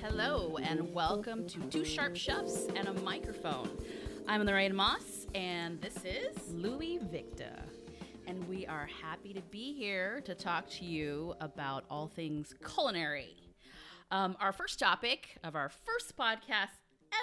Hello, 0.00 0.56
and 0.62 0.90
welcome 0.94 1.46
to 1.48 1.60
Two 1.68 1.84
Sharp 1.84 2.16
Chefs 2.16 2.68
and 2.74 2.88
a 2.88 2.94
Microphone. 3.02 3.68
I'm 4.26 4.44
Lorraine 4.44 4.74
Moss, 4.74 5.26
and 5.34 5.78
this 5.82 5.96
is 5.96 6.38
Louiie 6.54 7.02
Victa. 7.10 7.64
And 8.26 8.48
we 8.48 8.66
are 8.66 8.88
happy 9.02 9.34
to 9.34 9.42
be 9.42 9.74
here 9.74 10.22
to 10.22 10.34
talk 10.34 10.70
to 10.70 10.86
you 10.86 11.34
about 11.42 11.84
all 11.90 12.06
things 12.06 12.54
culinary. 12.66 13.36
Um, 14.10 14.38
our 14.40 14.52
first 14.52 14.78
topic 14.78 15.36
of 15.44 15.54
our 15.54 15.68
first 15.68 16.16
podcast 16.16 16.70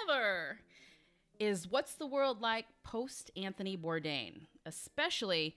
ever 0.08 0.58
is 1.38 1.68
what's 1.68 1.94
the 1.94 2.06
world 2.06 2.40
like 2.40 2.66
post 2.84 3.30
Anthony 3.36 3.76
Bourdain, 3.76 4.42
especially 4.66 5.56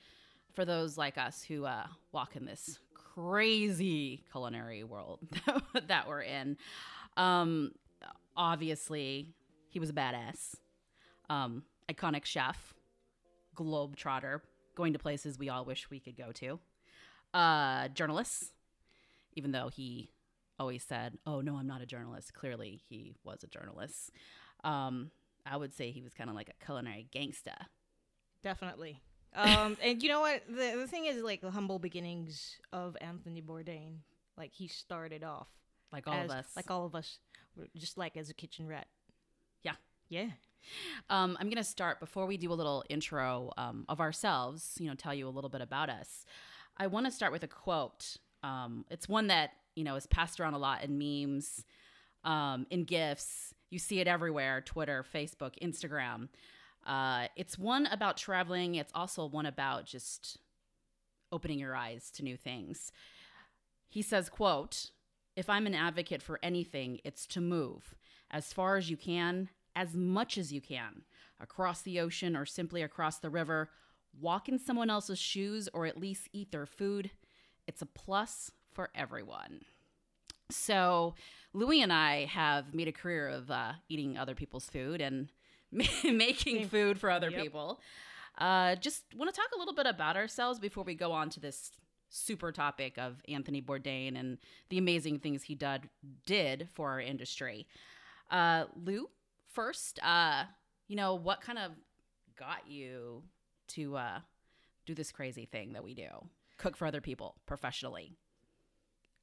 for 0.54 0.66
those 0.66 0.98
like 0.98 1.18
us 1.18 1.44
who 1.44 1.66
uh, 1.66 1.88
walk 2.12 2.36
in 2.36 2.46
this 2.46 2.80
crazy 2.94 4.24
culinary 4.32 4.84
world 4.84 5.20
that 5.88 6.08
we're 6.08 6.22
in. 6.22 6.58
Um, 7.18 7.72
obviously, 8.36 9.34
he 9.70 9.80
was 9.80 9.90
a 9.90 9.94
badass, 9.94 10.56
um, 11.30 11.64
iconic 11.90 12.26
chef, 12.26 12.74
globetrotter, 13.56 14.42
going 14.76 14.94
to 14.94 15.00
places 15.00 15.38
we 15.38 15.50
all 15.50 15.66
wish 15.66 15.90
we 15.90 16.00
could 16.00 16.18
go 16.18 16.32
to, 16.34 16.60
uh, 17.34 17.88
journalist, 17.90 18.52
even 19.34 19.52
though 19.52 19.70
he 19.70 20.10
always 20.60 20.84
said, 20.84 21.18
"Oh 21.26 21.42
no, 21.42 21.56
I'm 21.56 21.68
not 21.68 21.82
a 21.82 21.86
journalist." 21.86 22.34
Clearly, 22.34 22.82
he 22.88 23.16
was 23.24 23.44
a 23.44 23.48
journalist. 23.48 24.12
Um, 24.64 25.12
I 25.46 25.58
would 25.58 25.74
say 25.74 25.92
he 25.92 26.02
was 26.02 26.14
kind 26.14 26.30
of 26.30 26.36
like 26.36 26.50
a 26.50 26.66
culinary 26.66 27.08
gangster. 27.12 27.56
Definitely. 28.44 29.02
Um, 29.34 29.78
and 29.82 30.02
you 30.02 30.10
know 30.10 30.20
what? 30.22 30.44
The, 30.48 30.76
the 30.78 30.88
thing 30.88 31.06
is, 31.06 31.22
like, 31.22 31.42
the 31.42 31.52
humble 31.52 31.80
beginnings 31.80 32.58
of 32.74 32.98
Anthony 33.00 33.42
Bourdain. 33.42 34.00
Like, 34.38 34.54
he 34.54 34.68
started 34.68 35.24
off 35.24 35.48
like 35.92 36.08
all 36.08 36.14
as, 36.14 36.26
of 36.26 36.32
us, 36.32 36.48
like 36.56 36.72
all 36.72 36.86
of 36.86 36.96
us, 36.96 37.20
just 37.76 37.98
like 37.98 38.18
as 38.18 38.30
a 38.30 38.34
kitchen 38.34 38.68
rat. 38.68 38.88
Yeah. 39.64 39.74
Yeah. 40.10 40.28
Um, 41.10 41.38
I'm 41.40 41.50
gonna 41.50 41.64
start 41.64 42.00
before 42.00 42.26
we 42.26 42.38
do 42.38 42.52
a 42.52 42.56
little 42.56 42.84
intro 42.90 43.52
um, 43.58 43.86
of 43.90 44.00
ourselves. 44.00 44.76
You 44.80 44.90
know, 44.90 44.96
tell 44.96 45.14
you 45.14 45.28
a 45.28 45.30
little 45.30 45.50
bit 45.50 45.62
about 45.62 45.90
us. 45.90 46.26
I 46.78 46.88
want 46.88 47.06
to 47.08 47.12
start 47.12 47.32
with 47.32 47.44
a 47.44 47.48
quote. 47.48 48.18
Um, 48.44 48.86
it's 48.90 49.10
one 49.10 49.28
that 49.28 49.52
you 49.76 49.84
know 49.84 49.96
is 49.96 50.08
passed 50.08 50.40
around 50.40 50.54
a 50.54 50.60
lot 50.60 50.84
in 50.84 50.98
memes, 50.98 51.66
um, 52.24 52.66
in 52.70 52.84
gifs. 52.84 53.54
You 53.72 53.80
see 53.80 54.00
it 54.00 54.08
everywhere: 54.08 54.62
Twitter, 54.62 55.04
Facebook, 55.04 55.58
Instagram. 55.60 56.28
Uh, 56.86 57.28
it's 57.36 57.58
one 57.58 57.88
about 57.88 58.18
traveling. 58.18 58.76
It's 58.76 58.92
also 58.94 59.26
one 59.26 59.46
about 59.46 59.86
just 59.86 60.38
opening 61.32 61.58
your 61.58 61.76
eyes 61.76 62.12
to 62.12 62.24
new 62.24 62.38
things. 62.38 62.92
He 63.90 64.02
says, 64.02 64.30
"quote 64.30 64.92
If 65.36 65.50
I'm 65.50 65.66
an 65.66 65.74
advocate 65.74 66.22
for 66.22 66.40
anything, 66.44 67.00
it's 67.06 67.26
to 67.28 67.42
move 67.42 67.96
as 68.30 68.52
far 68.52 68.76
as 68.76 68.90
you 68.90 68.98
can, 68.98 69.50
as 69.76 69.96
much 69.96 70.38
as 70.38 70.52
you 70.52 70.60
can, 70.60 71.06
across 71.40 71.82
the 71.82 72.00
ocean 72.02 72.36
or 72.36 72.46
simply 72.46 72.82
across 72.82 73.18
the 73.18 73.30
river. 73.30 73.72
Walk 74.20 74.50
in 74.50 74.60
someone 74.60 74.90
else's 74.90 75.20
shoes 75.20 75.70
or 75.74 75.86
at 75.86 75.98
least 75.98 76.28
eat 76.34 76.52
their 76.52 76.66
food. 76.66 77.12
It's 77.66 77.82
a 77.82 77.86
plus 77.86 78.52
for 78.74 78.90
everyone." 78.94 79.62
So, 80.52 81.16
Louiie 81.56 81.82
and 81.84 81.92
I 81.94 82.26
have 82.26 82.74
made 82.74 82.88
a 82.88 82.92
career 82.92 83.28
of 83.28 83.50
uh, 83.52 83.74
eating 83.90 84.18
other 84.18 84.36
people's 84.36 84.66
food 84.70 85.02
and 85.02 85.30
making 86.04 86.68
food 86.68 87.00
for 87.00 87.10
other 87.10 87.30
Yep. 87.30 87.42
people. 87.42 87.80
Uh, 88.38 88.76
just 88.76 89.04
want 89.16 89.34
to 89.34 89.36
talk 89.40 89.50
a 89.56 89.60
little 89.60 89.74
bit 89.74 89.86
about 89.86 90.16
ourselves 90.16 90.60
before 90.60 90.84
we 90.84 90.96
go 90.96 91.12
on 91.12 91.30
to 91.30 91.40
this 91.40 91.72
super 92.10 92.52
topic 92.52 92.98
of 92.98 93.22
Anthony 93.28 93.62
Bourdain 93.62 94.20
and 94.20 94.38
the 94.70 94.78
amazing 94.78 95.20
things 95.20 95.44
he 95.44 95.56
did 95.56 95.90
did 96.26 96.68
for 96.74 96.90
our 96.92 97.00
industry. 97.02 97.68
Uh, 98.30 98.66
Lou, 98.84 99.10
first, 99.54 100.00
uh, 100.04 100.44
you 100.88 100.96
know 100.96 101.16
what 101.16 101.42
kind 101.42 101.58
of 101.60 101.72
got 102.38 102.68
you 102.68 103.24
to 103.70 103.96
uh, 103.98 104.20
do 104.86 104.94
this 104.96 105.12
crazy 105.12 105.46
thing 105.46 105.74
that 105.74 105.84
we 105.84 105.94
do, 105.94 106.08
cook 106.58 106.76
for 106.76 106.86
other 106.86 107.02
people 107.02 107.36
professionally? 107.46 108.14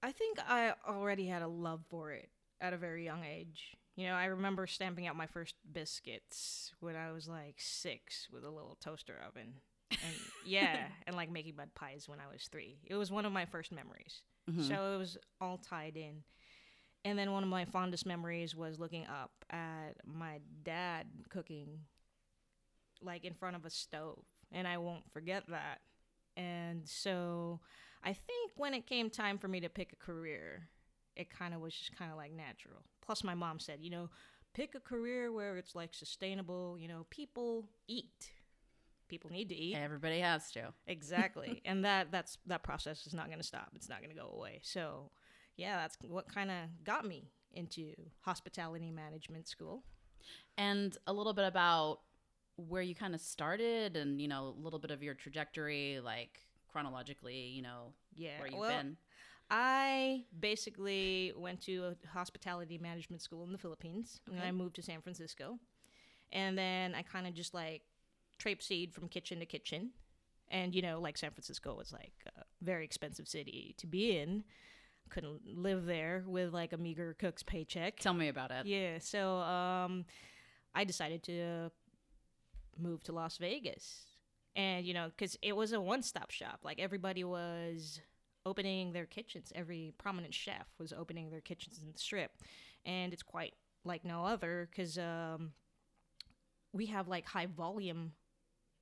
I 0.02 0.12
think 0.12 0.38
I 0.48 0.74
already 0.86 1.26
had 1.26 1.42
a 1.42 1.48
love 1.48 1.80
for 1.88 2.12
it 2.12 2.30
at 2.60 2.72
a 2.72 2.76
very 2.76 3.04
young 3.04 3.24
age. 3.24 3.76
You 3.96 4.06
know, 4.06 4.14
I 4.14 4.26
remember 4.26 4.66
stamping 4.66 5.06
out 5.08 5.16
my 5.16 5.26
first 5.26 5.56
biscuits 5.72 6.72
when 6.80 6.94
I 6.94 7.10
was 7.10 7.28
like 7.28 7.56
six 7.58 8.28
with 8.32 8.44
a 8.44 8.50
little 8.50 8.76
toaster 8.80 9.20
oven. 9.26 9.54
And 9.90 10.14
yeah, 10.46 10.86
and 11.06 11.16
like 11.16 11.30
making 11.30 11.56
mud 11.56 11.70
pies 11.74 12.08
when 12.08 12.20
I 12.20 12.30
was 12.32 12.46
three. 12.50 12.78
It 12.86 12.94
was 12.94 13.10
one 13.10 13.26
of 13.26 13.32
my 13.32 13.44
first 13.46 13.72
memories. 13.72 14.22
Mhm. 14.48 14.68
So 14.68 14.94
it 14.94 14.98
was 14.98 15.18
all 15.40 15.58
tied 15.58 15.96
in. 15.96 16.22
And 17.04 17.18
then 17.18 17.32
one 17.32 17.42
of 17.42 17.48
my 17.48 17.64
fondest 17.64 18.06
memories 18.06 18.54
was 18.54 18.78
looking 18.78 19.06
up 19.06 19.32
at 19.50 19.94
my 20.04 20.40
dad 20.62 21.06
cooking 21.28 21.80
like 23.02 23.24
in 23.24 23.34
front 23.34 23.56
of 23.56 23.64
a 23.64 23.70
stove. 23.70 24.24
And 24.52 24.66
I 24.66 24.78
won't 24.78 25.10
forget 25.12 25.44
that. 25.48 25.80
And 26.38 26.88
so 26.88 27.60
I 28.04 28.12
think 28.14 28.52
when 28.56 28.72
it 28.74 28.86
came 28.86 29.10
time 29.10 29.38
for 29.38 29.48
me 29.48 29.60
to 29.60 29.68
pick 29.68 29.92
a 29.92 29.96
career, 29.96 30.68
it 31.16 31.28
kind 31.30 31.52
of 31.52 31.60
was 31.60 31.74
just 31.74 31.96
kind 31.98 32.10
of 32.12 32.16
like 32.16 32.32
natural. 32.32 32.84
Plus, 33.04 33.24
my 33.24 33.34
mom 33.34 33.58
said, 33.58 33.80
you 33.82 33.90
know, 33.90 34.08
pick 34.54 34.74
a 34.76 34.80
career 34.80 35.32
where 35.32 35.56
it's 35.58 35.74
like 35.74 35.92
sustainable. 35.94 36.78
You 36.78 36.88
know, 36.88 37.06
people 37.10 37.68
eat. 37.88 38.30
People 39.08 39.30
need 39.30 39.48
to 39.48 39.54
eat. 39.56 39.74
Everybody 39.76 40.20
has 40.20 40.50
to. 40.52 40.72
Exactly. 40.86 41.60
and 41.66 41.84
that 41.84 42.12
that's 42.12 42.38
that 42.46 42.62
process 42.62 43.06
is 43.06 43.14
not 43.14 43.26
going 43.26 43.38
to 43.38 43.44
stop. 43.46 43.70
It's 43.74 43.88
not 43.88 44.00
going 44.00 44.10
to 44.14 44.20
go 44.20 44.30
away. 44.34 44.60
So, 44.62 45.10
yeah, 45.56 45.76
that's 45.78 45.96
what 46.08 46.32
kind 46.32 46.50
of 46.50 46.56
got 46.84 47.04
me 47.06 47.30
into 47.52 47.94
hospitality 48.20 48.90
management 48.90 49.48
school. 49.48 49.82
and 50.56 50.96
a 51.06 51.12
little 51.12 51.32
bit 51.34 51.46
about 51.46 52.00
where 52.68 52.82
you 52.82 52.94
kind 52.94 53.14
of 53.14 53.20
started 53.20 53.96
and 53.96 54.20
you 54.20 54.28
know 54.28 54.54
a 54.58 54.62
little 54.62 54.78
bit 54.78 54.90
of 54.90 55.02
your 55.02 55.14
trajectory 55.14 56.00
like 56.04 56.40
chronologically 56.70 57.36
you 57.54 57.62
know 57.62 57.92
Yeah. 58.14 58.38
where 58.38 58.48
you've 58.48 58.58
well, 58.60 58.78
been 58.78 58.96
I 59.50 60.24
basically 60.38 61.32
went 61.36 61.62
to 61.62 61.94
a 62.04 62.08
hospitality 62.08 62.78
management 62.78 63.22
school 63.22 63.44
in 63.44 63.52
the 63.52 63.58
Philippines, 63.58 64.20
and 64.26 64.36
then 64.36 64.44
I 64.44 64.52
moved 64.52 64.76
to 64.76 64.82
San 64.82 65.00
Francisco, 65.00 65.58
and 66.32 66.58
then 66.58 66.94
I 66.94 67.02
kind 67.02 67.26
of 67.26 67.34
just 67.34 67.54
like 67.54 67.82
traipsed 68.38 68.72
from 68.92 69.08
kitchen 69.08 69.38
to 69.40 69.46
kitchen, 69.46 69.90
and 70.50 70.74
you 70.74 70.82
know, 70.82 71.00
like 71.00 71.16
San 71.16 71.30
Francisco 71.30 71.74
was 71.74 71.92
like 71.92 72.12
a 72.36 72.42
very 72.62 72.84
expensive 72.84 73.26
city 73.28 73.74
to 73.78 73.86
be 73.86 74.18
in. 74.18 74.44
Couldn't 75.10 75.40
live 75.46 75.86
there 75.86 76.22
with 76.26 76.52
like 76.52 76.74
a 76.74 76.76
meager 76.76 77.14
cook's 77.18 77.42
paycheck. 77.42 77.98
tell 77.98 78.12
me 78.12 78.28
about 78.28 78.50
it 78.50 78.66
Yeah, 78.66 78.98
so 79.00 79.36
um, 79.38 80.04
I 80.74 80.84
decided 80.84 81.22
to 81.24 81.70
move 82.78 83.02
to 83.04 83.12
Las 83.12 83.38
Vegas, 83.38 84.04
and 84.56 84.86
you 84.86 84.94
know, 84.94 85.08
because 85.08 85.36
it 85.42 85.54
was 85.54 85.72
a 85.72 85.80
one-stop 85.80 86.30
shop. 86.30 86.60
Like 86.62 86.78
everybody 86.78 87.24
was 87.24 88.00
opening 88.46 88.92
their 88.92 89.06
kitchens. 89.06 89.52
Every 89.54 89.92
prominent 89.98 90.34
chef 90.34 90.66
was 90.78 90.92
opening 90.92 91.30
their 91.30 91.40
kitchens 91.40 91.80
in 91.82 91.92
the 91.92 91.98
Strip, 91.98 92.32
and 92.84 93.12
it's 93.12 93.22
quite 93.22 93.54
like 93.84 94.04
no 94.04 94.24
other 94.24 94.68
because 94.70 94.98
um, 94.98 95.52
we 96.72 96.86
have 96.86 97.08
like 97.08 97.26
high 97.26 97.46
volume 97.46 98.12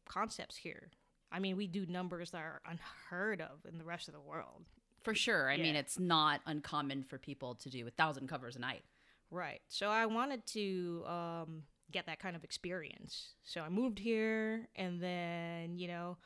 concepts 0.09 0.57
here. 0.57 0.91
I 1.33 1.39
mean, 1.41 1.57
we 1.57 1.67
do 1.67 1.87
numbers 1.87 2.31
that 2.31 2.39
are 2.39 2.61
unheard 2.67 3.41
of 3.41 3.65
in 3.69 3.79
the 3.79 3.85
rest 3.85 4.09
of 4.09 4.15
the 4.15 4.21
world. 4.21 4.65
for 5.03 5.15
sure 5.15 5.51
i 5.51 5.57
mean 5.57 5.77
it's 5.77 5.99
not 5.99 6.41
uncommon 6.47 7.03
for 7.03 7.19
people 7.19 7.55
to 7.55 7.71
do 7.71 7.87
a 7.87 7.91
thousand 7.91 8.29
covers 8.29 8.57
a 8.57 8.59
night 8.59 8.83
Right. 9.31 9.61
So 9.69 9.89
I 9.89 10.07
wanted 10.07 10.47
to 10.49 11.03
um, 11.07 11.63
get 11.93 12.07
that 12.07 12.19
kind 12.19 12.37
of 12.37 12.45
experience. 12.45 13.35
So 13.45 13.61
I 13.61 13.69
moved 13.69 13.99
here 13.99 14.69
and 14.77 15.01
then, 15.01 15.79
you 15.79 15.89
know, 15.89 16.17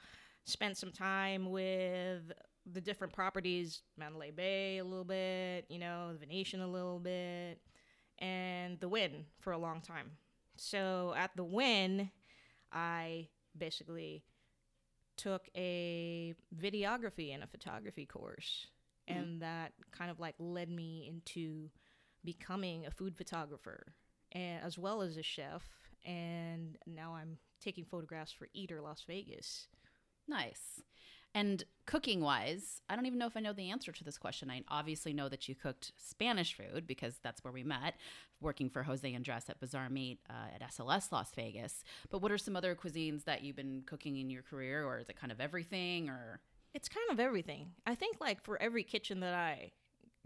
spent 0.44 0.76
some 0.76 0.92
time 0.92 1.50
with 1.50 2.32
the 2.70 2.80
different 2.80 3.12
properties, 3.12 3.82
Mandalay 3.96 4.30
Bay 4.30 4.78
a 4.78 4.84
little 4.84 5.04
bit, 5.04 5.66
you 5.68 5.78
know, 5.78 6.12
the 6.12 6.18
Venetian 6.18 6.60
a 6.60 6.68
little 6.68 6.98
bit, 6.98 7.60
and 8.18 8.78
the 8.80 8.88
Wynn 8.88 9.26
for 9.40 9.52
a 9.52 9.58
long 9.58 9.80
time. 9.80 10.10
So 10.56 11.14
at 11.16 11.30
the 11.36 11.44
Wynn, 11.44 12.10
I 12.72 13.28
basically 13.56 14.24
took 15.16 15.48
a 15.56 16.34
videography 16.58 17.34
and 17.34 17.42
a 17.42 17.46
photography 17.46 18.06
course. 18.06 18.66
Mm-hmm. 19.08 19.18
And 19.18 19.42
that 19.42 19.72
kind 19.90 20.10
of 20.10 20.20
like 20.20 20.34
led 20.38 20.70
me 20.70 21.06
into 21.08 21.70
becoming 22.24 22.86
a 22.86 22.90
food 22.90 23.16
photographer 23.16 23.94
and 24.32 24.62
as 24.64 24.78
well 24.78 25.02
as 25.02 25.16
a 25.16 25.22
chef 25.22 25.62
and 26.04 26.78
now 26.86 27.14
i'm 27.14 27.36
taking 27.62 27.84
photographs 27.84 28.32
for 28.32 28.48
eater 28.54 28.80
las 28.80 29.04
vegas 29.06 29.68
nice 30.28 30.82
And 31.32 31.62
cooking 31.86 32.20
wise, 32.22 32.82
I 32.88 32.96
don't 32.96 33.06
even 33.06 33.18
know 33.18 33.26
if 33.26 33.36
I 33.36 33.40
know 33.40 33.52
the 33.52 33.70
answer 33.70 33.92
to 33.92 34.04
this 34.04 34.18
question. 34.18 34.50
I 34.50 34.62
obviously 34.66 35.12
know 35.12 35.28
that 35.28 35.48
you 35.48 35.54
cooked 35.54 35.92
Spanish 35.96 36.54
food 36.56 36.86
because 36.88 37.20
that's 37.22 37.44
where 37.44 37.52
we 37.52 37.62
met, 37.62 37.94
working 38.40 38.68
for 38.68 38.82
Jose 38.82 39.14
Andres 39.14 39.48
at 39.48 39.60
Bazaar 39.60 39.88
Meat 39.90 40.18
uh, 40.28 40.54
at 40.54 40.62
SLS 40.72 41.12
Las 41.12 41.30
Vegas. 41.36 41.84
But 42.10 42.20
what 42.20 42.32
are 42.32 42.38
some 42.38 42.56
other 42.56 42.74
cuisines 42.74 43.24
that 43.24 43.42
you've 43.44 43.54
been 43.54 43.82
cooking 43.86 44.16
in 44.16 44.28
your 44.28 44.42
career, 44.42 44.84
or 44.84 44.98
is 44.98 45.08
it 45.08 45.20
kind 45.20 45.30
of 45.30 45.40
everything? 45.40 46.08
Or 46.08 46.40
It's 46.74 46.88
kind 46.88 47.10
of 47.12 47.20
everything. 47.20 47.74
I 47.86 47.94
think 47.94 48.16
like 48.20 48.42
for 48.42 48.60
every 48.60 48.82
kitchen 48.82 49.20
that 49.20 49.34
I 49.34 49.70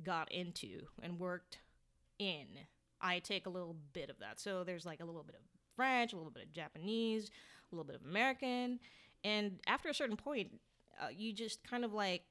got 0.02 0.32
into 0.32 0.86
and 1.02 1.18
worked 1.20 1.58
in, 2.18 2.46
I 3.04 3.20
take 3.20 3.46
a 3.46 3.50
little 3.50 3.76
bit 3.92 4.10
of 4.10 4.18
that. 4.20 4.40
So 4.40 4.64
there's 4.64 4.86
like 4.86 5.00
a 5.00 5.04
little 5.04 5.22
bit 5.22 5.36
of 5.36 5.42
French, 5.76 6.12
a 6.12 6.16
little 6.16 6.30
bit 6.32 6.44
of 6.44 6.52
Japanese, 6.52 7.30
a 7.70 7.74
little 7.74 7.84
bit 7.84 7.96
of 7.96 8.04
American, 8.04 8.80
and 9.22 9.60
after 9.66 9.88
a 9.88 9.94
certain 9.94 10.16
point, 10.16 10.60
uh, 11.00 11.08
you 11.14 11.32
just 11.32 11.62
kind 11.68 11.84
of 11.84 11.92
like 11.92 12.24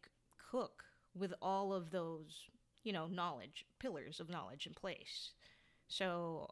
cook 0.51 0.83
with 1.15 1.33
all 1.41 1.73
of 1.73 1.91
those, 1.91 2.47
you 2.83 2.91
know, 2.93 3.07
knowledge 3.07 3.65
pillars 3.79 4.19
of 4.19 4.29
knowledge 4.29 4.65
in 4.67 4.73
place. 4.73 5.31
So 5.87 6.49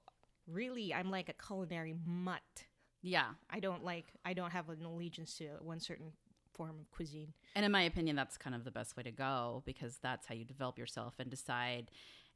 really, 0.47 0.93
I'm 0.93 1.09
like 1.11 1.29
a 1.29 1.33
culinary 1.33 1.95
mutt. 2.05 2.65
yeah. 3.01 3.29
I 3.49 3.59
don't 3.59 3.83
like 3.83 4.13
I 4.25 4.33
don't 4.33 4.51
have 4.51 4.69
an 4.69 4.83
allegiance 4.85 5.37
to 5.37 5.45
one 5.61 5.79
certain 5.79 6.11
form 6.53 6.75
of 6.81 6.91
cuisine. 6.91 7.33
And 7.55 7.65
in 7.65 7.71
my 7.71 7.83
opinion, 7.83 8.15
that's 8.15 8.37
kind 8.37 8.55
of 8.55 8.63
the 8.65 8.71
best 8.71 8.97
way 8.97 9.03
to 9.03 9.11
go 9.11 9.63
because 9.65 9.97
that's 10.01 10.27
how 10.27 10.35
you 10.35 10.45
develop 10.45 10.77
yourself 10.77 11.15
and 11.19 11.29
decide 11.29 11.91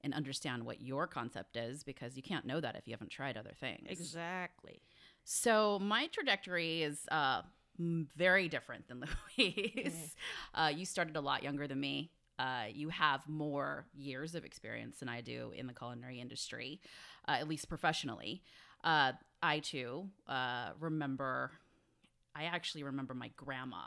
and 0.05 0.13
understand 0.13 0.63
what 0.63 0.79
your 0.81 1.07
concept 1.07 1.57
is 1.57 1.83
because 1.83 2.15
you 2.15 2.21
can't 2.21 2.45
know 2.45 2.61
that 2.61 2.75
if 2.75 2.87
you 2.87 2.93
haven't 2.93 3.09
tried 3.09 3.35
other 3.35 3.53
things. 3.59 3.87
Exactly. 3.89 4.83
So 5.23 5.79
my 5.79 6.05
trajectory 6.07 6.83
is 6.83 7.07
uh, 7.11 7.41
very 7.79 8.47
different 8.47 8.87
than 8.87 9.03
Louiie's. 9.37 10.15
Uh, 10.53 10.71
you 10.73 10.85
started 10.85 11.17
a 11.17 11.21
lot 11.21 11.41
younger 11.41 11.67
than 11.67 11.79
me. 11.79 12.11
Uh, 12.37 12.65
you 12.71 12.89
have 12.89 13.27
more 13.27 13.87
years 13.95 14.35
of 14.35 14.45
experience 14.45 14.99
than 14.99 15.09
I 15.09 15.21
do 15.21 15.51
in 15.55 15.65
the 15.65 15.73
culinary 15.73 16.21
industry, 16.21 16.79
uh, 17.27 17.31
at 17.31 17.47
least 17.47 17.67
professionally. 17.67 18.43
Uh, 18.83 19.13
I 19.41 19.59
too 19.59 20.09
uh, 20.27 20.69
remember. 20.79 21.51
I 22.35 22.43
actually 22.43 22.83
remember 22.83 23.15
my 23.15 23.31
grandma 23.35 23.81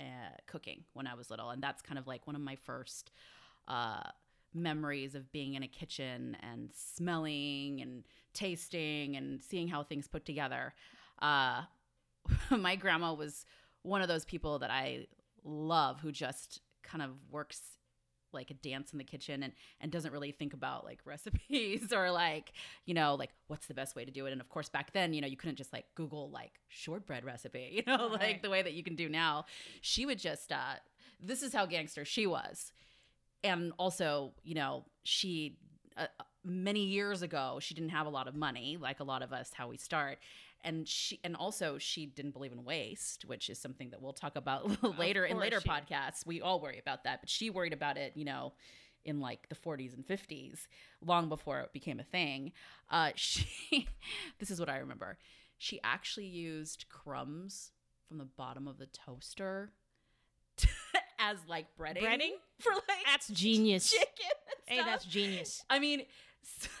uh, 0.00 0.04
cooking 0.46 0.84
when 0.94 1.06
I 1.06 1.14
was 1.14 1.30
little, 1.30 1.50
and 1.50 1.62
that's 1.62 1.82
kind 1.82 1.98
of 1.98 2.08
like 2.08 2.26
one 2.26 2.34
of 2.34 2.42
my 2.42 2.56
first 2.56 3.12
uh, 3.68 4.10
memories 4.56 5.14
of 5.14 5.30
being 5.32 5.54
in 5.54 5.62
a 5.62 5.68
kitchen 5.68 6.36
and 6.42 6.70
smelling 6.74 7.80
and 7.80 8.04
tasting 8.32 9.16
and 9.16 9.42
seeing 9.42 9.68
how 9.68 9.82
things 9.82 10.08
put 10.08 10.24
together. 10.24 10.74
Uh, 11.20 11.62
my 12.50 12.76
grandma 12.76 13.12
was 13.14 13.44
one 13.82 14.02
of 14.02 14.08
those 14.08 14.24
people 14.24 14.58
that 14.58 14.70
I 14.70 15.06
love 15.44 16.00
who 16.00 16.10
just 16.10 16.60
kind 16.82 17.02
of 17.02 17.10
works 17.30 17.60
like 18.32 18.50
a 18.50 18.54
dance 18.54 18.92
in 18.92 18.98
the 18.98 19.04
kitchen 19.04 19.42
and 19.42 19.52
and 19.80 19.90
doesn't 19.90 20.12
really 20.12 20.32
think 20.32 20.52
about 20.52 20.84
like 20.84 20.98
recipes 21.04 21.92
or 21.92 22.10
like 22.10 22.52
you 22.84 22.92
know 22.92 23.14
like 23.14 23.30
what's 23.46 23.66
the 23.66 23.72
best 23.72 23.96
way 23.96 24.04
to 24.04 24.10
do 24.10 24.26
it 24.26 24.32
and 24.32 24.40
of 24.40 24.48
course 24.50 24.68
back 24.68 24.92
then 24.92 25.14
you 25.14 25.20
know 25.22 25.26
you 25.28 25.36
couldn't 25.36 25.56
just 25.56 25.72
like 25.72 25.86
google 25.94 26.28
like 26.30 26.52
shortbread 26.68 27.24
recipe 27.24 27.68
you 27.72 27.82
know 27.86 28.08
like 28.08 28.20
Right. 28.20 28.42
the 28.42 28.50
way 28.50 28.60
that 28.62 28.74
you 28.74 28.82
can 28.82 28.94
do 28.96 29.08
now 29.08 29.46
she 29.80 30.04
would 30.04 30.18
just 30.18 30.52
uh 30.52 30.74
this 31.20 31.42
is 31.42 31.54
how 31.54 31.64
gangster 31.64 32.04
she 32.04 32.26
was 32.26 32.72
and 33.44 33.72
also 33.78 34.32
you 34.42 34.54
know 34.54 34.84
she 35.04 35.58
uh, 35.96 36.06
many 36.44 36.84
years 36.84 37.22
ago 37.22 37.58
she 37.60 37.74
didn't 37.74 37.90
have 37.90 38.06
a 38.06 38.10
lot 38.10 38.28
of 38.28 38.34
money 38.34 38.78
like 38.80 39.00
a 39.00 39.04
lot 39.04 39.22
of 39.22 39.32
us 39.32 39.50
how 39.54 39.68
we 39.68 39.76
start. 39.76 40.18
And 40.64 40.88
she 40.88 41.20
and 41.22 41.36
also 41.36 41.78
she 41.78 42.06
didn't 42.06 42.32
believe 42.32 42.52
in 42.52 42.64
waste 42.64 43.24
which 43.26 43.50
is 43.50 43.58
something 43.58 43.90
that 43.90 44.02
we'll 44.02 44.12
talk 44.12 44.36
about 44.36 44.98
later 44.98 45.24
in 45.24 45.38
later 45.38 45.60
yeah. 45.64 45.80
podcasts. 45.80 46.26
We 46.26 46.40
all 46.40 46.60
worry 46.60 46.78
about 46.78 47.04
that 47.04 47.20
but 47.20 47.28
she 47.28 47.50
worried 47.50 47.72
about 47.72 47.96
it 47.96 48.12
you 48.16 48.24
know 48.24 48.54
in 49.04 49.20
like 49.20 49.48
the 49.48 49.54
40s 49.54 49.94
and 49.94 50.04
50s 50.04 50.66
long 51.04 51.28
before 51.28 51.60
it 51.60 51.72
became 51.72 52.00
a 52.00 52.04
thing. 52.04 52.52
Uh 52.90 53.10
she 53.16 53.88
this 54.38 54.50
is 54.50 54.58
what 54.58 54.68
i 54.68 54.78
remember. 54.78 55.18
She 55.58 55.80
actually 55.82 56.26
used 56.26 56.86
crumbs 56.88 57.70
from 58.08 58.18
the 58.18 58.24
bottom 58.24 58.68
of 58.68 58.78
the 58.78 58.86
toaster 58.86 59.72
as 61.18 61.38
like 61.48 61.66
breading, 61.78 62.02
Breading? 62.02 62.32
for 62.60 62.72
like 62.72 62.82
That's 63.04 63.28
genius. 63.28 63.90
chicken 63.90 64.06
Hey, 64.66 64.82
that's 64.84 65.04
genius. 65.04 65.62
I 65.70 65.78
mean, 65.78 66.02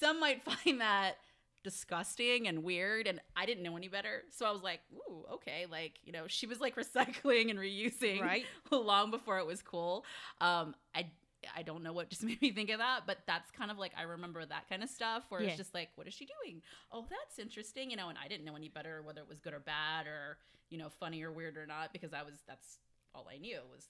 some 0.00 0.18
might 0.20 0.42
find 0.42 0.80
that 0.80 1.16
disgusting 1.62 2.46
and 2.48 2.62
weird, 2.62 3.06
and 3.06 3.20
I 3.36 3.46
didn't 3.46 3.62
know 3.62 3.76
any 3.76 3.88
better. 3.88 4.22
So 4.30 4.46
I 4.46 4.50
was 4.52 4.62
like, 4.62 4.80
ooh, 4.92 5.24
okay. 5.34 5.66
Like, 5.70 5.94
you 6.04 6.12
know, 6.12 6.24
she 6.26 6.46
was 6.46 6.60
like 6.60 6.76
recycling 6.76 7.50
and 7.50 7.58
reusing 7.58 8.20
Right. 8.20 8.44
long 8.70 9.10
before 9.10 9.38
it 9.38 9.46
was 9.46 9.62
cool. 9.62 10.04
Um, 10.40 10.74
I 10.94 11.06
I 11.54 11.62
don't 11.62 11.84
know 11.84 11.92
what 11.92 12.08
just 12.10 12.24
made 12.24 12.40
me 12.42 12.50
think 12.50 12.70
of 12.70 12.78
that, 12.78 13.02
but 13.06 13.18
that's 13.26 13.50
kind 13.52 13.70
of 13.70 13.78
like 13.78 13.92
I 13.96 14.02
remember 14.02 14.44
that 14.44 14.68
kind 14.68 14.82
of 14.82 14.88
stuff 14.88 15.24
where 15.28 15.42
Yeah. 15.42 15.48
it's 15.50 15.56
just 15.58 15.74
like, 15.74 15.90
what 15.94 16.08
is 16.08 16.14
she 16.14 16.26
doing? 16.42 16.60
Oh, 16.90 17.04
that's 17.08 17.38
interesting, 17.38 17.90
you 17.90 17.96
know. 17.96 18.08
And 18.08 18.18
I 18.22 18.26
didn't 18.26 18.44
know 18.44 18.56
any 18.56 18.68
better 18.68 19.02
whether 19.02 19.20
it 19.20 19.28
was 19.28 19.38
good 19.38 19.54
or 19.54 19.60
bad 19.60 20.06
or 20.06 20.38
you 20.70 20.78
know 20.78 20.88
funny 20.88 21.22
or 21.22 21.30
weird 21.30 21.56
or 21.56 21.66
not 21.66 21.92
because 21.92 22.12
I 22.12 22.22
was 22.22 22.34
that's 22.48 22.78
all 23.16 23.26
I 23.32 23.38
knew 23.38 23.58
was, 23.72 23.88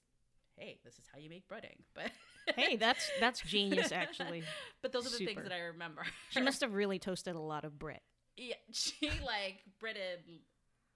hey, 0.56 0.78
this 0.84 0.94
is 0.94 1.05
how 1.12 1.19
you 1.19 1.28
make 1.28 1.49
breading. 1.49 1.76
But 1.94 2.12
Hey, 2.56 2.76
that's 2.76 3.11
that's 3.19 3.40
genius 3.46 3.90
actually. 3.90 4.44
but 4.81 4.93
those 4.93 5.06
are 5.06 5.19
the 5.19 5.25
things 5.26 5.43
that 5.43 5.52
I 5.52 5.58
remember. 5.58 6.02
She 6.31 6.40
must 6.40 6.61
have 6.61 6.73
really 6.75 6.99
toasted 7.00 7.34
a 7.34 7.40
lot 7.40 7.64
of 7.64 7.76
bread. 7.78 8.00
yeah, 8.37 8.55
she 8.73 9.11
like 9.25 9.58
breaded 9.81 10.20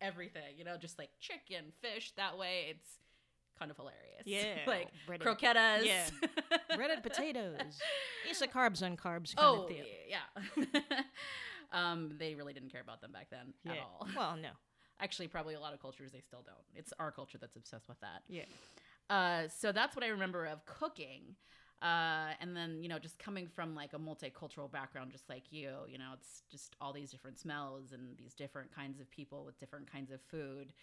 everything, 0.01 0.43
you 0.57 0.65
know, 0.65 0.77
just 0.77 0.97
like 0.99 1.11
chicken, 1.19 1.73
fish. 1.83 2.13
That 2.17 2.39
way, 2.39 2.67
it's 2.71 2.87
kind 3.59 3.71
of 3.71 3.77
hilarious. 3.77 4.23
Yeah, 4.27 4.59
like 4.67 4.89
breaded- 5.07 5.27
croquetas. 5.27 5.85
yeah. 5.85 6.07
Breaded 6.77 7.03
potatoes. 7.03 7.81
It's 8.29 8.41
a 8.43 8.47
carbs 8.47 8.83
on 8.83 8.97
carbs 8.97 9.35
kind 9.35 9.39
oh 9.41 9.63
of 9.65 9.69
deal. 9.69 9.85
yeah. 10.09 11.01
um, 11.73 12.13
they 12.19 12.35
really 12.35 12.53
didn't 12.53 12.71
care 12.71 12.81
about 12.81 13.01
them 13.01 13.13
back 13.13 13.29
then 13.31 13.55
at 13.67 13.79
all. 13.79 14.07
Well, 14.17 14.37
no. 14.37 14.51
Actually, 15.01 15.29
probably 15.29 15.55
a 15.55 15.61
lot 15.61 15.73
of 15.73 15.81
cultures 15.81 16.13
they 16.13 16.21
still 16.21 16.43
don't. 16.45 16.65
It's 16.75 16.93
our 16.99 17.11
culture 17.11 17.39
that's 17.39 17.57
obsessed 17.57 17.89
with 17.89 18.01
that. 18.01 18.23
Yeah. 18.29 18.45
Uh, 19.09 19.49
so 19.49 19.73
that's 19.73 19.97
what 19.97 20.05
I 20.05 20.09
remember 20.09 20.47
of 20.47 20.65
cooking. 20.67 21.37
Uh, 21.83 22.35
and 22.41 22.55
then, 22.55 22.83
you 22.83 22.89
know, 22.89 22.99
just 22.99 23.19
coming 23.19 23.49
from 23.49 23.75
like 23.75 23.95
a 23.95 23.99
multicultural 23.99 24.71
background, 24.71 25.11
just 25.11 25.29
like 25.31 25.45
you, 25.51 25.71
you 25.89 25.97
know, 25.97 26.11
it's 26.13 26.43
just 26.51 26.77
all 26.81 26.93
these 26.93 27.11
different 27.11 27.39
smells 27.39 27.93
and 27.93 28.17
these 28.19 28.35
different 28.35 28.75
kinds 28.75 29.01
of 29.01 29.11
people 29.11 29.45
with 29.45 29.59
different 29.59 29.91
kinds 29.91 30.11
of 30.11 30.21
food. 30.31 30.75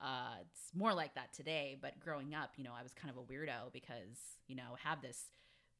Uh, 0.00 0.34
it's 0.42 0.74
more 0.74 0.92
like 0.92 1.14
that 1.14 1.32
today, 1.32 1.78
but 1.80 1.98
growing 2.00 2.34
up, 2.34 2.50
you 2.56 2.64
know, 2.64 2.72
I 2.78 2.82
was 2.82 2.92
kind 2.92 3.10
of 3.10 3.16
a 3.16 3.32
weirdo 3.32 3.72
because, 3.72 4.18
you 4.46 4.56
know, 4.56 4.76
have 4.82 5.00
this 5.00 5.26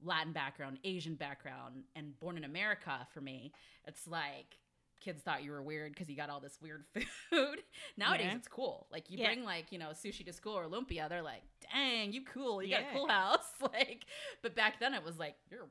Latin 0.03 0.33
background, 0.33 0.79
Asian 0.85 1.17
background, 1.17 1.83
and 1.95 2.19
born 2.19 2.37
in 2.37 2.45
America 2.45 3.07
for 3.13 3.21
me, 3.21 3.53
it's 3.87 4.07
like 4.07 4.57
kids 5.03 5.23
thought 5.23 5.43
you 5.43 5.51
were 5.51 5.63
weird 5.63 5.93
because 5.93 6.09
you 6.09 6.17
got 6.17 6.31
all 6.31 6.41
this 6.41 6.59
weird 6.63 6.85
food. 7.31 7.59
Nowadays, 7.97 8.27
Yeah. 8.31 8.37
it's 8.37 8.49
cool. 8.49 8.87
Like 8.91 9.11
you 9.11 9.19
Yeah. 9.19 9.27
bring 9.29 9.45
like 9.45 9.73
you 9.73 9.79
know 9.79 9.89
sushi 9.91 10.25
to 10.27 10.33
school 10.33 10.55
or 10.59 10.67
lumpia, 10.67 11.09
they're 11.09 11.23
like, 11.23 11.43
"Dang, 11.73 12.13
you 12.13 12.23
cool. 12.25 12.63
You 12.63 12.71
got 12.71 12.83
a 12.83 12.93
cool 12.95 13.09
house." 13.09 13.51
like, 13.61 14.05
but 14.43 14.55
back 14.55 14.81
then 14.81 14.95
it 14.95 15.05
was 15.05 15.19
like, 15.19 15.35
"You're 15.51 15.69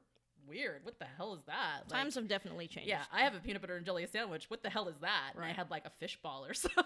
weird. 0.47 0.83
What 0.83 0.97
the 1.00 1.05
hell 1.17 1.33
is 1.33 1.41
that?" 1.47 1.81
Like, 1.89 2.00
Times 2.00 2.15
have 2.15 2.27
definitely 2.27 2.67
changed. 2.67 2.89
yeah, 2.89 3.03
I 3.11 3.21
have 3.21 3.35
a 3.35 3.39
peanut 3.39 3.61
butter 3.61 3.77
and 3.77 3.85
jelly 3.85 4.05
sandwich. 4.11 4.50
What 4.50 4.63
the 4.63 4.69
hell 4.69 4.88
is 4.88 4.97
that? 5.01 5.31
And 5.35 5.43
I 5.45 5.51
had 5.51 5.69
like 5.71 5.85
a 5.85 5.91
fish 6.00 6.17
ball 6.21 6.45
or 6.45 6.53
something, 6.65 6.85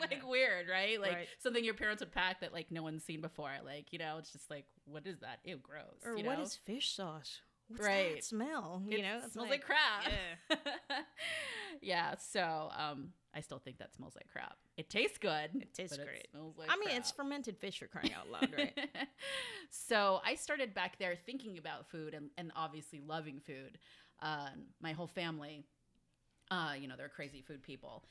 like 0.00 0.22
weird, 0.28 0.68
right? 0.68 1.00
Like 1.00 1.12
Right. 1.14 1.28
something 1.38 1.64
your 1.64 1.74
parents 1.74 2.00
would 2.00 2.12
pack 2.12 2.40
that 2.40 2.52
like 2.52 2.70
no 2.70 2.82
one's 2.82 3.04
seen 3.04 3.20
before. 3.20 3.52
Like 3.64 3.92
you 3.92 3.98
know, 3.98 4.16
it's 4.18 4.32
just 4.32 4.50
like, 4.50 4.66
what 4.84 5.06
is 5.06 5.20
that? 5.20 5.38
Ew, 5.44 5.58
gross. 5.62 5.84
Or 6.04 6.16
you 6.16 6.24
what 6.24 6.38
know? 6.38 6.44
is 6.44 6.54
fish 6.56 6.90
sauce? 6.92 7.40
What's 7.70 7.86
Right. 7.86 8.16
that 8.16 8.24
smell? 8.24 8.82
You 8.86 8.98
It 8.98 9.02
know, 9.02 9.20
it's 9.24 9.32
smells 9.32 9.50
like, 9.50 9.64
crap. 9.64 10.04
Yeah. 10.50 10.56
yeah. 11.82 12.14
So 12.18 12.70
um, 12.76 13.10
I 13.34 13.40
still 13.40 13.58
think 13.58 13.78
that 13.78 13.94
smells 13.94 14.14
like 14.16 14.28
crap. 14.30 14.56
It 14.76 14.90
tastes 14.90 15.18
good. 15.18 15.50
It 15.54 15.74
tastes 15.74 15.96
but 15.96 16.04
great. 16.04 16.24
It 16.24 16.30
smells 16.32 16.56
like 16.58 16.68
I 16.70 16.76
mean, 16.78 16.96
it's 16.96 17.10
fermented 17.10 17.56
fish 17.58 17.78
for 17.78 17.86
crying 17.86 18.12
out 18.12 18.30
loud, 18.30 18.52
right? 18.56 18.76
so 19.70 20.20
I 20.24 20.34
started 20.34 20.74
back 20.74 20.98
there 20.98 21.14
thinking 21.26 21.58
about 21.58 21.88
food 21.90 22.14
and, 22.14 22.30
and 22.38 22.52
obviously 22.56 23.00
loving 23.06 23.40
food. 23.40 23.78
Uh, 24.22 24.48
my 24.80 24.92
whole 24.92 25.06
family, 25.06 25.64
uh, 26.50 26.72
you 26.78 26.88
know, 26.88 26.94
they're 26.96 27.08
crazy 27.08 27.42
food 27.42 27.62
people. 27.62 28.04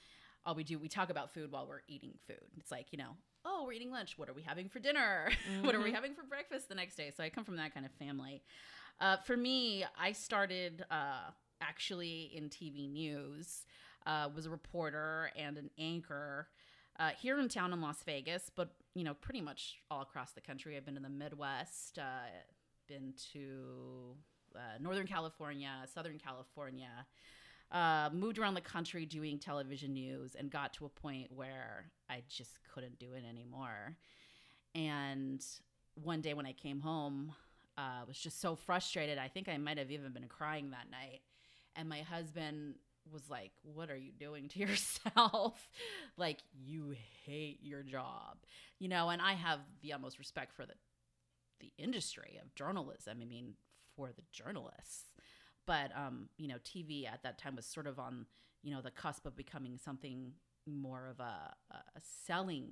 All 0.46 0.56
we 0.56 0.64
do, 0.64 0.80
we 0.80 0.88
talk 0.88 1.10
about 1.10 1.34
food 1.34 1.52
while 1.52 1.68
we're 1.68 1.82
eating 1.88 2.14
food. 2.28 2.38
It's 2.58 2.72
like, 2.72 2.88
you 2.92 2.98
know, 2.98 3.12
oh, 3.46 3.64
we're 3.66 3.74
eating 3.74 3.92
lunch. 3.92 4.18
What 4.18 4.30
are 4.30 4.34
we 4.34 4.42
having 4.42 4.70
for 4.70 4.80
dinner? 4.80 5.30
what 5.62 5.76
are 5.76 5.82
we 5.82 5.90
Mhm. 5.90 5.94
having 5.94 6.14
for 6.16 6.24
breakfast 6.24 6.70
the 6.70 6.76
next 6.76 6.96
day? 6.96 7.12
So 7.16 7.24
I 7.24 7.30
come 7.30 7.44
from 7.44 7.58
that 7.58 7.74
kind 7.74 7.86
of 7.86 7.92
family. 7.94 8.42
Uh, 9.02 9.18
for 9.18 9.38
me, 9.38 9.86
I 10.00 10.12
started 10.12 10.86
uh, 10.92 11.32
actually 11.62 12.32
in 12.34 12.50
TV 12.50 12.92
news, 12.92 13.66
uh, 14.06 14.30
was 14.36 14.46
a 14.46 14.50
reporter 14.50 15.32
and 15.36 15.58
an 15.58 15.70
anchor 15.78 16.48
uh, 17.00 17.12
here 17.18 17.40
in 17.40 17.48
town 17.48 17.72
in 17.72 17.82
Las 17.82 18.04
Vegas, 18.04 18.52
but 18.54 18.76
you 18.94 19.04
know, 19.04 19.14
pretty 19.14 19.40
much 19.40 19.78
all 19.90 20.02
across 20.02 20.32
the 20.32 20.42
country. 20.42 20.76
I've 20.76 20.86
been 20.86 20.98
in 20.98 21.04
the 21.04 21.10
Midwest, 21.10 21.98
uh, 21.98 22.28
been 22.88 23.14
to 23.34 24.16
uh, 24.56 24.60
Northern 24.82 25.08
California, 25.08 25.72
Southern 25.94 26.18
California, 26.18 27.06
uh, 27.72 28.10
moved 28.12 28.38
around 28.38 28.56
the 28.56 28.62
country 28.62 29.06
doing 29.06 29.40
television 29.40 29.94
news, 29.94 30.36
and 30.36 30.52
got 30.52 30.74
to 30.74 30.86
a 30.86 30.90
point 30.90 31.32
where 31.32 31.92
I 32.10 32.24
just 32.28 32.60
couldn't 32.74 33.00
do 33.00 33.14
it 33.14 33.24
anymore. 33.30 33.96
And 34.76 35.42
one 35.96 36.20
day 36.20 36.34
when 36.34 36.46
I 36.46 36.54
came 36.54 36.82
home, 36.82 37.34
uh, 37.80 38.04
was 38.06 38.18
just 38.18 38.42
so 38.42 38.56
frustrated. 38.56 39.18
I 39.18 39.30
think 39.30 39.48
I 39.48 39.58
might 39.58 39.78
have 39.78 39.90
even 39.92 40.12
been 40.12 40.28
crying 40.28 40.72
that 40.72 40.92
night. 40.92 41.22
And 41.76 41.88
my 41.88 42.02
husband 42.02 42.76
was 43.12 43.30
like, 43.30 43.52
What 43.64 43.90
are 43.90 43.98
you 43.98 44.12
doing 44.12 44.50
to 44.50 44.60
yourself? 44.68 45.70
like, 46.18 46.40
you 46.54 46.94
hate 47.26 47.60
your 47.64 47.84
job, 47.84 48.38
you 48.80 48.90
know? 48.90 49.10
And 49.10 49.22
I 49.22 49.34
have 49.34 49.60
the 49.82 49.94
utmost 49.94 50.20
respect 50.20 50.54
for 50.54 50.66
the, 50.66 50.74
the 51.62 51.72
industry 51.78 52.38
of 52.44 52.54
journalism. 52.54 53.20
I 53.22 53.26
mean, 53.26 53.54
for 53.96 54.10
the 54.16 54.24
journalists. 54.32 55.06
But, 55.66 55.92
um, 55.96 56.30
you 56.38 56.48
know, 56.48 56.58
TV 56.66 57.08
at 57.08 57.24
that 57.24 57.38
time 57.38 57.56
was 57.56 57.66
sort 57.66 57.88
of 57.88 58.00
on, 58.00 58.26
you 58.64 58.74
know, 58.74 58.82
the 58.82 58.92
cusp 58.92 59.26
of 59.26 59.38
becoming 59.38 59.78
something 59.78 60.34
more 60.66 61.08
of 61.10 61.20
a, 61.20 61.54
a 61.72 62.02
selling 62.26 62.72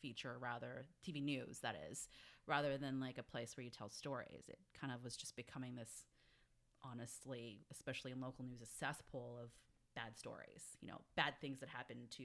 feature, 0.00 0.36
rather, 0.40 0.86
TV 1.06 1.22
news, 1.22 1.60
that 1.60 1.76
is, 1.90 2.08
rather 2.46 2.78
than 2.78 3.00
like 3.00 3.18
a 3.18 3.22
place 3.22 3.56
where 3.56 3.64
you 3.64 3.70
tell 3.70 3.88
stories. 3.88 4.44
It 4.48 4.58
kind 4.78 4.92
of 4.92 5.02
was 5.02 5.16
just 5.16 5.36
becoming 5.36 5.74
this, 5.74 6.04
honestly, 6.82 7.60
especially 7.72 8.12
in 8.12 8.20
local 8.20 8.44
news, 8.44 8.60
a 8.62 8.66
cesspool 8.66 9.38
of 9.42 9.50
bad 9.94 10.16
stories, 10.16 10.62
you 10.80 10.88
know, 10.88 11.00
bad 11.16 11.34
things 11.40 11.58
that 11.60 11.68
happen 11.68 11.96
to 12.18 12.24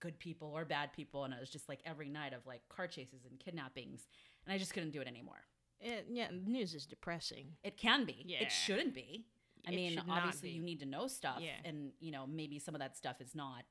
good 0.00 0.18
people 0.18 0.52
or 0.54 0.64
bad 0.64 0.92
people. 0.92 1.24
And 1.24 1.32
it 1.32 1.40
was 1.40 1.50
just 1.50 1.68
like 1.68 1.80
every 1.86 2.08
night 2.08 2.32
of 2.32 2.46
like 2.46 2.62
car 2.68 2.86
chases 2.86 3.24
and 3.28 3.38
kidnappings. 3.38 4.06
And 4.44 4.54
I 4.54 4.58
just 4.58 4.74
couldn't 4.74 4.90
do 4.90 5.00
it 5.00 5.08
anymore. 5.08 5.46
It, 5.80 6.06
yeah, 6.10 6.28
news 6.46 6.74
is 6.74 6.86
depressing. 6.86 7.56
It 7.62 7.76
can 7.76 8.04
be. 8.04 8.24
Yeah. 8.26 8.42
It 8.42 8.52
shouldn't 8.52 8.94
be. 8.94 9.26
I 9.66 9.72
It 9.72 9.76
mean, 9.76 10.02
obviously, 10.10 10.50
you 10.50 10.62
need 10.62 10.80
to 10.80 10.86
know 10.86 11.06
stuff. 11.06 11.38
Yeah. 11.40 11.56
And, 11.64 11.92
you 12.00 12.12
know, 12.12 12.26
maybe 12.26 12.58
some 12.58 12.74
of 12.74 12.80
that 12.80 12.96
stuff 12.96 13.20
is 13.20 13.34
not 13.34 13.64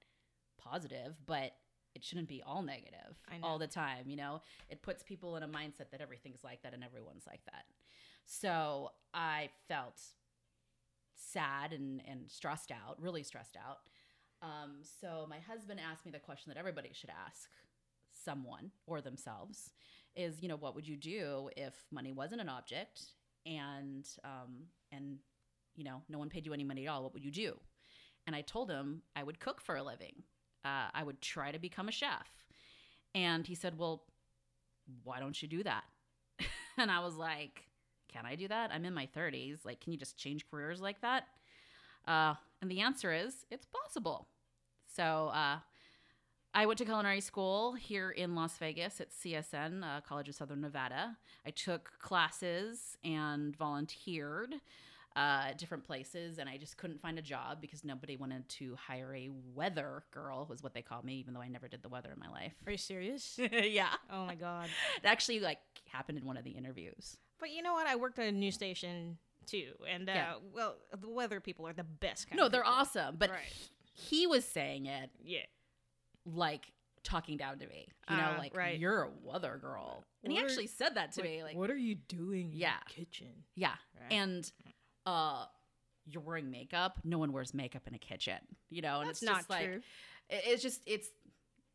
positive, 0.57 1.15
but 1.25 1.51
it 1.95 2.03
shouldn't 2.03 2.27
be 2.27 2.41
all 2.45 2.61
negative 2.61 3.17
all 3.43 3.59
the 3.59 3.67
time. 3.67 4.07
You 4.07 4.15
know, 4.17 4.41
it 4.69 4.81
puts 4.81 5.03
people 5.03 5.35
in 5.35 5.43
a 5.43 5.47
mindset 5.47 5.91
that 5.91 6.01
everything's 6.01 6.43
like 6.43 6.63
that 6.63 6.73
and 6.73 6.83
everyone's 6.83 7.25
like 7.27 7.43
that. 7.45 7.65
So 8.25 8.91
I 9.13 9.49
felt 9.67 10.01
sad 11.15 11.73
and, 11.73 12.01
and 12.07 12.29
stressed 12.29 12.71
out, 12.71 13.01
really 13.01 13.23
stressed 13.23 13.57
out. 13.57 13.79
Um, 14.41 14.79
so 14.81 15.25
my 15.29 15.39
husband 15.39 15.79
asked 15.79 16.05
me 16.05 16.11
the 16.11 16.19
question 16.19 16.51
that 16.53 16.59
everybody 16.59 16.89
should 16.93 17.09
ask 17.09 17.49
someone 18.11 18.71
or 18.87 19.01
themselves 19.01 19.71
is, 20.15 20.41
you 20.41 20.49
know, 20.49 20.57
what 20.57 20.75
would 20.75 20.87
you 20.87 20.97
do 20.97 21.49
if 21.55 21.73
money 21.91 22.11
wasn't 22.11 22.41
an 22.41 22.49
object 22.49 23.01
and 23.45 24.07
um, 24.23 24.67
and 24.91 25.17
you 25.75 25.83
know 25.83 26.01
no 26.07 26.17
one 26.17 26.29
paid 26.29 26.45
you 26.45 26.53
any 26.53 26.63
money 26.63 26.87
at 26.87 26.91
all? 26.91 27.03
What 27.03 27.13
would 27.13 27.25
you 27.25 27.31
do? 27.31 27.57
And 28.27 28.35
I 28.35 28.41
told 28.41 28.69
him 28.69 29.01
I 29.15 29.23
would 29.23 29.39
cook 29.39 29.61
for 29.61 29.75
a 29.75 29.83
living. 29.83 30.23
Uh, 30.63 30.87
I 30.93 31.03
would 31.03 31.21
try 31.21 31.51
to 31.51 31.59
become 31.59 31.89
a 31.89 31.91
chef. 31.91 32.27
And 33.15 33.45
he 33.45 33.55
said, 33.55 33.77
"Well, 33.77 34.03
why 35.03 35.19
don't 35.19 35.39
you 35.41 35.47
do 35.47 35.63
that?" 35.63 35.83
and 36.77 36.91
I 36.91 36.99
was 36.99 37.15
like, 37.15 37.67
"Can 38.07 38.25
I 38.25 38.35
do 38.35 38.47
that? 38.47 38.71
I'm 38.71 38.85
in 38.85 38.93
my 38.93 39.07
30s. 39.15 39.65
Like, 39.65 39.81
can 39.81 39.93
you 39.93 39.99
just 39.99 40.17
change 40.17 40.49
careers 40.49 40.81
like 40.81 41.01
that?" 41.01 41.27
Uh, 42.07 42.35
and 42.61 42.69
the 42.69 42.81
answer 42.81 43.11
is, 43.11 43.45
it's 43.49 43.65
possible. 43.65 44.27
So 44.95 45.31
uh, 45.33 45.57
I 46.53 46.65
went 46.65 46.77
to 46.79 46.85
culinary 46.85 47.21
school 47.21 47.73
here 47.73 48.11
in 48.11 48.35
Las 48.35 48.57
Vegas 48.57 49.01
at 49.01 49.11
CSN, 49.11 49.83
uh, 49.83 50.01
College 50.01 50.29
of 50.29 50.35
Southern 50.35 50.61
Nevada. 50.61 51.17
I 51.45 51.49
took 51.49 51.91
classes 51.99 52.97
and 53.03 53.55
volunteered 53.55 54.55
uh, 55.15 55.53
different 55.57 55.83
places, 55.83 56.39
and 56.39 56.49
I 56.49 56.57
just 56.57 56.75
couldn't 56.77 56.99
find 57.01 57.19
a 57.19 57.21
job 57.21 57.61
because 57.61 57.83
nobody 57.83 58.15
wanted 58.17 58.47
to 58.49 58.75
hire 58.75 59.13
a 59.15 59.29
weather 59.53 60.03
girl, 60.11 60.45
was 60.49 60.63
what 60.63 60.73
they 60.73 60.81
called 60.81 61.05
me, 61.05 61.15
even 61.15 61.33
though 61.33 61.41
I 61.41 61.47
never 61.47 61.67
did 61.67 61.83
the 61.83 61.89
weather 61.89 62.11
in 62.11 62.19
my 62.19 62.29
life. 62.29 62.53
Are 62.65 62.71
you 62.71 62.77
serious? 62.77 63.37
yeah, 63.51 63.89
oh 64.11 64.25
my 64.25 64.35
god. 64.35 64.65
it 64.97 65.05
actually 65.05 65.39
like 65.39 65.59
happened 65.87 66.17
in 66.17 66.25
one 66.25 66.37
of 66.37 66.43
the 66.43 66.51
interviews. 66.51 67.17
But 67.39 67.51
you 67.51 67.61
know 67.61 67.73
what? 67.73 67.85
I 67.87 67.95
worked 67.95 68.17
at 68.19 68.25
a 68.27 68.31
news 68.31 68.55
station 68.55 69.17
too, 69.45 69.73
and 69.89 70.09
uh, 70.09 70.13
Yeah. 70.13 70.33
well, 70.53 70.77
the 70.99 71.09
weather 71.09 71.39
people 71.39 71.67
are 71.67 71.73
the 71.73 71.83
best. 71.83 72.29
Kind 72.29 72.37
No, 72.39 72.49
they're 72.49 72.61
people. 72.63 72.73
awesome, 72.79 73.15
but 73.19 73.29
Right. 73.29 73.53
he 73.93 74.25
was 74.25 74.45
saying 74.45 74.85
it 74.87 75.11
Yeah. 75.23 75.41
like 76.25 76.71
talking 77.03 77.35
down 77.37 77.59
to 77.59 77.67
me. 77.67 77.87
You 78.09 78.15
know, 78.17 78.31
Ah, 78.35 78.39
like 78.39 78.55
right. 78.55 78.79
you're 78.79 79.03
a 79.03 79.09
weather 79.21 79.57
girl. 79.61 80.05
And 80.23 80.31
he 80.31 80.37
What 80.37 80.45
are- 80.45 80.47
actually 80.47 80.67
said 80.67 80.95
that 80.95 81.11
to 81.13 81.23
me. 81.23 81.43
Like, 81.43 81.57
what 81.57 81.69
are 81.69 81.77
you 81.77 81.95
doing? 81.95 82.51
Yeah. 82.53 82.77
kitchen. 82.87 83.43
yeah. 83.55 83.75
Right. 83.99 84.11
And 84.11 84.49
uh 85.05 85.45
you're 86.05 86.21
wearing 86.21 86.51
makeup. 86.51 86.99
No 87.05 87.17
one 87.17 87.31
wears 87.31 87.53
makeup 87.53 87.83
in 87.87 87.93
a 87.95 87.97
kitchen. 87.97 88.37
You 88.69 88.81
know, 88.81 88.99
and 88.99 89.07
That's 89.09 89.21
it's 89.23 89.31
not 89.31 89.49
like 89.49 89.65
true. 89.65 89.81
it- 90.29 90.43
it's 90.45 90.61
just 90.63 90.81
it's 90.85 91.07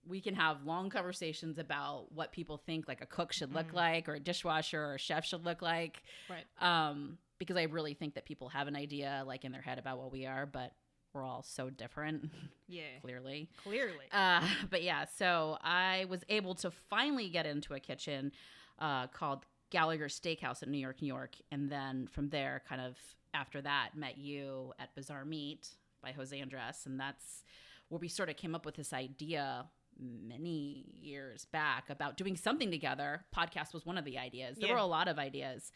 we 0.07 0.21
can 0.21 0.35
have 0.35 0.65
long 0.65 0.89
conversations 0.91 1.59
about 1.59 2.11
what 2.13 2.33
people 2.33 2.57
think 2.57 2.89
like 2.89 3.01
a 3.03 3.07
cook 3.07 3.33
should 3.33 3.53
look 3.53 3.69
Mm. 3.73 3.75
like 3.75 4.09
or 4.09 4.15
a 4.15 4.21
dishwasher 4.21 4.83
or 4.83 4.95
a 4.95 4.99
chef 4.99 5.25
should 5.27 5.45
look 5.45 5.61
like. 5.63 6.03
Right. 6.29 6.45
Um 6.61 7.19
because 7.39 7.57
I 7.57 7.65
really 7.65 7.95
think 7.95 8.15
that 8.15 8.25
people 8.25 8.49
have 8.49 8.67
an 8.69 8.75
idea 8.77 9.23
like 9.27 9.45
in 9.45 9.53
their 9.53 9.63
head 9.63 9.79
about 9.79 9.99
what 9.99 10.11
we 10.11 10.27
are, 10.27 10.45
but 10.47 10.73
we're 11.13 11.25
all 11.25 11.43
so 11.43 11.71
different 11.71 12.31
Yeah. 12.67 12.99
clearly. 13.01 13.49
Clearly. 13.63 14.07
Uh, 14.13 14.47
but 14.71 14.83
yeah, 14.83 15.05
so 15.07 15.57
I 15.63 16.05
was 16.09 16.23
able 16.29 16.55
to 16.57 16.71
finally 16.71 17.29
get 17.31 17.47
into 17.47 17.75
a 17.75 17.81
kitchen 17.81 18.33
uh, 18.79 19.07
called 19.07 19.45
Gallagher 19.71 20.09
Steakhouse 20.09 20.63
in 20.63 20.71
New 20.71 20.79
York, 20.79 21.01
New 21.01 21.09
York. 21.09 21.35
And 21.51 21.71
then 21.71 22.09
from 22.09 22.29
there, 22.31 22.63
kind 22.69 22.81
of 22.81 22.97
after 23.35 23.61
that, 23.63 23.91
met 23.95 24.19
you 24.19 24.73
at 24.79 24.95
Bazaar 24.95 25.25
Meat 25.25 25.69
by 26.03 26.13
Jose 26.13 26.39
Andres. 26.41 26.83
And 26.87 26.99
that's 26.99 27.45
where 27.89 27.99
we 27.99 28.09
sort 28.09 28.29
of 28.29 28.37
came 28.37 28.55
up 28.55 28.65
with 28.67 28.77
this 28.77 28.93
idea 28.93 29.67
many 30.01 30.87
years 31.01 31.45
back 31.47 31.91
about 31.91 32.17
doing 32.17 32.37
something 32.37 32.71
together. 32.71 33.25
Podcast 33.35 33.73
was 33.75 33.85
one 33.85 33.99
of 33.99 34.05
the 34.05 34.19
ideas. 34.19 34.57
There 34.59 34.69
Yeah. 34.69 34.75
were 34.75 34.81
a 34.81 34.85
lot 34.87 35.09
of 35.09 35.19
ideas. 35.19 35.73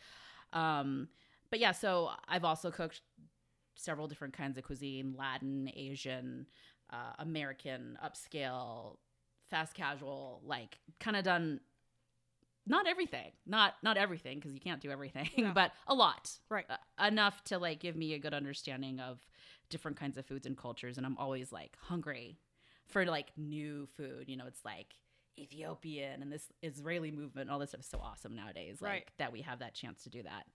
Um, 0.52 1.08
but 1.50 1.58
yeah, 1.58 1.72
so 1.72 2.10
I've 2.28 2.44
also 2.44 2.70
cooked 2.70 3.00
several 3.74 4.06
different 4.06 4.34
kinds 4.34 4.56
of 4.58 4.64
cuisine 4.64 5.14
Latin, 5.16 5.70
Asian, 5.74 6.46
uh, 6.90 7.14
American, 7.18 7.98
upscale, 8.04 8.98
fast 9.50 9.74
casual, 9.74 10.40
like 10.44 10.78
kind 11.00 11.16
of 11.16 11.24
done 11.24 11.60
not 12.66 12.86
everything, 12.86 13.32
not 13.46 13.74
not 13.82 13.96
everything 13.96 14.38
because 14.38 14.54
you 14.54 14.60
can't 14.60 14.80
do 14.80 14.90
everything, 14.90 15.28
No. 15.36 15.52
but 15.54 15.72
a 15.86 15.94
lot, 15.94 16.30
Right. 16.48 16.66
Uh, 16.70 17.06
enough 17.06 17.42
to 17.44 17.58
like 17.58 17.80
give 17.80 17.96
me 17.96 18.14
a 18.14 18.18
good 18.18 18.34
understanding 18.34 19.00
of 19.00 19.18
different 19.68 19.96
kinds 19.96 20.16
of 20.18 20.26
foods 20.26 20.46
and 20.46 20.56
cultures, 20.56 20.96
and 20.96 21.06
I'm 21.06 21.16
always 21.18 21.50
like 21.52 21.76
hungry 21.80 22.38
for 22.86 23.04
like 23.06 23.28
new 23.36 23.86
food. 23.96 24.28
You 24.28 24.36
know, 24.36 24.46
it's 24.46 24.64
like 24.64 24.94
Ethiopian 25.38 26.22
and 26.22 26.30
this 26.30 26.44
Israeli 26.62 27.10
movement, 27.10 27.50
all 27.50 27.58
this 27.58 27.70
stuff 27.70 27.80
is 27.80 27.86
so 27.86 27.98
awesome 28.02 28.36
nowadays. 28.36 28.80
Like 28.80 28.90
Right. 28.90 29.08
that 29.18 29.32
we 29.32 29.40
have 29.42 29.58
that 29.60 29.74
chance 29.74 30.02
to 30.04 30.10
do 30.10 30.22
that. 30.22 30.46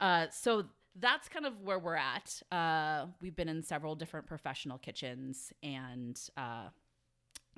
Uh, 0.00 0.26
so 0.30 0.64
that's 0.96 1.28
kind 1.28 1.44
of 1.46 1.60
where 1.62 1.78
we're 1.78 1.96
at. 1.96 2.40
Uh, 2.52 3.06
we've 3.20 3.34
been 3.36 3.48
in 3.48 3.62
several 3.62 3.94
different 3.96 4.26
professional 4.26 4.78
kitchens, 4.78 5.52
and 5.62 6.18
uh, 6.36 6.68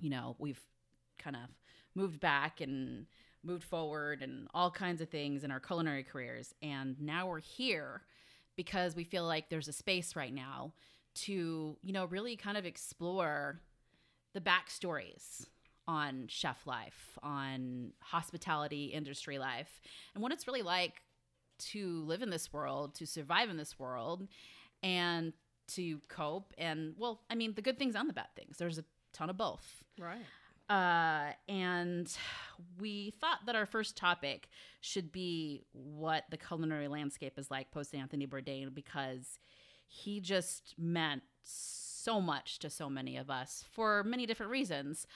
you 0.00 0.11
know, 0.11 0.37
we've 0.38 0.61
kind 1.19 1.37
of 1.37 1.43
moved 1.95 2.21
back 2.21 2.61
and 2.61 3.07
moved 3.47 3.65
forward 3.65 4.23
and 4.23 4.49
all 4.53 4.71
kinds 4.71 5.00
of 5.00 5.09
things 5.09 5.45
in 5.45 5.50
our 5.50 5.61
culinary 5.61 6.03
careers. 6.03 6.55
And 6.62 7.00
now 7.00 7.29
we're 7.29 7.41
here 7.41 8.03
because 8.57 8.97
we 8.97 9.05
feel 9.05 9.25
like 9.25 9.49
there's 9.49 9.69
a 9.69 9.73
space 9.73 10.17
right 10.17 10.35
now 10.35 10.73
to, 11.15 11.76
you 11.83 11.93
know, 11.93 12.07
really 12.07 12.37
kind 12.37 12.57
of 12.57 12.67
explore 12.67 13.61
the 14.35 14.41
backstories 14.41 15.47
on 15.88 16.26
chef 16.29 16.67
life, 16.67 17.19
on 17.23 17.93
hospitality 18.00 18.87
industry 18.87 19.38
life, 19.38 19.81
and 20.15 20.23
what 20.23 20.33
it's 20.33 20.47
really 20.47 20.62
like 20.62 21.03
to 21.59 22.03
live 22.05 22.23
in 22.23 22.31
this 22.31 22.53
world, 22.53 22.95
to 22.97 23.07
survive 23.07 23.49
in 23.49 23.57
this 23.57 23.79
world, 23.79 24.26
and 24.83 25.33
to 25.69 26.00
cope. 26.09 26.53
And 26.59 26.95
well, 26.99 27.23
I 27.31 27.35
mean, 27.35 27.55
the 27.55 27.62
good 27.62 27.79
things 27.79 27.95
and 27.95 28.09
the 28.09 28.12
bad 28.12 28.35
things. 28.35 28.59
There's 28.59 28.79
a 28.79 28.85
ton 29.12 29.31
of 29.31 29.37
both. 29.37 29.85
right. 29.99 30.19
Uh, 30.68 31.30
and 31.49 32.16
we 32.80 33.12
thought 33.20 33.38
that 33.46 33.54
our 33.54 33.66
first 33.66 33.96
topic 33.96 34.49
should 34.80 35.12
be 35.12 35.62
what 35.73 36.25
the 36.30 36.37
culinary 36.37 36.88
landscape 36.88 37.38
is 37.38 37.50
like 37.50 37.70
post 37.70 37.94
Anthony 37.94 38.26
Bourdain 38.26 38.75
because 38.75 39.38
he 39.87 40.20
just 40.20 40.75
meant 40.76 41.23
so 41.42 42.20
much 42.20 42.58
to 42.58 42.70
so 42.70 42.90
many 42.90 43.16
of 43.16 43.30
us 43.30 43.64
for 43.70 44.02
many 44.02 44.26
different 44.26 44.50
reasons. 44.50 45.06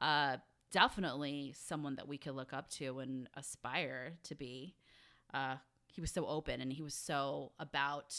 Uh, 0.00 0.36
definitely 0.70 1.54
someone 1.56 1.96
that 1.96 2.06
we 2.06 2.18
could 2.18 2.34
look 2.34 2.52
up 2.52 2.68
to 2.68 2.98
and 2.98 3.28
aspire 3.34 4.18
to 4.24 4.34
be. 4.34 4.74
Uh, 5.32 5.56
he 5.92 6.00
was 6.00 6.10
so 6.10 6.26
open 6.26 6.60
and 6.60 6.72
he 6.72 6.82
was 6.82 6.94
so 6.94 7.52
about 7.58 8.14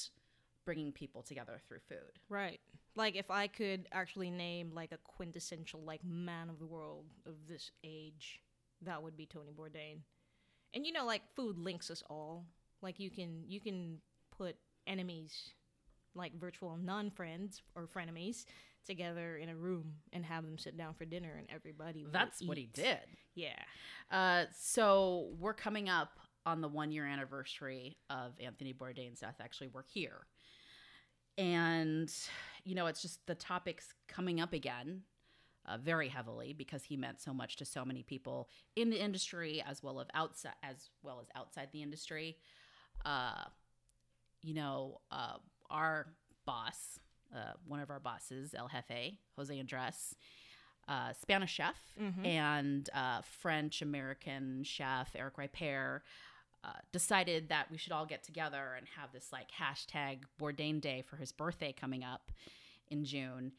bringing 0.65 0.91
people 0.91 1.22
together 1.22 1.60
through 1.67 1.79
food. 1.88 2.19
Right. 2.29 2.60
Like 3.00 3.15
if 3.15 3.32
I 3.32 3.48
could 3.48 3.88
actually 3.94 4.29
name 4.29 4.72
like 4.74 4.91
a 4.91 4.98
quintessential 4.98 5.82
like 5.86 6.03
man 6.03 6.50
of 6.50 6.60
the 6.60 6.65
world 6.65 7.06
of 7.25 7.36
this 7.48 7.72
age, 7.82 8.41
that 8.82 9.01
would 9.01 9.15
be 9.15 9.25
Tony 9.25 9.53
Bourdain. 9.58 10.00
And 10.74 10.86
you 10.86 10.91
know 10.91 11.06
like 11.06 11.22
food 11.34 11.58
links 11.58 11.89
us 11.89 12.03
all. 12.10 12.46
Like 12.82 13.00
you 13.00 13.10
can 13.10 13.46
you 13.48 13.62
can 13.62 14.00
put 14.38 14.58
enemies 14.86 15.53
like 16.13 16.38
virtual 16.38 16.75
non-friends 16.75 17.62
or 17.74 17.88
frenemies 17.88 18.44
together 18.86 19.38
in 19.38 19.48
a 19.48 19.56
room 19.56 19.94
and 20.12 20.25
have 20.25 20.44
them 20.44 20.58
sit 20.58 20.77
down 20.77 20.94
for 20.94 21.06
dinner 21.06 21.36
and 21.38 21.48
everybody. 21.56 22.06
That's 22.12 22.44
what 22.44 22.58
he 22.58 22.65
did. 22.65 23.00
Yeah. 23.34 23.63
Uh, 24.12 24.44
so 24.60 25.29
we're 25.39 25.53
coming 25.53 25.88
up 25.88 26.20
on 26.46 26.60
the 26.60 26.68
one 26.68 26.91
year 26.91 27.06
anniversary 27.06 27.96
of 28.10 28.34
Anthony 28.44 28.74
Bourdain's 28.74 29.22
death. 29.22 29.36
Actually, 29.39 29.70
we're 29.70 29.84
here. 29.94 30.25
And, 31.38 32.13
you 32.63 32.75
know, 32.75 32.88
it's 32.88 33.01
just 33.01 33.25
the 33.28 33.36
topic's 33.36 33.94
coming 34.08 34.39
up 34.39 34.54
again 34.54 35.01
uh, 35.66 35.78
very 35.78 36.08
heavily 36.10 36.54
because 36.54 36.84
he 36.84 36.98
meant 36.98 37.22
so 37.22 37.34
much 37.34 37.56
to 37.58 37.66
so 37.66 37.84
many 37.86 38.04
people 38.04 38.50
in 38.75 38.89
the 38.89 39.01
industry 39.01 39.62
as 39.68 39.84
well 39.84 40.00
as 40.00 40.08
outside 40.13 40.54
as 40.63 40.89
well 41.04 41.20
as 41.22 41.28
outside 41.36 41.70
the 41.72 41.82
industry. 41.82 42.38
Uh, 43.06 43.44
you 44.42 44.54
know, 44.54 45.00
uh, 45.12 45.38
our 45.70 46.08
boss, 46.46 47.00
uh, 47.36 47.54
one 47.68 47.80
of 47.80 47.89
our 47.89 48.00
bosses, 48.00 48.54
El 48.54 48.70
Jefe, 48.70 49.13
Jose 49.36 49.60
Andres, 49.60 50.16
uh, 50.88 51.13
Spanish 51.13 51.51
chef 51.54 51.75
Mhm. 52.00 52.25
and 52.25 52.89
uh, 52.94 53.22
French 53.22 53.82
American 53.84 54.63
chef 54.63 55.16
Eric 55.16 55.36
Ripert 55.38 56.01
uh, 56.63 56.74
decided 56.92 57.50
that 57.50 57.72
we 57.72 57.78
should 57.78 57.92
all 57.92 58.06
get 58.06 58.24
together 58.24 58.75
and 58.78 58.86
have 58.98 59.12
this 59.12 59.30
like 59.32 59.48
hashtag 59.51 60.20
Bourdain 60.39 60.82
Day 60.82 61.04
for 61.08 61.16
his 61.16 61.32
birthday 61.32 61.74
coming 61.74 62.04
up 62.04 62.32
in 62.89 63.06
June. 63.06 63.54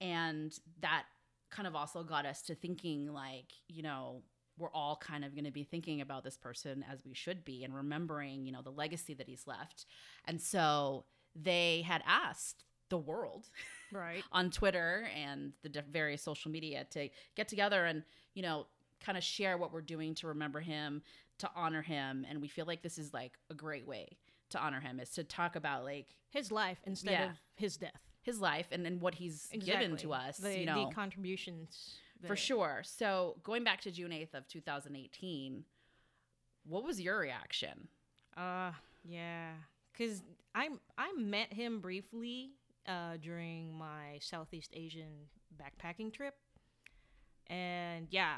And 0.00 0.58
that 0.80 1.04
kind 1.50 1.66
of 1.66 1.76
also 1.76 2.02
got 2.02 2.26
us 2.26 2.42
to 2.42 2.54
thinking 2.54 3.12
like, 3.12 3.52
you 3.68 3.82
know, 3.82 4.22
we're 4.58 4.70
all 4.70 4.96
kind 4.96 5.24
of 5.24 5.34
going 5.34 5.44
to 5.44 5.50
be 5.50 5.64
thinking 5.64 6.00
about 6.00 6.24
this 6.24 6.36
person 6.36 6.84
as 6.90 7.04
we 7.04 7.14
should 7.14 7.44
be 7.44 7.62
and 7.62 7.74
remembering, 7.74 8.46
you 8.46 8.52
know, 8.52 8.62
the 8.62 8.70
legacy 8.70 9.12
that 9.14 9.28
he's 9.28 9.46
left. 9.46 9.84
And 10.24 10.40
so 10.40 11.04
they 11.34 11.82
had 11.86 12.02
asked 12.06 12.64
the 12.88 12.96
world 12.98 13.50
Right. 13.92 14.22
on 14.32 14.50
Twitter 14.50 15.08
and 15.14 15.52
the 15.62 15.82
various 15.90 16.22
social 16.22 16.50
media 16.50 16.86
to 16.92 17.08
get 17.34 17.48
together 17.48 17.84
and, 17.84 18.02
you 18.34 18.42
know, 18.42 18.66
kind 19.04 19.18
of 19.18 19.24
share 19.24 19.58
what 19.58 19.72
we're 19.72 19.82
doing 19.82 20.14
to 20.16 20.28
remember 20.28 20.60
him, 20.60 21.02
to 21.38 21.50
honor 21.54 21.82
him. 21.82 22.26
And 22.28 22.40
we 22.40 22.48
feel 22.48 22.66
like 22.66 22.82
this 22.82 22.98
is 22.98 23.12
like 23.14 23.32
a 23.50 23.54
great 23.54 23.86
way 23.86 24.18
to 24.50 24.58
honor 24.58 24.80
him 24.80 25.00
is 25.00 25.10
to 25.10 25.24
talk 25.24 25.56
about 25.56 25.84
like 25.84 26.06
His 26.30 26.52
life 26.52 26.78
instead 26.84 27.10
Yeah. 27.12 27.30
of 27.30 27.36
his 27.56 27.76
death. 27.76 28.00
his 28.22 28.40
life 28.40 28.68
and, 28.70 28.86
and 28.86 29.00
what 29.00 29.14
he's 29.16 29.48
given 29.64 29.96
to 29.98 30.12
us, 30.12 30.36
The, 30.38 30.58
you 30.60 30.66
know, 30.66 30.88
the 30.88 30.94
contributions. 30.94 31.96
for 32.26 32.36
sure. 32.36 32.82
So 32.84 33.36
going 33.42 33.64
back 33.64 33.80
to 33.82 33.90
June 33.90 34.10
8th 34.12 34.34
of 34.34 34.48
2018, 34.48 35.64
what 36.64 36.84
was 36.84 37.00
your 37.00 37.18
reaction? 37.18 37.88
Uh, 38.36 38.72
yeah, 39.04 39.52
cause 39.96 40.22
I 40.54 40.68
I 40.98 41.12
met 41.16 41.52
him 41.52 41.80
briefly 41.80 42.50
uh, 42.86 43.16
during 43.20 43.76
my 43.78 44.18
Southeast 44.20 44.70
Asian 44.74 45.28
backpacking 45.56 46.12
trip, 46.12 46.34
and 47.48 48.08
yeah, 48.10 48.36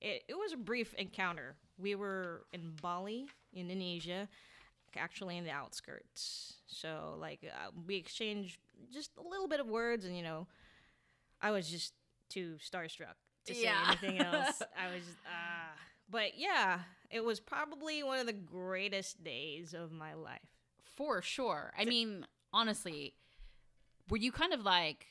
it 0.00 0.22
it 0.28 0.34
was 0.34 0.52
a 0.52 0.56
brief 0.56 0.94
encounter. 0.94 1.56
We 1.78 1.94
were 1.94 2.44
in 2.52 2.72
Bali, 2.80 3.26
Indonesia, 3.52 4.28
actually 4.96 5.36
in 5.38 5.44
the 5.44 5.50
outskirts. 5.50 6.54
So 6.66 7.16
like 7.18 7.40
uh, 7.44 7.70
we 7.86 7.96
exchanged 7.96 8.58
just 8.92 9.10
a 9.18 9.26
little 9.28 9.48
bit 9.48 9.60
of 9.60 9.66
words, 9.66 10.04
and 10.04 10.16
you 10.16 10.22
know, 10.22 10.46
I 11.40 11.50
was 11.50 11.68
just 11.68 11.92
too 12.28 12.56
starstruck 12.64 13.14
to 13.46 13.54
say 13.54 13.64
Yeah. 13.64 13.84
anything 13.88 14.20
else. 14.20 14.62
I 14.78 14.94
was 14.94 15.04
ah. 15.26 15.72
but 16.10 16.38
yeah, 16.38 16.80
it 17.10 17.24
was 17.24 17.40
probably 17.40 18.02
one 18.02 18.18
of 18.18 18.26
the 18.26 18.32
greatest 18.32 19.22
days 19.24 19.74
of 19.74 19.92
my 19.92 20.14
life. 20.14 20.40
For 20.96 21.22
sure. 21.22 21.72
I 21.78 21.84
mean, 21.84 22.24
honestly, 22.52 23.14
were 24.08 24.16
you 24.16 24.30
kind 24.30 24.52
of 24.52 24.60
like, 24.60 25.06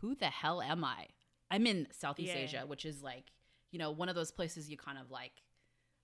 who 0.00 0.14
the 0.14 0.26
hell 0.26 0.60
am 0.60 0.84
I? 0.84 1.06
I'm 1.50 1.66
in 1.66 1.86
Southeast 1.92 2.34
Yeah. 2.34 2.42
Asia, 2.42 2.64
which 2.66 2.84
is 2.84 3.02
like, 3.02 3.32
you 3.70 3.78
know, 3.78 3.90
one 3.90 4.08
of 4.08 4.14
those 4.14 4.30
places 4.30 4.68
you 4.70 4.76
kind 4.76 4.98
of 4.98 5.10
like 5.10 5.32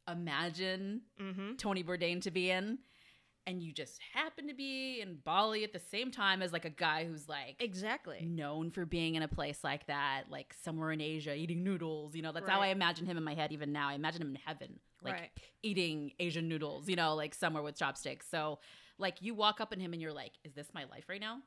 imagine 0.09 1.03
Mm-hmm. 1.21 1.55
Tony 1.57 1.83
Bourdain 1.85 2.23
to 2.23 2.31
be 2.31 2.51
in. 2.51 2.79
And 3.47 3.63
you 3.63 3.73
just 3.73 3.99
happen 4.13 4.49
to 4.49 4.55
be 4.55 5.01
in 5.01 5.17
Bali 5.25 5.65
at 5.65 5.73
the 5.73 5.81
same 5.91 6.11
time 6.11 6.43
as 6.43 6.53
like 6.53 6.67
a 6.67 6.71
guy 6.71 7.07
who's 7.07 7.27
like 7.29 7.57
Exactly. 7.59 8.21
known 8.25 8.71
for 8.71 8.85
being 8.85 9.15
in 9.15 9.23
a 9.23 9.29
place 9.29 9.65
like 9.65 9.87
that, 9.87 10.25
like 10.29 10.55
somewhere 10.63 10.93
in 10.93 11.01
Asia 11.01 11.35
eating 11.35 11.65
noodles. 11.65 12.15
You 12.15 12.21
know, 12.23 12.33
that's 12.33 12.49
how 12.49 12.61
I 12.61 12.69
imagine 12.69 13.07
him 13.07 13.17
in 13.17 13.25
my 13.25 13.35
head 13.35 13.51
even 13.51 13.73
now. 13.73 13.89
I 13.89 13.95
imagine 13.95 14.21
him 14.23 14.29
in 14.29 14.39
heaven, 14.45 14.79
like 15.03 15.15
Right. 15.15 15.31
eating 15.63 16.13
Asian 16.21 16.49
noodles, 16.49 16.87
you 16.89 16.97
know, 16.97 17.15
like 17.15 17.35
somewhere 17.35 17.63
with 17.63 17.77
chopsticks. 17.77 18.27
So, 18.31 18.59
like, 18.99 19.23
you 19.23 19.35
walk 19.35 19.61
up 19.63 19.73
in 19.73 19.81
him 19.81 19.95
and 19.95 20.03
you're 20.03 20.13
like, 20.13 20.33
is 20.45 20.53
this 20.53 20.69
my 20.75 20.85
life 20.85 21.05
right 21.09 21.21
now? 21.21 21.39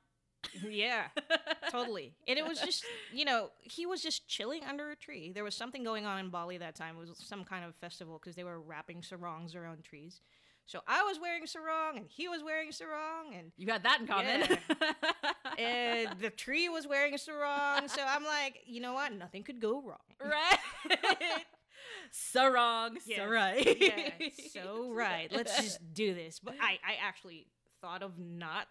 Yeah, 0.67 1.05
totally. 1.71 2.13
And 2.27 2.37
it 2.37 2.45
was 2.47 2.59
just, 2.59 2.83
you 3.13 3.25
know, 3.25 3.49
he 3.61 3.85
was 3.85 4.01
just 4.01 4.27
chilling 4.27 4.63
under 4.63 4.91
a 4.91 4.95
tree. 4.95 5.31
There 5.33 5.43
was 5.43 5.55
something 5.55 5.83
going 5.83 6.05
on 6.05 6.19
in 6.19 6.29
Bali 6.29 6.57
that 6.57 6.75
time. 6.75 6.95
It 6.97 6.99
was 7.09 7.17
some 7.17 7.43
kind 7.43 7.65
of 7.65 7.75
festival 7.75 8.19
because 8.21 8.35
they 8.35 8.43
were 8.43 8.59
wrapping 8.59 9.01
sarongs 9.03 9.55
around 9.55 9.83
trees. 9.83 10.21
So 10.65 10.79
I 10.87 11.03
was 11.03 11.19
wearing 11.19 11.45
sarong 11.45 11.97
and 11.97 12.05
he 12.07 12.29
was 12.29 12.41
wearing 12.41 12.71
sarong 12.71 13.33
and 13.37 13.51
You 13.57 13.69
had 13.71 13.83
that 13.83 13.99
in 13.99 14.07
common. 14.07 14.43
and 15.57 16.17
the 16.19 16.29
tree 16.29 16.69
was 16.69 16.87
wearing 16.87 17.13
a 17.13 17.17
sarong. 17.17 17.89
So 17.89 18.01
I'm 18.01 18.23
like, 18.23 18.59
you 18.65 18.79
know 18.81 18.93
what? 18.93 19.11
Nothing 19.13 19.43
could 19.43 19.59
go 19.59 19.81
wrong. 19.81 19.97
right? 20.23 20.59
so 22.11 22.47
wrong, 22.49 22.97
so 22.99 23.11
Yeah. 23.13 23.23
right. 23.25 23.77
yeah, 23.79 24.09
so 24.51 24.89
right. 24.93 25.29
Let's 25.31 25.55
just 25.61 25.93
do 25.93 26.13
this. 26.13 26.39
But 26.39 26.55
I, 26.61 26.79
I 26.85 26.95
actually 27.01 27.47
thought 27.81 28.01
of 28.01 28.17
not 28.17 28.67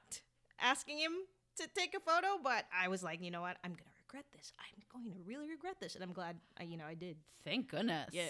asking 0.59 0.99
him 0.99 1.13
to 1.57 1.69
take 1.77 1.95
a 1.95 2.01
photo, 2.01 2.39
but 2.43 2.65
I 2.77 2.89
was 2.89 3.03
like, 3.03 3.23
you 3.23 3.31
know 3.31 3.41
what? 3.41 3.57
I'm 3.65 3.73
gonna 3.73 3.91
regret 4.07 4.25
this. 4.33 4.53
I'm 4.59 4.83
going 4.93 5.13
to 5.13 5.19
really 5.27 5.49
regret 5.49 5.77
this, 5.81 5.95
and 5.95 6.05
I'm 6.05 6.13
glad, 6.13 6.37
I, 6.59 6.65
you 6.65 6.77
know, 6.77 6.85
I 6.85 6.95
did. 6.95 7.17
Thank 7.45 7.71
goodness. 7.71 8.11
Yeah. 8.13 8.25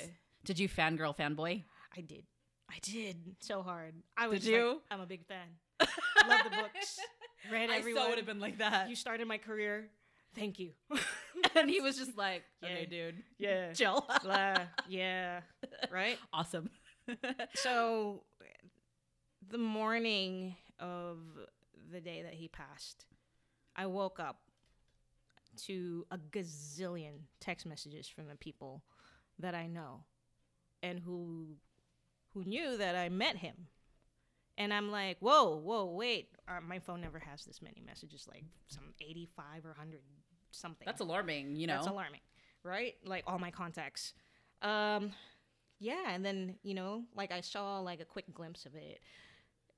Did 0.45 0.59
you 0.59 0.69
fangirl 0.69 1.17
fanboy? 1.17 1.63
I 1.97 2.01
did. 2.01 2.25
I 2.71 2.79
did 2.83 3.17
so 3.41 3.63
hard. 3.63 3.95
I 4.17 4.29
was 4.29 4.41
Did 4.41 4.47
just 4.47 4.53
like, 4.53 4.63
you? 4.63 4.81
I'm 4.91 5.01
a 5.01 5.07
big 5.07 5.27
fan. 5.27 5.47
Love 6.29 6.41
the 6.45 6.51
books. 6.51 7.01
Read 7.53 7.71
I 7.71 7.77
everyone. 7.77 8.03
so 8.03 8.09
would 8.09 8.19
have 8.19 8.27
been 8.27 8.41
like 8.41 8.59
that. 8.59 8.89
You 8.89 8.97
started 8.97 9.27
my 9.29 9.39
career. 9.39 9.89
Thank 10.35 10.59
you. 10.59 10.71
and 11.57 11.69
he 11.69 11.81
was 11.81 11.99
just 11.99 12.17
like, 12.17 12.45
okay, 12.65 12.87
dude, 12.87 13.17
yeah. 13.39 13.73
chill. 13.73 14.07
Yeah. 14.89 15.41
Right. 15.91 16.19
awesome. 16.33 16.71
So, 17.55 18.23
the 19.51 19.59
morning 19.59 20.57
of 20.79 21.19
the 21.93 22.01
day 22.01 22.23
that 22.23 22.35
he 22.35 22.49
passed, 22.49 23.05
I 23.77 23.87
woke 23.87 24.21
up 24.21 24.41
to 25.65 26.07
a 26.11 26.19
gazillion 26.19 27.21
text 27.41 27.67
messages 27.67 28.09
from 28.09 28.29
the 28.29 28.37
people 28.37 28.83
that 29.39 29.55
I 29.55 29.67
know 29.67 30.05
and 30.83 30.99
who 30.99 31.57
who 32.35 32.45
knew 32.45 32.77
that 32.79 32.97
I 32.97 33.09
met 33.09 33.37
him. 33.37 33.67
And 34.59 34.73
I'm 34.73 34.91
like, 34.91 35.17
whoa, 35.21 35.57
whoa, 35.57 35.87
wait. 35.87 36.29
Uh, 36.49 36.61
my 36.61 36.79
phone 36.79 37.01
never 37.01 37.19
has 37.19 37.45
this 37.45 37.63
many 37.63 37.83
messages, 37.85 38.27
like 38.29 38.45
some 38.69 38.95
85 39.01 39.65
or 39.65 39.69
100 39.71 40.01
something. 40.51 40.85
That's 40.85 41.01
alarming, 41.01 41.57
you 41.57 41.67
know. 41.67 41.75
That's 41.75 41.87
alarming, 41.87 42.21
right? 42.63 42.95
Like 43.05 43.25
all 43.27 43.39
my 43.39 43.51
contacts. 43.51 44.15
Um, 44.61 45.13
yeah, 45.79 46.11
and 46.11 46.25
then 46.25 46.57
you 46.63 46.75
know, 46.75 47.05
like 47.17 47.33
I 47.33 47.41
saw 47.41 47.81
like 47.81 48.01
a 48.01 48.05
quick 48.05 48.33
glimpse 48.33 48.67
of 48.67 48.75
it, 48.75 49.01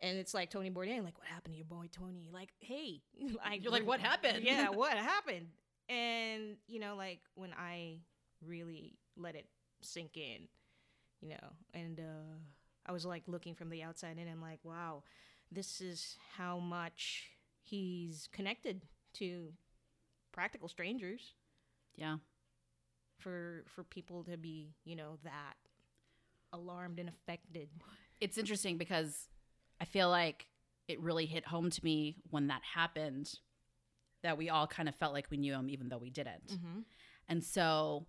and 0.05 0.19
it's 0.19 0.35
like 0.35 0.51
Tony 0.51 0.71
Bourdain, 0.71 1.03
like, 1.03 1.19
what 1.19 1.27
happened 1.27 1.55
to 1.55 1.57
your 1.57 1.65
boy 1.65 1.87
Tony? 1.91 2.29
Like, 2.31 2.51
hey, 2.61 3.01
like, 3.45 3.63
You're 3.63 3.73
like, 3.73 3.87
what 3.87 4.01
happened? 4.01 4.39
Yeah, 4.45 4.69
what 4.69 4.93
happened? 4.97 5.47
And 5.89 6.57
you 6.67 6.79
know, 6.79 6.95
like 6.95 7.21
when 7.35 7.53
I 7.55 7.99
really 8.47 8.99
let 9.17 9.35
it 9.35 9.47
sink 9.81 10.17
in, 10.17 10.49
you 11.21 11.31
know, 11.31 11.49
and 11.73 12.01
uh, 12.01 12.37
I 12.87 12.93
was 12.93 13.07
like 13.07 13.23
looking 13.27 13.55
from 13.55 13.71
the 13.71 13.83
outside 13.83 14.19
in, 14.19 14.29
I'm 14.29 14.43
like, 14.43 14.61
wow, 14.63 15.03
this 15.51 15.81
is 15.81 16.17
how 16.37 16.59
much 16.59 17.31
he's 17.63 18.29
connected 18.33 18.83
to 19.15 19.53
practical 20.33 20.69
strangers 20.69 21.35
yeah. 21.97 22.17
for 23.19 23.65
for 23.69 23.85
people 23.85 24.25
to 24.25 24.37
be 24.37 24.75
you 24.85 24.97
know 24.97 25.19
that 25.23 25.55
alarmed 26.53 26.99
and 26.99 27.09
affected 27.09 27.69
It's 28.21 28.37
interesting 28.37 28.77
because 28.77 29.29
I 29.85 29.87
feel 29.87 30.09
like 30.09 30.47
it 30.89 30.99
really 30.99 31.27
hit 31.27 31.47
home 31.47 31.69
to 31.69 31.85
me 31.85 32.17
when 32.31 32.47
that 32.47 32.63
happened 32.75 33.35
that 34.23 34.39
we 34.39 34.49
all 34.49 34.67
kind 34.67 34.89
of 34.89 34.95
felt 34.95 35.13
like 35.13 35.31
we 35.31 35.37
knew 35.37 35.53
him 35.53 35.69
even 35.69 35.91
though 35.91 35.99
we 35.99 36.09
didn't. 36.09 36.47
mm-hmm. 36.47 36.81
And 37.29 37.45
so, 37.45 38.07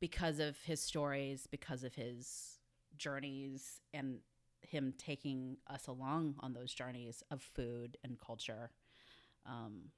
because 0.00 0.38
of 0.38 0.56
his 0.62 0.80
stories, 0.80 1.46
because 1.50 1.84
of 1.84 1.94
his 1.94 2.58
journeys, 2.96 3.82
and 3.92 4.20
him 4.62 4.94
taking 4.96 5.58
us 5.68 5.88
along 5.88 6.36
on 6.40 6.54
those 6.54 6.72
journeys 6.72 7.22
of 7.30 7.42
food 7.42 7.98
and 8.02 8.18
culture, 8.18 8.70
um, 9.44 9.90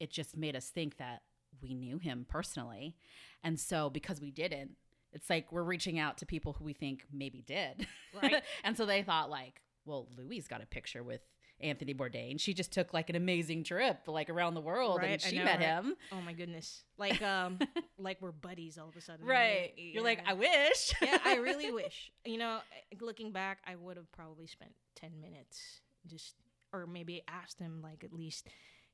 it 0.00 0.10
just 0.10 0.34
made 0.34 0.56
us 0.56 0.70
think 0.70 0.96
that 0.96 1.20
we 1.60 1.74
knew 1.74 1.98
him 1.98 2.24
personally. 2.26 2.96
And 3.44 3.60
so, 3.60 3.90
because 3.90 4.18
we 4.18 4.30
didn't, 4.30 4.76
it's 5.12 5.30
like 5.30 5.50
we're 5.52 5.62
reaching 5.62 5.98
out 5.98 6.18
to 6.18 6.26
people 6.26 6.52
who 6.52 6.64
we 6.64 6.72
think 6.72 7.04
maybe 7.12 7.42
did. 7.42 7.86
Right. 8.20 8.42
and 8.64 8.76
so 8.76 8.86
they 8.86 9.02
thought, 9.02 9.30
like, 9.30 9.60
well, 9.84 10.08
Louiie 10.18 10.46
got 10.48 10.62
a 10.62 10.66
picture 10.66 11.02
with 11.02 11.20
Anthony 11.60 11.94
Bourdain. 11.94 12.38
She 12.38 12.54
just 12.54 12.72
took 12.72 12.94
like 12.94 13.10
an 13.10 13.16
amazing 13.16 13.64
trip 13.64 14.00
like 14.06 14.30
around 14.30 14.54
the 14.54 14.60
world 14.60 14.98
Right, 14.98 15.10
and 15.10 15.20
she 15.20 15.38
know, 15.38 15.44
met 15.44 15.58
right? 15.58 15.66
him. 15.68 15.96
Oh 16.12 16.20
my 16.20 16.32
goodness. 16.32 16.84
Like 16.96 17.20
um 17.22 17.58
like 17.98 18.18
we're 18.20 18.32
buddies 18.32 18.78
all 18.78 18.88
of 18.88 18.96
a 18.96 19.00
sudden. 19.00 19.26
Right. 19.26 19.72
Like, 19.76 19.94
You're 19.94 20.04
like. 20.04 20.22
I 20.26 20.34
wish. 20.34 20.92
yeah, 21.02 21.18
I 21.24 21.36
really 21.36 21.72
wish. 21.72 22.12
You 22.24 22.38
know, 22.38 22.58
looking 23.00 23.32
back, 23.32 23.58
I 23.66 23.74
would 23.74 23.96
have 23.96 24.10
probably 24.12 24.46
spent 24.46 24.72
10 24.96 25.20
minutes 25.20 25.80
just 26.06 26.34
or 26.72 26.86
maybe 26.86 27.22
asked 27.26 27.58
him 27.58 27.80
like 27.82 28.04
at 28.04 28.12
least, 28.12 28.46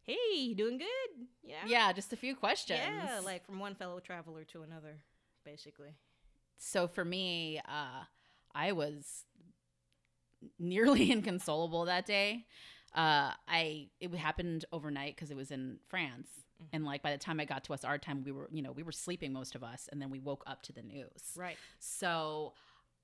"Hey, 0.03 0.17
you 0.37 0.55
doing 0.55 0.79
good?" 0.79 1.27
Yeah. 1.43 1.57
yeah, 1.67 1.93
just 1.93 2.13
a 2.13 2.17
few 2.17 2.37
questions. 2.37 2.81
Yeah, 2.83 3.21
like 3.25 3.45
from 3.45 3.59
one 3.59 3.75
fellow 3.75 3.99
traveler 4.01 4.45
to 4.45 4.63
another, 4.63 5.03
basically. 5.45 5.97
So 6.59 6.87
for 6.89 7.05
me, 7.05 7.61
uh, 7.69 8.05
I 8.55 8.73
was 8.73 9.25
nearly 10.59 11.11
inconsolable 11.13 11.85
that 11.87 12.07
day. 12.07 12.47
Uh, 12.95 13.33
I 13.49 13.89
it 14.01 14.15
happened 14.15 14.65
overnight 14.73 15.17
because 15.17 15.31
it 15.31 15.37
was 15.37 15.51
in 15.51 15.79
France, 15.89 16.29
Mhm. 16.63 16.67
and 16.73 16.85
like 16.85 17.03
by 17.03 17.11
the 17.11 17.19
time 17.19 17.41
I 17.41 17.45
got 17.45 17.65
to 17.65 17.75
us 17.75 17.83
our 17.85 17.99
time, 17.99 18.23
we 18.23 18.31
were 18.31 18.49
you 18.53 18.63
know 18.63 18.71
we 18.73 18.83
were 18.85 18.93
sleeping 18.93 19.33
most 19.33 19.55
of 19.57 19.65
us, 19.65 19.89
and 19.91 20.01
then 20.01 20.11
we 20.11 20.21
woke 20.21 20.45
up 20.47 20.63
to 20.63 20.73
the 20.73 20.83
news. 20.83 21.33
Right. 21.37 21.57
So 21.81 22.55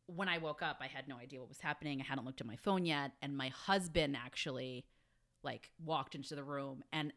when 0.06 0.28
I 0.28 0.38
woke 0.38 0.62
up, 0.62 0.78
I 0.80 0.86
had 0.86 1.08
no 1.08 1.16
idea 1.16 1.40
what 1.40 1.48
was 1.48 1.60
happening. 1.60 2.00
I 2.00 2.04
hadn't 2.04 2.24
looked 2.24 2.40
at 2.40 2.46
my 2.46 2.56
phone 2.56 2.84
yet, 2.86 3.12
and 3.22 3.36
my 3.36 3.48
husband 3.48 4.16
actually 4.16 4.84
like 5.42 5.70
walked 5.84 6.14
into 6.14 6.34
the 6.36 6.44
room, 6.44 6.84
and 6.92 7.12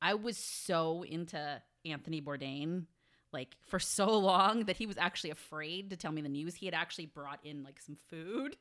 I 0.00 0.14
was 0.14 0.36
so 0.36 1.02
into 1.02 1.60
Anthony 1.84 2.20
Bourdain 2.20 2.86
like 3.32 3.56
for 3.66 3.78
so 3.78 4.18
long 4.18 4.64
that 4.66 4.76
he 4.76 4.86
was 4.86 4.98
actually 4.98 5.30
afraid 5.30 5.90
to 5.90 5.96
tell 5.96 6.12
me 6.12 6.20
the 6.22 6.28
news. 6.28 6.54
He 6.54 6.66
had 6.66 6.74
actually 6.74 7.06
brought 7.06 7.40
in 7.44 7.62
like 7.62 7.80
some 7.80 7.96
food 8.08 8.56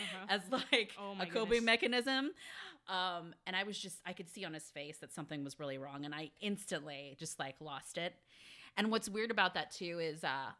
Uh-huh. 0.00 0.26
as 0.28 0.40
like 0.50 0.92
Oh 0.98 1.14
a 1.20 1.26
coping 1.26 1.58
goodness. 1.58 1.64
mechanism. 1.64 2.30
Um, 2.88 3.34
and 3.46 3.54
I 3.56 3.62
was 3.64 3.78
just 3.78 3.98
I 4.04 4.12
could 4.12 4.28
see 4.28 4.44
on 4.44 4.54
his 4.54 4.64
face 4.64 4.98
that 4.98 5.12
something 5.12 5.44
was 5.44 5.58
really 5.58 5.78
wrong, 5.78 6.04
and 6.04 6.14
I 6.14 6.30
instantly 6.40 7.16
just 7.18 7.38
like 7.38 7.56
lost 7.60 7.98
it. 7.98 8.14
And 8.76 8.90
what's 8.90 9.08
weird 9.08 9.30
about 9.30 9.54
that 9.54 9.70
too 9.70 9.98
is 10.00 10.24
uh 10.24 10.50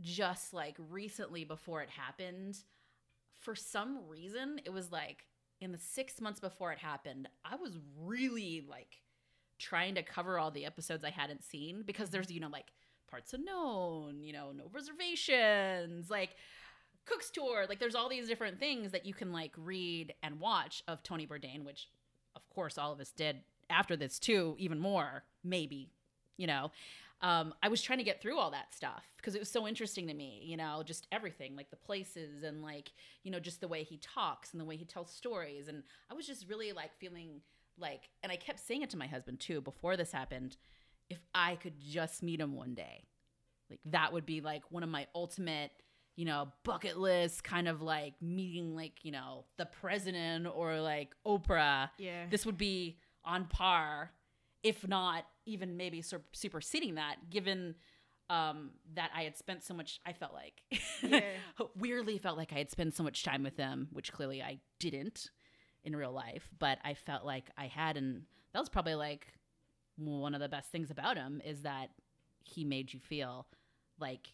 just 0.00 0.52
like 0.54 0.76
recently 0.90 1.44
before 1.44 1.82
it 1.82 1.90
happened, 1.90 2.56
for 3.38 3.54
some 3.54 3.98
reason, 4.08 4.60
it 4.64 4.70
was 4.72 4.90
like 4.92 5.26
in 5.60 5.72
the 5.72 5.78
six 5.78 6.20
months 6.20 6.40
before 6.40 6.72
it 6.72 6.78
happened, 6.78 7.28
I 7.44 7.56
was 7.56 7.78
really 7.98 8.64
like 8.68 9.02
trying 9.60 9.94
to 9.94 10.02
cover 10.02 10.38
all 10.38 10.50
the 10.50 10.66
episodes 10.66 11.04
I 11.04 11.10
hadn't 11.10 11.44
seen 11.44 11.82
because 11.86 12.10
there's, 12.10 12.30
you 12.30 12.40
know, 12.40 12.48
like 12.48 12.72
parts 13.08 13.32
unknown, 13.32 14.22
you 14.22 14.32
know, 14.32 14.52
no 14.52 14.64
reservations, 14.72 16.10
like 16.10 16.30
Cook's 17.06 17.30
Tour. 17.30 17.66
Like 17.68 17.78
there's 17.78 17.94
all 17.94 18.08
these 18.08 18.28
different 18.28 18.58
things 18.58 18.92
that 18.92 19.06
you 19.06 19.14
can 19.14 19.32
like 19.32 19.52
read 19.56 20.14
and 20.22 20.40
watch 20.40 20.82
of 20.88 21.02
Tony 21.02 21.26
Bourdain, 21.26 21.64
which 21.64 21.88
of 22.34 22.48
course 22.50 22.78
all 22.78 22.92
of 22.92 23.00
us 23.00 23.10
did 23.10 23.36
after 23.68 23.96
this 23.96 24.18
too, 24.18 24.56
even 24.58 24.78
more, 24.78 25.24
maybe, 25.44 25.90
you 26.36 26.46
know. 26.46 26.70
Um, 27.22 27.52
I 27.62 27.68
was 27.68 27.82
trying 27.82 27.98
to 27.98 28.04
get 28.04 28.22
through 28.22 28.38
all 28.38 28.50
that 28.52 28.72
stuff 28.72 29.04
because 29.16 29.34
it 29.34 29.40
was 29.40 29.50
so 29.50 29.68
interesting 29.68 30.06
to 30.06 30.14
me, 30.14 30.40
you 30.42 30.56
know, 30.56 30.82
just 30.82 31.06
everything, 31.12 31.54
like 31.54 31.68
the 31.68 31.76
places 31.76 32.42
and 32.42 32.62
like, 32.62 32.92
you 33.24 33.30
know, 33.30 33.38
just 33.38 33.60
the 33.60 33.68
way 33.68 33.82
he 33.82 33.98
talks 33.98 34.52
and 34.52 34.60
the 34.60 34.64
way 34.64 34.76
he 34.76 34.86
tells 34.86 35.12
stories. 35.12 35.68
And 35.68 35.82
I 36.10 36.14
was 36.14 36.26
just 36.26 36.48
really 36.48 36.72
like 36.72 36.96
feeling 36.98 37.42
like, 37.78 38.08
and 38.22 38.30
I 38.32 38.36
kept 38.36 38.60
saying 38.60 38.82
it 38.82 38.90
to 38.90 38.96
my 38.96 39.06
husband 39.06 39.40
too 39.40 39.60
before 39.60 39.96
this 39.96 40.12
happened 40.12 40.56
if 41.08 41.18
I 41.34 41.56
could 41.56 41.80
just 41.80 42.22
meet 42.22 42.40
him 42.40 42.54
one 42.54 42.74
day, 42.74 43.04
like 43.68 43.80
that 43.86 44.12
would 44.12 44.26
be 44.26 44.40
like 44.40 44.62
one 44.70 44.82
of 44.82 44.88
my 44.88 45.06
ultimate, 45.14 45.70
you 46.16 46.24
know, 46.24 46.48
bucket 46.64 46.98
list 46.98 47.42
kind 47.42 47.66
of 47.68 47.82
like 47.82 48.14
meeting 48.22 48.74
like, 48.76 49.04
you 49.04 49.10
know, 49.12 49.44
the 49.58 49.66
president 49.66 50.46
or 50.46 50.80
like 50.80 51.14
Oprah 51.26 51.90
Yeah. 51.98 52.26
this 52.30 52.46
would 52.46 52.58
be 52.58 52.98
on 53.24 53.46
par 53.46 54.12
if 54.62 54.86
not 54.86 55.24
even 55.46 55.76
maybe 55.76 56.00
sur- 56.02 56.22
superseding 56.32 56.94
that 56.96 57.16
given 57.30 57.74
um, 58.28 58.70
that 58.94 59.10
i 59.14 59.22
had 59.24 59.36
spent 59.36 59.64
so 59.64 59.74
much 59.74 60.00
i 60.06 60.12
felt 60.12 60.32
like 60.32 60.62
Yeah. 61.02 61.20
weirdly 61.76 62.18
felt 62.18 62.36
like 62.38 62.52
i 62.52 62.58
had 62.58 62.70
spent 62.70 62.94
so 62.94 63.02
much 63.02 63.24
time 63.24 63.42
with 63.42 63.56
them 63.56 63.88
which 63.92 64.12
clearly 64.12 64.40
i 64.42 64.60
didn't 64.78 65.30
in 65.84 65.94
real 65.96 66.12
life 66.12 66.48
but 66.58 66.78
i 66.84 66.94
felt 66.94 67.24
like 67.24 67.50
i 67.56 67.66
had 67.66 67.96
and 67.96 68.22
that 68.52 68.58
was 68.60 68.68
probably 68.68 68.94
like 68.94 69.26
one 69.96 70.34
of 70.34 70.40
the 70.40 70.48
best 70.48 70.70
things 70.70 70.90
about 70.90 71.16
him 71.16 71.40
is 71.44 71.62
that 71.62 71.88
he 72.44 72.64
made 72.64 72.92
you 72.92 72.98
feel 73.00 73.46
like 73.98 74.32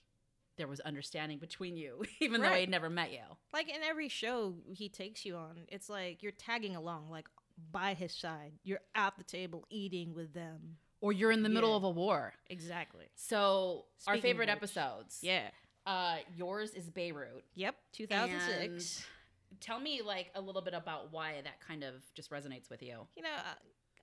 there 0.56 0.66
was 0.68 0.80
understanding 0.80 1.38
between 1.38 1.76
you 1.76 2.02
even 2.20 2.40
though 2.40 2.48
Right. 2.48 2.62
i'd 2.62 2.70
never 2.70 2.88
met 2.88 3.12
you 3.12 3.18
like 3.52 3.68
in 3.68 3.82
every 3.82 4.08
show 4.08 4.54
he 4.72 4.88
takes 4.88 5.24
you 5.24 5.36
on, 5.36 5.60
it's 5.68 5.88
like 5.88 6.22
you're 6.22 6.32
tagging 6.32 6.76
along, 6.76 7.10
like 7.10 7.26
by 7.72 7.94
his 7.94 8.12
side. 8.12 8.52
You're 8.64 8.80
at 8.94 9.16
the 9.16 9.24
table 9.24 9.64
eating 9.70 10.14
with 10.14 10.34
them. 10.34 10.76
or 11.00 11.10
you're 11.12 11.30
in 11.32 11.42
the 11.42 11.48
middle 11.48 11.70
Yeah. 11.70 11.76
of 11.76 11.84
a 11.84 11.90
war 11.90 12.34
Exactly. 12.50 13.06
so 13.14 13.86
our 14.06 14.14
Speaking 14.14 14.18
of 14.18 14.22
favorite 14.22 14.48
which, 14.48 14.56
episodes 14.56 15.18
Yeah. 15.22 15.48
Uh, 15.86 16.16
yours 16.36 16.72
is 16.74 16.90
Beirut. 16.90 17.44
Yep. 17.54 17.76
2006. 17.92 19.06
Tell 19.60 19.80
me 19.80 20.02
like 20.02 20.30
a 20.34 20.40
little 20.40 20.62
bit 20.62 20.74
about 20.74 21.12
why 21.12 21.40
that 21.44 21.60
kind 21.66 21.82
of 21.84 21.94
just 22.14 22.30
resonates 22.30 22.68
with 22.70 22.82
you. 22.82 23.06
you 23.16 23.22
know, 23.22 23.28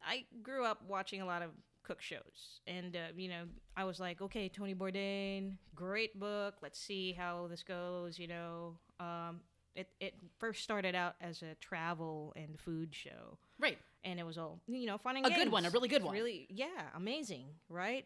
I, 0.06 0.14
I 0.16 0.26
grew 0.42 0.66
up 0.66 0.82
watching 0.88 1.22
a 1.22 1.26
lot 1.26 1.42
of 1.42 1.50
cook 1.84 2.02
shows, 2.02 2.62
and 2.66 2.96
uh, 2.96 3.00
you 3.16 3.30
know, 3.30 3.44
I 3.76 3.84
was 3.84 4.00
like, 4.00 4.22
okay, 4.22 4.50
Tony 4.50 4.74
Bourdain, 4.74 5.58
great 5.76 6.20
book. 6.20 6.56
Let's 6.62 6.80
see 6.80 7.12
how 7.14 7.48
this 7.50 7.62
goes. 7.64 8.18
You 8.18 8.28
know, 8.28 8.78
um, 9.00 9.42
it 9.76 9.90
it 10.00 10.14
first 10.40 10.64
started 10.64 10.96
out 10.96 11.16
as 11.22 11.42
a 11.42 11.56
travel 11.56 12.34
and 12.36 12.60
food 12.60 12.94
show, 12.96 13.38
Right. 13.60 13.78
and 14.04 14.20
it 14.20 14.26
was 14.26 14.38
all 14.38 14.60
you 14.68 14.86
know, 14.88 14.98
fun 14.98 15.18
and 15.18 15.26
A 15.26 15.30
good 15.30 15.52
one, 15.52 15.66
a 15.66 15.70
really 15.72 15.90
good 15.90 16.04
one. 16.04 16.14
Really, 16.14 16.48
yeah, 16.50 16.68
amazing, 16.96 17.48
right? 17.70 18.06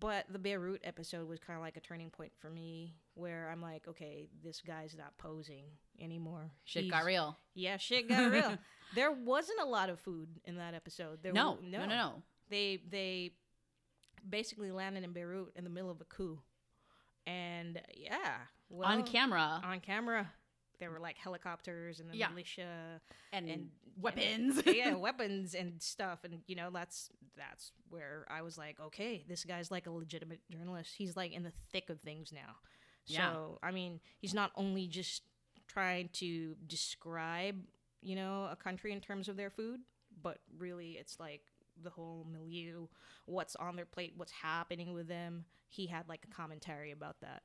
But 0.00 0.24
the 0.30 0.38
Beirut 0.38 0.80
episode 0.82 1.28
was 1.28 1.38
kind 1.38 1.56
of 1.58 1.62
like 1.62 1.76
a 1.76 1.80
turning 1.80 2.08
point 2.10 2.32
for 2.38 2.48
me, 2.48 2.94
where 3.14 3.50
I'm 3.52 3.60
like, 3.60 3.86
okay, 3.86 4.28
this 4.42 4.60
guy's 4.62 4.96
not 4.96 5.16
posing 5.18 5.64
anymore. 6.00 6.50
Shit 6.64 6.84
He's- 6.84 6.90
got 6.92 7.04
real. 7.04 7.36
yeah, 7.54 7.76
shit 7.76 8.08
got 8.08 8.32
real. 8.32 8.56
there 8.94 9.12
wasn't 9.12 9.60
a 9.60 9.66
lot 9.66 9.90
of 9.90 10.00
food 10.00 10.28
in 10.44 10.56
that 10.56 10.72
episode. 10.74 11.22
There 11.22 11.32
No, 11.34 11.56
w- 11.56 11.70
no, 11.70 11.80
no, 11.80 11.86
no. 11.86 12.22
They 12.48 12.80
they 12.90 13.32
basically 14.28 14.70
landed 14.70 15.04
in 15.04 15.12
Beirut 15.12 15.52
in 15.54 15.64
the 15.64 15.70
middle 15.70 15.90
of 15.90 16.00
a 16.00 16.04
coup, 16.04 16.40
and 17.26 17.80
yeah, 17.94 18.36
well, 18.70 18.88
On 18.88 19.02
camera 19.04 19.60
on 19.62 19.80
camera, 19.80 20.30
there 20.80 20.90
were 20.90 20.98
like 20.98 21.16
helicopters 21.16 22.00
and 22.00 22.10
the 22.10 22.16
Yeah. 22.16 22.28
militia 22.30 23.00
and, 23.32 23.48
and 23.48 23.68
weapons. 24.00 24.58
and- 24.58 24.66
yeah, 24.76 24.94
weapons 25.08 25.54
and 25.54 25.80
stuff, 25.80 26.24
and 26.24 26.40
you 26.46 26.56
know 26.56 26.70
that's 26.72 27.10
that's 27.36 27.72
where 27.88 28.26
I 28.28 28.42
was 28.42 28.58
like, 28.58 28.80
okay, 28.80 29.24
this 29.28 29.44
guy's 29.44 29.70
like 29.70 29.86
a 29.86 29.90
legitimate 29.90 30.40
journalist. 30.50 30.94
He's 30.96 31.16
like 31.16 31.32
in 31.32 31.42
the 31.44 31.52
thick 31.72 31.88
of 31.90 32.00
things 32.00 32.32
now. 32.32 32.56
Yeah. 33.06 33.32
So 33.32 33.58
I 33.62 33.70
mean, 33.70 34.00
he's 34.18 34.34
not 34.34 34.50
only 34.56 34.86
just 34.88 35.22
trying 35.68 36.08
to 36.14 36.56
describe, 36.66 37.56
you 38.02 38.16
know, 38.16 38.48
a 38.50 38.56
country 38.56 38.92
in 38.92 39.00
terms 39.00 39.28
of 39.28 39.36
their 39.36 39.50
food, 39.50 39.80
but 40.22 40.38
really 40.58 40.92
it's 40.92 41.20
like 41.20 41.42
the 41.82 41.90
whole 41.90 42.26
milieu, 42.30 42.86
what's 43.26 43.56
on 43.56 43.76
their 43.76 43.84
plate, 43.86 44.12
what's 44.16 44.32
happening 44.32 44.92
with 44.92 45.08
them. 45.08 45.44
He 45.68 45.86
had 45.86 46.08
like 46.08 46.26
a 46.30 46.34
commentary 46.34 46.90
about 46.90 47.20
that. 47.20 47.42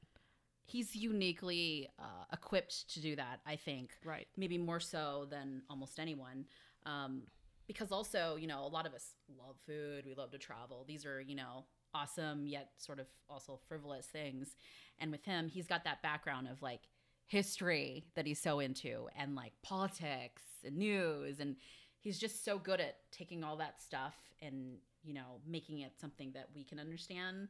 He's 0.65 0.95
uniquely 0.95 1.89
uh, 1.99 2.25
equipped 2.34 2.89
to 2.93 2.99
do 2.99 3.15
that, 3.15 3.39
I 3.45 3.56
think. 3.56 3.91
Right. 4.04 4.28
Maybe 4.36 4.58
more 4.58 4.80
so 4.80 5.28
than 5.30 5.62
almost 5.69 5.99
anyone. 5.99 6.45
Um, 6.86 7.23
because 7.67 7.91
also, 7.91 8.36
you 8.36 8.47
know, 8.47 8.65
a 8.65 8.67
lot 8.67 8.86
of 8.86 8.93
us 8.93 9.13
love 9.38 9.56
food. 9.65 10.06
We 10.06 10.15
love 10.15 10.32
to 10.32 10.38
travel. 10.38 10.86
These 10.88 11.06
are, 11.06 11.21
you 11.21 11.36
know, 11.36 11.65
awesome 11.93 12.45
yet 12.45 12.71
sort 12.78 12.99
of 12.99 13.08
also 13.30 13.60
frivolous 13.67 14.06
things. 14.08 14.56
And 14.99 15.12
with 15.12 15.23
him, 15.23 15.47
he's 15.47 15.67
got 15.67 15.84
that 15.86 16.01
background 16.01 16.47
of 16.47 16.62
like 16.62 16.82
history 17.28 18.06
that 18.15 18.25
he's 18.25 18.39
so 18.39 18.60
into 18.60 19.08
and 19.17 19.36
like 19.36 19.54
politics 19.63 20.43
and 20.63 20.78
news. 20.78 21.39
And 21.39 21.56
he's 22.01 22.19
just 22.19 22.43
so 22.43 22.60
good 22.60 22.80
at 22.80 22.97
taking 23.12 23.43
all 23.43 23.58
that 23.58 23.82
stuff 23.82 24.15
and, 24.41 24.78
you 25.04 25.13
know, 25.13 25.39
making 25.47 25.80
it 25.80 25.93
something 25.99 26.32
that 26.34 26.49
we 26.54 26.63
can 26.63 26.80
understand 26.80 27.47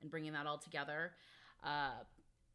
and 0.00 0.10
bringing 0.10 0.32
that 0.32 0.46
all 0.46 0.58
together. 0.58 1.12
Uh, 1.64 2.04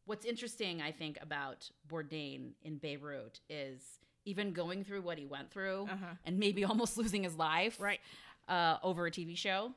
what's 0.04 0.24
interesting, 0.26 0.82
I 0.82 0.92
think, 0.92 1.18
about 1.20 1.70
Bourdain 1.88 2.52
in 2.62 2.76
Beirut 2.78 3.40
is 3.48 3.82
even 4.24 4.52
going 4.52 4.84
through 4.84 5.02
what 5.02 5.18
he 5.18 5.26
went 5.26 5.50
through 5.50 5.88
Uh-huh. 5.90 6.14
and 6.24 6.38
maybe 6.38 6.64
almost 6.70 6.96
losing 6.96 7.24
his 7.24 7.34
life 7.36 7.80
Right. 7.80 8.00
uh, 8.48 8.78
over 8.82 9.06
a 9.06 9.10
TV 9.10 9.36
show, 9.36 9.72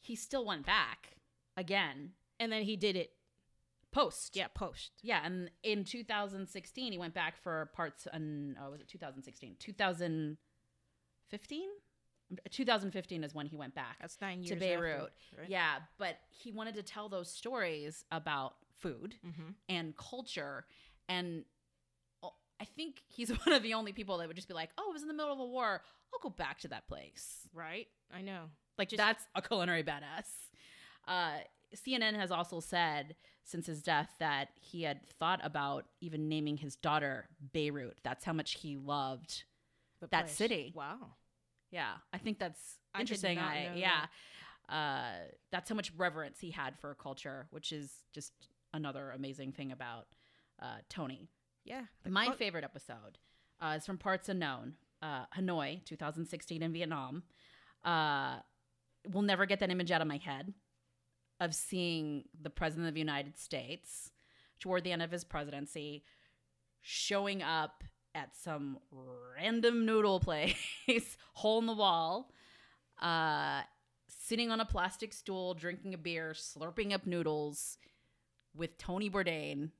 he 0.00 0.16
still 0.16 0.44
went 0.44 0.64
back 0.66 1.16
again 1.56 2.12
And 2.40 2.50
then 2.52 2.62
he 2.62 2.76
did 2.76 2.96
it. 2.96 3.12
post. 3.90 4.36
Yeah, 4.36 4.48
post. 4.48 4.92
Yeah, 5.02 5.20
and 5.24 5.50
in 5.62 5.84
2016, 5.84 6.92
he 6.92 6.98
went 6.98 7.14
back 7.14 7.36
for 7.36 7.66
parts. 7.74 8.06
and 8.12 8.56
uh, 8.56 8.70
was 8.70 8.80
it 8.80 8.88
2016? 8.88 9.56
2015. 9.58 11.68
2015 12.50 13.24
is 13.24 13.34
when 13.34 13.46
he 13.46 13.56
went 13.56 13.74
back 13.74 13.96
That's 14.02 14.20
nine 14.20 14.42
years 14.42 14.50
to 14.50 14.54
after, 14.56 14.66
Beirut. 14.82 15.12
right? 15.38 15.48
Yeah, 15.48 15.76
but 15.98 16.18
he 16.28 16.52
wanted 16.52 16.74
to 16.74 16.82
tell 16.82 17.08
those 17.08 17.30
stories 17.30 18.04
about 18.12 18.56
food 18.80 19.14
Mm-hmm. 19.26 19.50
and 19.68 19.94
culture 19.96 20.64
and 21.08 21.44
I 22.60 22.64
think 22.64 23.02
he's 23.06 23.28
one 23.46 23.54
of 23.54 23.62
the 23.62 23.74
only 23.74 23.92
people 23.92 24.18
that 24.18 24.26
would 24.26 24.34
just 24.36 24.48
be 24.48 24.54
like, 24.54 24.70
"Oh, 24.76 24.90
it 24.90 24.92
was 24.92 25.02
in 25.02 25.08
the 25.08 25.14
middle 25.14 25.32
of 25.32 25.38
a 25.38 25.44
war. 25.46 25.80
I'll 26.12 26.20
go 26.20 26.28
back 26.30 26.58
to 26.60 26.68
that 26.68 26.88
place." 26.88 27.46
Right? 27.54 27.86
I 28.12 28.20
know. 28.22 28.44
Like 28.76 28.88
Just- 28.88 28.98
that's 28.98 29.24
a 29.36 29.40
culinary 29.42 29.84
badass. 29.84 30.26
Uh, 31.06 31.38
CNN 31.74 32.14
has 32.16 32.30
also 32.32 32.58
said 32.60 33.14
since 33.44 33.66
his 33.66 33.80
death 33.82 34.10
that 34.18 34.48
he 34.60 34.82
had 34.82 35.06
thought 35.20 35.38
about 35.44 35.84
even 36.00 36.28
naming 36.28 36.56
his 36.56 36.74
daughter 36.74 37.28
Beirut. 37.52 37.98
That's 38.02 38.24
how 38.24 38.32
much 38.32 38.54
he 38.54 38.76
loved. 38.76 39.44
The 40.00 40.08
That 40.08 40.24
place. 40.24 40.32
city. 40.36 40.72
Wow. 40.74 41.14
Yeah, 41.70 41.92
I 42.12 42.18
think 42.18 42.38
that's 42.40 42.78
interesting. 42.98 43.38
I 43.38 43.74
yeah, 43.76 44.06
uh, 44.68 45.26
that's 45.52 45.68
how 45.68 45.74
much 45.76 45.92
reverence 45.96 46.40
he 46.40 46.50
had 46.50 46.76
for 46.80 46.94
culture, 46.94 47.46
which 47.50 47.70
is 47.72 47.92
just 48.12 48.32
another 48.72 49.10
amazing 49.10 49.52
thing 49.52 49.72
about 49.72 50.06
uh, 50.60 50.78
Tony. 50.88 51.28
Yeah. 51.64 51.82
My 52.08 52.32
favorite 52.32 52.64
episode 52.64 53.18
uh, 53.60 53.74
is 53.76 53.86
from 53.86 53.98
Parts 53.98 54.28
Unknown, 54.28 54.74
uh, 55.02 55.24
Hanoi, 55.36 55.84
2016 55.84 56.62
in 56.62 56.72
Vietnam. 56.72 57.22
Uh, 57.84 58.36
will 59.12 59.22
never 59.22 59.46
get 59.46 59.60
that 59.60 59.70
image 59.70 59.90
out 59.90 60.00
of 60.00 60.08
my 60.08 60.16
head 60.18 60.52
of 61.40 61.54
seeing 61.54 62.24
the 62.40 62.50
president 62.50 62.88
of 62.88 62.94
the 62.94 63.00
United 63.00 63.38
States 63.38 64.10
toward 64.60 64.84
the 64.84 64.92
end 64.92 65.02
of 65.02 65.10
his 65.10 65.24
presidency 65.24 66.04
showing 66.82 67.42
up 67.42 67.84
at 68.14 68.36
some 68.36 68.78
random 69.36 69.86
noodle 69.86 70.20
place, 70.88 71.16
hole 71.34 71.58
in 71.58 71.66
the 71.66 71.74
wall, 71.74 72.32
uh, 73.00 73.62
sitting 74.08 74.50
on 74.50 74.60
a 74.60 74.64
plastic 74.64 75.12
stool, 75.12 75.54
drinking 75.54 75.94
a 75.94 75.98
beer, 75.98 76.32
slurping 76.34 76.92
up 76.92 77.06
noodles 77.06 77.78
with 78.58 78.76
Tony 78.76 79.08
Bourdain 79.08 79.70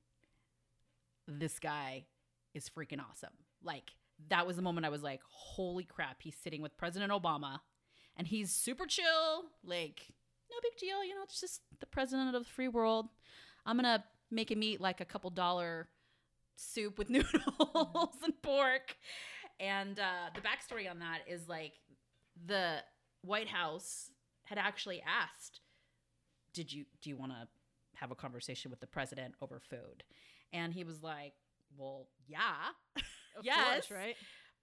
this 1.37 1.59
guy 1.59 2.05
is 2.53 2.69
freaking 2.69 2.99
awesome. 2.99 3.33
Like 3.63 3.91
that 4.29 4.47
was 4.47 4.55
the 4.55 4.61
moment 4.61 4.85
I 4.85 4.89
was 4.89 5.03
like, 5.03 5.21
holy 5.29 5.83
crap, 5.83 6.21
he's 6.21 6.35
sitting 6.35 6.61
with 6.61 6.77
President 6.77 7.11
Obama 7.11 7.59
and 8.17 8.27
he's 8.27 8.51
super 8.51 8.85
chill, 8.85 9.45
like 9.63 10.01
no 10.49 10.57
big 10.63 10.77
deal, 10.79 11.03
you 11.03 11.15
know, 11.15 11.21
it's 11.23 11.39
just 11.39 11.61
the 11.79 11.85
president 11.85 12.35
of 12.35 12.43
the 12.43 12.49
free 12.49 12.67
world. 12.67 13.07
I'm 13.65 13.77
to 13.79 14.03
make 14.31 14.49
him 14.49 14.63
eat 14.63 14.81
like 14.81 15.01
a 15.01 15.05
couple 15.05 15.29
dollar 15.29 15.87
soup 16.55 16.97
with 16.97 17.09
noodles 17.09 18.15
and 18.23 18.41
pork. 18.41 18.95
And 19.59 19.99
uh, 19.99 20.29
the 20.33 20.41
backstory 20.41 20.89
on 20.89 20.99
that 20.99 21.19
is 21.27 21.47
like 21.47 21.73
the 22.45 22.77
White 23.21 23.49
House 23.49 24.11
had 24.45 24.57
actually 24.57 25.01
asked, 25.05 25.59
"Did 26.53 26.71
you 26.71 26.85
do 27.01 27.09
you 27.09 27.17
want 27.17 27.33
to 27.33 27.47
have 27.99 28.11
a 28.11 28.15
conversation 28.15 28.71
with 28.71 28.79
the 28.79 28.87
president 28.87 29.35
over 29.41 29.59
food?" 29.59 30.03
And 30.53 30.73
he 30.73 30.83
was 30.83 31.03
like, 31.03 31.33
"Well, 31.77 32.07
yeah, 32.27 32.71
Of 33.37 33.45
yes, 33.45 33.87
course, 33.87 33.91
right? 33.91 34.15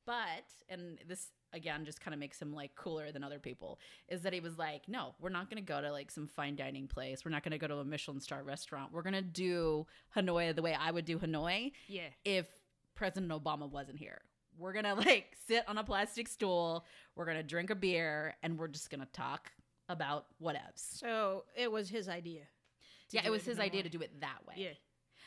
but 0.04 0.44
and 0.68 0.98
this 1.08 1.28
again 1.52 1.84
just 1.84 2.00
kind 2.00 2.12
of 2.14 2.20
makes 2.20 2.40
him 2.40 2.52
like 2.54 2.74
cooler 2.76 3.10
than 3.10 3.24
other 3.24 3.38
people 3.38 3.78
is 4.08 4.22
that 4.22 4.32
he 4.32 4.40
was 4.40 4.56
like 4.58 4.82
no 4.88 5.14
we're 5.20 5.28
not 5.30 5.48
going 5.50 5.60
to 5.64 5.66
go 5.66 5.80
to 5.80 5.90
like 5.90 6.10
some 6.10 6.26
fine 6.28 6.54
dining 6.56 6.86
place 6.86 7.24
we're 7.24 7.30
not 7.30 7.42
going 7.42 7.52
to 7.52 7.58
go 7.58 7.66
to 7.66 7.76
a 7.78 7.84
michelin 7.84 8.20
star 8.20 8.42
restaurant 8.42 8.92
we're 8.92 9.02
going 9.02 9.14
to 9.14 9.22
do 9.22 9.86
hanoi 10.16 10.54
the 10.54 10.60
way 10.62 10.76
i 10.78 10.90
would 10.90 11.04
do 11.04 11.18
hanoi 11.18 11.72
Yeah. 11.88 12.08
if 12.24 12.46
president 12.94 13.32
obama 13.32 13.70
wasn't 13.70 13.98
here 13.98 14.20
we're 14.58 14.72
going 14.72 14.84
to 14.92 14.94
like 14.94 15.36
sit 15.48 15.64
on 15.68 15.78
a 15.78 15.84
plastic 15.84 16.28
stool 16.28 16.84
we're 17.14 17.24
going 17.24 17.36
to 17.38 17.42
drink 17.42 17.70
a 17.70 17.74
beer 17.76 18.34
and 18.42 18.58
we're 18.58 18.68
just 18.68 18.90
going 18.90 19.00
to 19.00 19.08
talk 19.12 19.50
about 19.88 20.26
whatevs 20.42 20.98
So 20.98 21.44
it 21.56 21.70
was 21.70 21.88
his 21.88 22.08
idea. 22.08 22.42
Yeah 23.12 23.22
it 23.24 23.30
was 23.30 23.44
his 23.44 23.58
idea 23.58 23.80
Hanoi. 23.80 23.84
to 23.84 23.90
do 23.90 24.00
it 24.00 24.20
that 24.20 24.38
way 24.46 24.54
Yeah. 24.56 24.68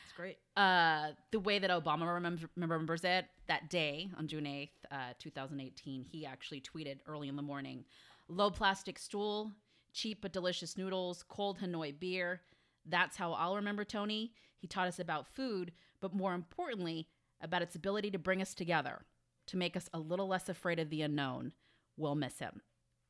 It's 0.04 0.12
great. 0.16 0.38
uh, 0.56 1.12
the 1.30 1.40
way 1.40 1.58
that 1.60 1.70
Obama 1.70 2.12
remembers, 2.14 2.48
remembers 2.56 3.04
it 3.04 3.26
that 3.46 3.70
day 3.70 4.10
on 4.18 4.26
June 4.28 4.44
8th, 4.44 4.68
uh, 4.90 5.12
2018, 5.18 6.04
he 6.04 6.26
actually 6.26 6.60
tweeted 6.60 6.98
early 7.06 7.28
in 7.28 7.36
the 7.36 7.42
morning 7.42 7.84
low 8.28 8.50
plastic 8.50 8.98
stool, 8.98 9.52
cheap 9.92 10.18
but 10.22 10.32
delicious 10.32 10.76
noodles, 10.76 11.24
cold 11.28 11.58
Hanoi 11.60 11.98
beer. 11.98 12.40
That's 12.86 13.16
how 13.16 13.32
I'll 13.32 13.56
remember 13.56 13.84
Tony. 13.84 14.32
He 14.58 14.66
taught 14.66 14.88
us 14.88 14.98
about 14.98 15.26
food, 15.26 15.72
but 16.00 16.14
more 16.14 16.34
importantly, 16.34 17.08
about 17.40 17.62
its 17.62 17.74
ability 17.74 18.10
to 18.12 18.18
bring 18.18 18.40
us 18.42 18.54
together, 18.54 19.04
to 19.46 19.56
make 19.56 19.76
us 19.76 19.88
a 19.94 19.98
little 19.98 20.28
less 20.28 20.48
afraid 20.48 20.78
of 20.78 20.90
the 20.90 21.02
unknown. 21.02 21.52
We'll 21.96 22.14
miss 22.14 22.38
him. 22.38 22.60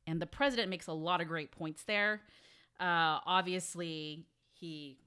And 0.06 0.20
the 0.22 0.26
president 0.26 0.70
makes 0.70 0.86
a 0.86 0.92
lot 0.92 1.20
of 1.20 1.28
great 1.28 1.50
points 1.52 1.82
there. 1.84 2.22
Uh, 2.78 3.18
obviously, 3.26 4.26
he 4.60 4.98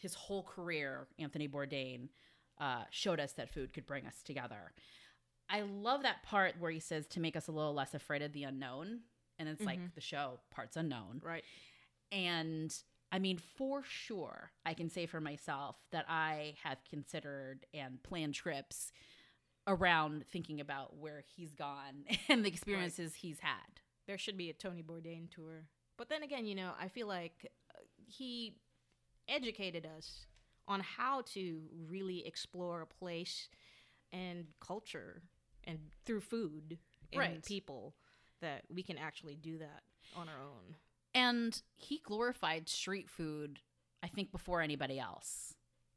his 0.00 0.14
whole 0.14 0.42
career, 0.42 1.06
Anthony 1.18 1.48
Bourdain, 1.48 2.08
uh, 2.60 2.82
showed 2.90 3.18
us 3.18 3.32
that 3.32 3.48
food 3.48 3.72
could 3.72 3.86
bring 3.86 4.06
us 4.06 4.22
together. 4.22 4.72
I 5.48 5.62
love 5.62 6.02
that 6.02 6.22
part 6.22 6.54
where 6.58 6.70
he 6.70 6.80
says 6.80 7.06
to 7.08 7.20
make 7.20 7.36
us 7.36 7.48
a 7.48 7.52
little 7.52 7.72
less 7.72 7.94
afraid 7.94 8.22
of 8.22 8.32
the 8.32 8.44
unknown. 8.44 9.00
And 9.38 9.48
it's 9.48 9.62
like 9.62 9.94
the 9.94 10.00
show, 10.00 10.40
Parts 10.50 10.76
Unknown. 10.76 11.20
Right. 11.22 11.44
And 12.10 12.74
I 13.12 13.18
mean, 13.18 13.38
for 13.38 13.82
sure, 13.82 14.50
I 14.64 14.74
can 14.74 14.88
say 14.88 15.06
for 15.06 15.20
myself 15.20 15.76
that 15.92 16.06
I 16.08 16.54
have 16.64 16.78
considered 16.88 17.66
and 17.74 18.02
planned 18.02 18.34
trips 18.34 18.92
around 19.66 20.24
thinking 20.32 20.60
about 20.60 20.96
where 20.96 21.22
he's 21.36 21.52
gone 21.52 22.04
and 22.28 22.44
the 22.44 22.48
experiences 22.48 23.14
he's 23.14 23.40
had. 23.40 23.80
There 24.06 24.18
should 24.18 24.36
be 24.36 24.50
a 24.50 24.54
Tony 24.54 24.82
Bourdain 24.82 25.30
tour. 25.30 25.66
But 25.98 26.08
then 26.08 26.22
again, 26.22 26.46
you 26.46 26.54
know, 26.54 26.72
I 26.80 26.88
feel 26.88 27.06
like 27.06 27.50
uh, 27.74 27.78
he 28.06 28.56
educated 29.28 29.86
us 29.96 30.26
on 30.68 30.80
how 30.80 31.22
to 31.22 31.62
really 31.88 32.26
explore 32.26 32.80
a 32.82 32.86
place 32.86 33.48
and 34.12 34.46
culture 34.60 35.22
and 35.64 35.78
through 36.04 36.20
food 36.20 36.78
and 37.12 37.18
Right. 37.18 37.44
people 37.44 37.94
that 38.40 38.64
we 38.68 38.82
can 38.82 38.98
actually 38.98 39.36
do 39.36 39.58
that 39.58 39.82
on 40.14 40.28
our 40.28 40.40
own. 40.42 40.76
And 41.14 41.60
he 41.76 41.98
glorified 41.98 42.68
street 42.68 43.08
food, 43.08 43.60
I 44.02 44.08
think, 44.08 44.30
before 44.32 44.60
anybody 44.60 44.98
else. 44.98 45.54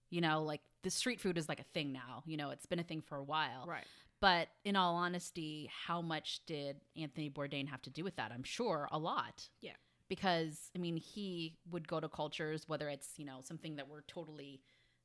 You 0.10 0.22
know, 0.22 0.44
like 0.44 0.62
the 0.82 0.90
street 0.90 1.20
food 1.20 1.38
is 1.38 1.50
like 1.50 1.60
a 1.60 1.64
thing 1.66 1.92
now. 1.92 2.24
You 2.26 2.38
know, 2.38 2.50
it's 2.52 2.66
been 2.66 2.80
a 2.80 2.84
thing 2.84 3.02
for 3.02 3.18
a 3.18 3.24
while. 3.24 3.66
Right. 3.68 3.86
But 4.22 4.50
in 4.64 4.76
all 4.76 4.96
honesty, 4.96 5.70
how 5.86 6.02
much 6.02 6.46
did 6.46 6.82
Anthony 6.96 7.30
Bourdain 7.30 7.68
have 7.68 7.82
to 7.84 7.90
do 7.90 8.04
with 8.04 8.16
that? 8.18 8.32
I'm 8.32 8.44
sure 8.44 8.88
a 8.92 8.98
lot. 8.98 9.50
Yeah. 9.62 9.76
Because, 10.10 10.72
I 10.76 10.80
mean, 10.80 10.98
he 10.98 11.58
would 11.70 11.88
go 11.88 12.00
to 12.00 12.10
cultures, 12.10 12.68
whether 12.68 12.90
it's, 12.90 13.10
you 13.18 13.26
know, 13.26 13.40
something 13.44 13.76
that 13.76 13.88
we're 13.88 14.02
totally, 14.02 14.62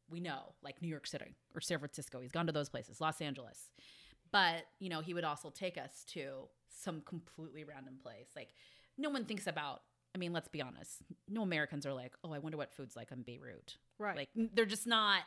we 0.08 0.18
know, 0.18 0.54
like 0.62 0.80
New 0.80 0.88
York 0.88 1.06
City 1.06 1.36
or 1.54 1.60
San 1.60 1.78
Francisco. 1.78 2.20
He's 2.20 2.32
gone 2.32 2.46
to 2.46 2.52
those 2.52 2.70
places, 2.70 3.00
Los 3.00 3.20
Angeles. 3.20 3.70
But, 4.32 4.64
you 4.80 4.88
know, 4.88 5.00
he 5.00 5.14
would 5.14 5.24
also 5.24 5.50
take 5.50 5.76
us 5.78 6.04
to 6.12 6.48
some 6.68 7.02
completely 7.02 7.64
random 7.64 7.98
place. 8.02 8.28
Like, 8.34 8.48
no 8.96 9.10
one 9.10 9.26
thinks 9.26 9.46
about, 9.46 9.82
I 10.14 10.18
mean, 10.18 10.32
let's 10.32 10.48
be 10.48 10.62
honest. 10.62 11.02
No 11.28 11.42
Americans 11.42 11.86
are 11.86 11.92
like, 11.92 12.14
oh, 12.24 12.32
I 12.32 12.38
wonder 12.38 12.56
what 12.56 12.72
food's 12.72 12.96
like 12.96 13.12
in 13.12 13.22
Beirut. 13.22 13.76
Right. 13.98 14.16
Like, 14.16 14.28
they're 14.34 14.64
just 14.64 14.86
not, 14.86 15.22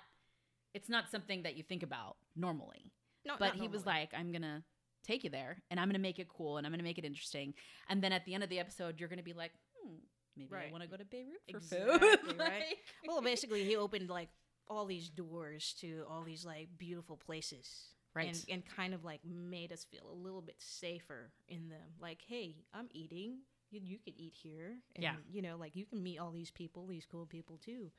it's 0.74 0.90
not 0.90 1.10
something 1.10 1.44
that 1.44 1.56
you 1.56 1.64
think 1.64 1.84
about 1.84 2.18
normally 2.36 2.92
no, 3.26 3.36
but 3.40 3.56
he 3.56 3.68
was 3.68 3.86
like 3.86 4.12
i'm 4.16 4.32
gonna 4.32 4.64
take 5.04 5.24
you 5.24 5.30
there 5.30 5.58
and 5.72 5.80
i'm 5.80 5.88
gonna 5.88 6.00
make 6.00 6.20
it 6.20 6.28
cool 6.30 6.58
and 6.58 6.66
i'm 6.66 6.72
gonna 6.72 6.84
make 6.84 6.98
it 6.98 7.06
interesting 7.06 7.54
and 7.90 8.02
then 8.02 8.12
at 8.12 8.26
the 8.26 8.34
end 8.34 8.44
of 8.44 8.50
the 8.50 8.60
episode 8.60 9.00
you're 9.00 9.10
gonna 9.10 9.24
be 9.24 9.34
like 9.34 9.52
hmm 9.88 9.96
maybe 10.36 10.50
i 10.56 10.72
want 10.72 10.84
to 10.84 10.90
go 10.90 10.98
to 10.98 11.06
beirut 11.06 11.42
for 11.50 11.58
Exactly, 11.58 12.00
food 12.00 12.40
right? 12.40 12.76
Well, 13.08 13.22
basically, 13.22 13.64
he 13.64 13.76
opened 13.76 14.10
like 14.10 14.30
all 14.68 14.86
these 14.86 15.10
doors 15.10 15.74
to 15.82 16.04
all 16.10 16.22
these 16.24 16.46
like 16.46 16.68
beautiful 16.78 17.18
places. 17.18 17.88
Right. 18.14 18.28
And, 18.28 18.46
and 18.50 18.64
kind 18.66 18.94
of 18.94 19.04
like 19.06 19.22
made 19.24 19.72
us 19.72 19.84
feel 19.86 20.04
a 20.12 20.14
little 20.16 20.42
bit 20.42 20.56
safer 20.60 21.32
in 21.48 21.70
them. 21.70 21.88
Like, 22.02 22.20
hey, 22.28 22.56
I'm 22.74 22.88
eating. 22.92 23.38
You, 23.72 23.80
you 23.84 23.98
could 24.04 24.14
eat 24.18 24.34
here. 24.36 24.76
And, 24.96 25.04
Yeah. 25.04 25.14
You 25.32 25.42
know, 25.42 25.56
like 25.58 25.76
you 25.76 25.86
can 25.86 26.04
meet 26.04 26.20
all 26.20 26.32
these 26.32 26.52
people, 26.52 26.86
these 26.88 27.06
cool 27.10 27.26
people 27.26 27.58
too. 27.58 27.92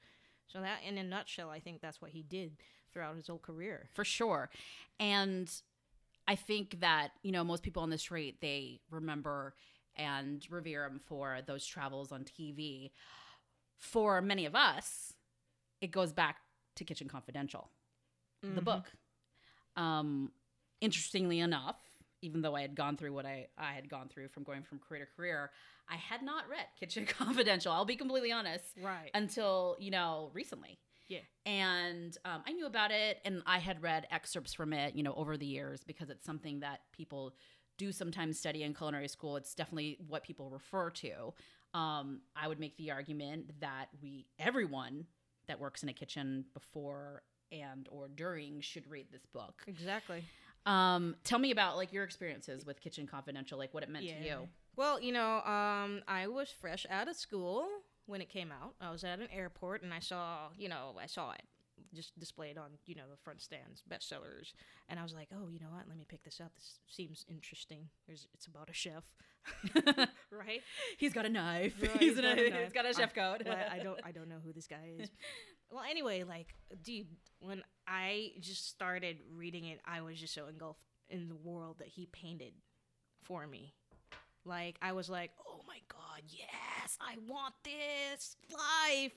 So 0.48 0.60
that, 0.60 0.78
in 0.86 0.98
a 0.98 1.02
nutshell, 1.04 1.50
I 1.50 1.60
think 1.60 1.80
that's 1.80 2.00
what 2.00 2.10
he 2.10 2.22
did 2.22 2.56
throughout 2.92 3.16
his 3.16 3.26
whole 3.28 3.38
career. 3.38 3.88
for 3.94 4.04
sure 4.04 4.48
and 4.98 5.50
i 6.26 6.34
think 6.34 6.80
that 6.80 7.10
you 7.22 7.30
know 7.30 7.44
most 7.44 7.62
people 7.62 7.82
on 7.82 7.90
the 7.90 7.98
street 7.98 8.40
they 8.40 8.80
remember 8.90 9.54
and 9.98 10.46
revere 10.50 10.84
him 10.84 11.00
for 11.06 11.38
those 11.46 11.66
travels 11.66 12.12
on 12.12 12.24
tv 12.24 12.90
for 13.78 14.20
many 14.20 14.46
of 14.46 14.54
us 14.54 15.12
it 15.80 15.90
goes 15.90 16.12
back 16.12 16.36
to 16.76 16.84
kitchen 16.84 17.08
confidential 17.08 17.70
the 18.42 18.62
book 18.62 18.92
um 19.76 20.30
interestingly 20.80 21.40
enough 21.40 21.76
even 22.22 22.40
though 22.42 22.54
i 22.54 22.60
had 22.60 22.74
gone 22.76 22.96
through 22.96 23.12
what 23.12 23.26
i 23.26 23.46
i 23.58 23.72
had 23.72 23.88
gone 23.88 24.08
through 24.08 24.28
from 24.28 24.42
going 24.44 24.62
from 24.62 24.78
career 24.78 25.04
to 25.04 25.10
career 25.16 25.50
i 25.88 25.96
had 25.96 26.22
not 26.22 26.48
read 26.48 26.66
kitchen 26.78 27.04
confidential 27.18 27.72
i'll 27.72 27.84
be 27.84 27.96
completely 27.96 28.30
honest 28.32 28.64
Right. 28.82 29.10
until 29.14 29.76
you 29.80 29.90
know 29.90 30.30
recently 30.34 30.78
yeah. 31.08 31.20
and 31.46 32.16
um, 32.26 32.42
I 32.46 32.52
knew 32.52 32.66
about 32.66 32.90
it, 32.90 33.16
and 33.24 33.42
I 33.46 33.60
had 33.60 33.82
read 33.82 34.06
excerpts 34.10 34.52
from 34.52 34.74
it, 34.74 34.94
you 34.94 35.02
know, 35.02 35.14
over 35.14 35.38
the 35.38 35.46
years 35.46 35.80
because 35.82 36.10
it's 36.10 36.22
something 36.26 36.60
that 36.60 36.80
people 36.92 37.32
do 37.78 37.92
sometimes 37.92 38.38
study 38.38 38.62
in 38.62 38.74
culinary 38.74 39.08
school. 39.08 39.36
It's 39.36 39.54
definitely 39.54 39.96
what 40.06 40.22
people 40.22 40.50
refer 40.50 40.90
to. 40.90 41.32
Um, 41.72 42.20
I 42.36 42.48
would 42.48 42.60
make 42.60 42.76
the 42.76 42.90
argument 42.90 43.52
that 43.60 43.86
we, 44.02 44.26
everyone 44.38 45.06
that 45.46 45.58
works 45.58 45.82
in 45.82 45.88
a 45.88 45.92
kitchen 45.92 46.44
before 46.52 47.22
and 47.50 47.88
or 47.90 48.08
during 48.08 48.60
should 48.60 48.88
read 48.90 49.06
this 49.10 49.24
book. 49.26 49.62
Exactly. 49.66 50.22
Um, 50.66 51.16
tell 51.24 51.38
me 51.38 51.50
about 51.50 51.76
like 51.76 51.92
your 51.92 52.04
experiences 52.04 52.66
with 52.66 52.80
Kitchen 52.80 53.06
Confidential, 53.06 53.58
like 53.58 53.72
what 53.72 53.82
it 53.82 53.88
meant 53.88 54.06
to 54.06 54.14
you. 54.22 54.48
Well, 54.76 55.00
you 55.00 55.12
know, 55.12 55.40
um, 55.40 56.02
I 56.06 56.26
was 56.26 56.50
fresh 56.50 56.86
out 56.90 57.08
of 57.08 57.16
school 57.16 57.66
when 58.06 58.20
it 58.20 58.28
came 58.28 58.52
out. 58.52 58.74
I 58.80 58.90
was 58.90 59.02
at 59.02 59.18
an 59.18 59.28
airport 59.32 59.82
and 59.82 59.94
I 59.94 60.00
saw, 60.00 60.48
you 60.58 60.68
know, 60.68 60.94
I 61.00 61.06
saw 61.06 61.32
it 61.32 61.42
just 61.98 62.18
displayed 62.18 62.56
on, 62.56 62.70
you 62.86 62.94
know, 62.94 63.02
the 63.10 63.16
front 63.16 63.42
stands, 63.42 63.82
bestsellers. 63.90 64.52
And 64.88 65.00
I 65.00 65.02
was 65.02 65.14
like, 65.14 65.28
oh, 65.34 65.48
you 65.48 65.58
know 65.58 65.70
what? 65.70 65.88
Let 65.88 65.98
me 65.98 66.06
pick 66.08 66.22
this 66.22 66.40
up. 66.40 66.52
This 66.54 66.78
seems 66.86 67.24
interesting. 67.28 67.88
There's, 68.06 68.28
it's 68.32 68.46
about 68.46 68.70
a 68.70 68.72
chef, 68.72 69.04
right? 70.30 70.62
He's 70.96 71.12
got 71.12 71.26
a 71.26 71.28
knife. 71.28 71.74
Right, 71.80 71.90
he's, 71.92 72.14
he's 72.14 72.20
got 72.20 72.38
a 72.38 72.42
he's 72.42 72.50
knife. 72.50 72.72
got 72.72 72.86
a 72.88 72.94
chef 72.94 73.14
coat. 73.14 73.42
Well, 73.44 73.58
I 73.72 73.80
don't, 73.80 73.98
I 74.04 74.12
don't 74.12 74.28
know 74.28 74.38
who 74.44 74.52
this 74.52 74.66
guy 74.66 74.92
is. 74.98 75.10
Well, 75.70 75.84
anyway, 75.84 76.24
like, 76.24 76.54
dude, 76.82 77.08
when 77.40 77.62
I 77.86 78.30
just 78.40 78.70
started 78.70 79.18
reading 79.36 79.66
it, 79.66 79.80
I 79.84 80.00
was 80.00 80.18
just 80.18 80.32
so 80.32 80.46
engulfed 80.46 80.80
in 81.10 81.28
the 81.28 81.36
world 81.36 81.76
that 81.80 81.88
he 81.88 82.06
painted 82.06 82.54
for 83.22 83.46
me. 83.46 83.74
Like, 84.46 84.78
I 84.80 84.92
was 84.92 85.10
like, 85.10 85.30
oh 85.46 85.60
my 85.68 85.76
god, 85.90 86.22
yes, 86.26 86.96
I 87.02 87.16
want 87.28 87.52
this 87.64 88.36
life. 88.50 89.12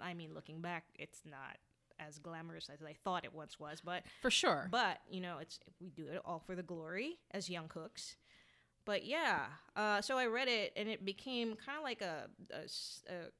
I 0.00 0.14
mean, 0.14 0.32
looking 0.32 0.60
back, 0.60 0.84
it's 0.96 1.22
not 1.28 1.56
as 1.98 2.18
glamorous 2.18 2.68
as 2.72 2.82
I 2.82 2.94
thought 3.04 3.24
it 3.24 3.34
once 3.34 3.58
was, 3.58 3.80
but 3.80 4.04
For 4.22 4.30
sure. 4.30 4.68
but 4.70 4.98
you 5.10 5.20
know, 5.20 5.38
it's 5.40 5.58
we 5.80 5.90
do 5.90 6.06
it 6.08 6.20
all 6.24 6.40
for 6.46 6.54
the 6.54 6.62
glory 6.62 7.18
as 7.32 7.48
young 7.50 7.68
cooks. 7.68 8.16
But 8.84 9.04
yeah, 9.04 9.40
uh, 9.76 10.00
so 10.00 10.16
I 10.16 10.26
read 10.26 10.48
it 10.48 10.72
and 10.74 10.88
it 10.88 11.04
became 11.04 11.56
kind 11.56 11.76
of 11.76 11.84
like 11.84 12.00
a 12.00 12.28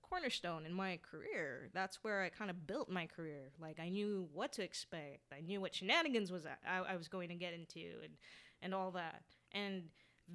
cornerstone 0.03 0.67
in 0.67 0.75
my 0.75 0.99
career. 1.11 1.71
That's 1.73 2.05
where 2.05 2.23
I 2.23 2.29
kind 2.29 2.51
of 2.51 2.67
built 2.67 2.91
my 2.91 3.07
career. 3.07 3.53
Like 3.59 3.81
I 3.81 3.89
knew 3.89 4.29
what 4.35 4.53
to 4.55 4.63
expect. 4.63 5.33
I 5.37 5.41
knew 5.41 5.61
what 5.61 5.75
shenanigans 5.75 6.31
was 6.31 6.45
I, 6.47 6.93
I 6.93 6.97
was 6.97 7.09
going 7.09 7.29
to 7.31 7.35
get 7.35 7.55
into 7.55 7.81
and 8.03 8.13
and 8.61 8.75
all 8.75 8.91
that. 8.91 9.23
And 9.53 9.85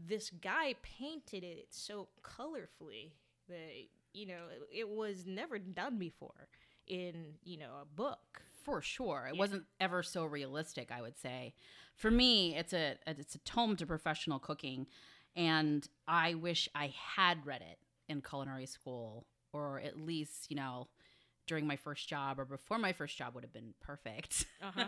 this 0.07 0.29
guy 0.31 0.75
painted 0.81 1.43
it 1.43 1.67
so 1.69 2.07
colorfully 2.23 3.11
that 3.49 3.69
you 4.13 4.25
know 4.25 4.45
it, 4.71 4.79
it 4.79 4.89
was 4.89 5.25
never 5.27 5.59
done 5.59 5.97
before 5.99 6.47
in 6.87 7.35
you 7.43 7.57
know 7.57 7.71
a 7.81 7.85
book. 7.85 8.41
For 8.63 8.81
sure. 8.81 9.25
It 9.27 9.35
Yeah. 9.35 9.39
wasn't 9.39 9.65
ever 9.79 10.03
so 10.03 10.25
realistic, 10.25 10.91
I 10.91 11.01
would 11.01 11.17
say. 11.17 11.53
For 11.95 12.09
me, 12.09 12.55
it's 12.55 12.73
a 12.73 12.97
it's 13.05 13.35
a 13.35 13.39
tome 13.39 13.75
to 13.77 13.85
professional 13.85 14.39
cooking 14.39 14.87
and 15.35 15.87
I 16.07 16.35
wish 16.35 16.69
I 16.75 16.93
had 16.95 17.45
read 17.45 17.61
it 17.61 17.79
in 18.07 18.21
culinary 18.21 18.65
school 18.67 19.25
or 19.51 19.79
at 19.81 19.97
least, 19.99 20.49
you 20.49 20.55
know, 20.55 20.87
during 21.47 21.67
my 21.67 21.75
first 21.75 22.07
job 22.07 22.39
or 22.39 22.45
before 22.45 22.77
my 22.79 22.93
first 22.93 23.17
job 23.17 23.35
would 23.35 23.43
have 23.43 23.53
been 23.53 23.73
perfect. 23.81 24.45
Uh-huh. 24.61 24.87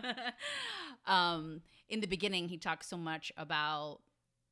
um 1.06 1.60
in 1.88 2.00
the 2.00 2.06
beginning 2.06 2.48
he 2.48 2.58
talks 2.58 2.86
so 2.88 2.96
much 2.96 3.32
about 3.36 4.00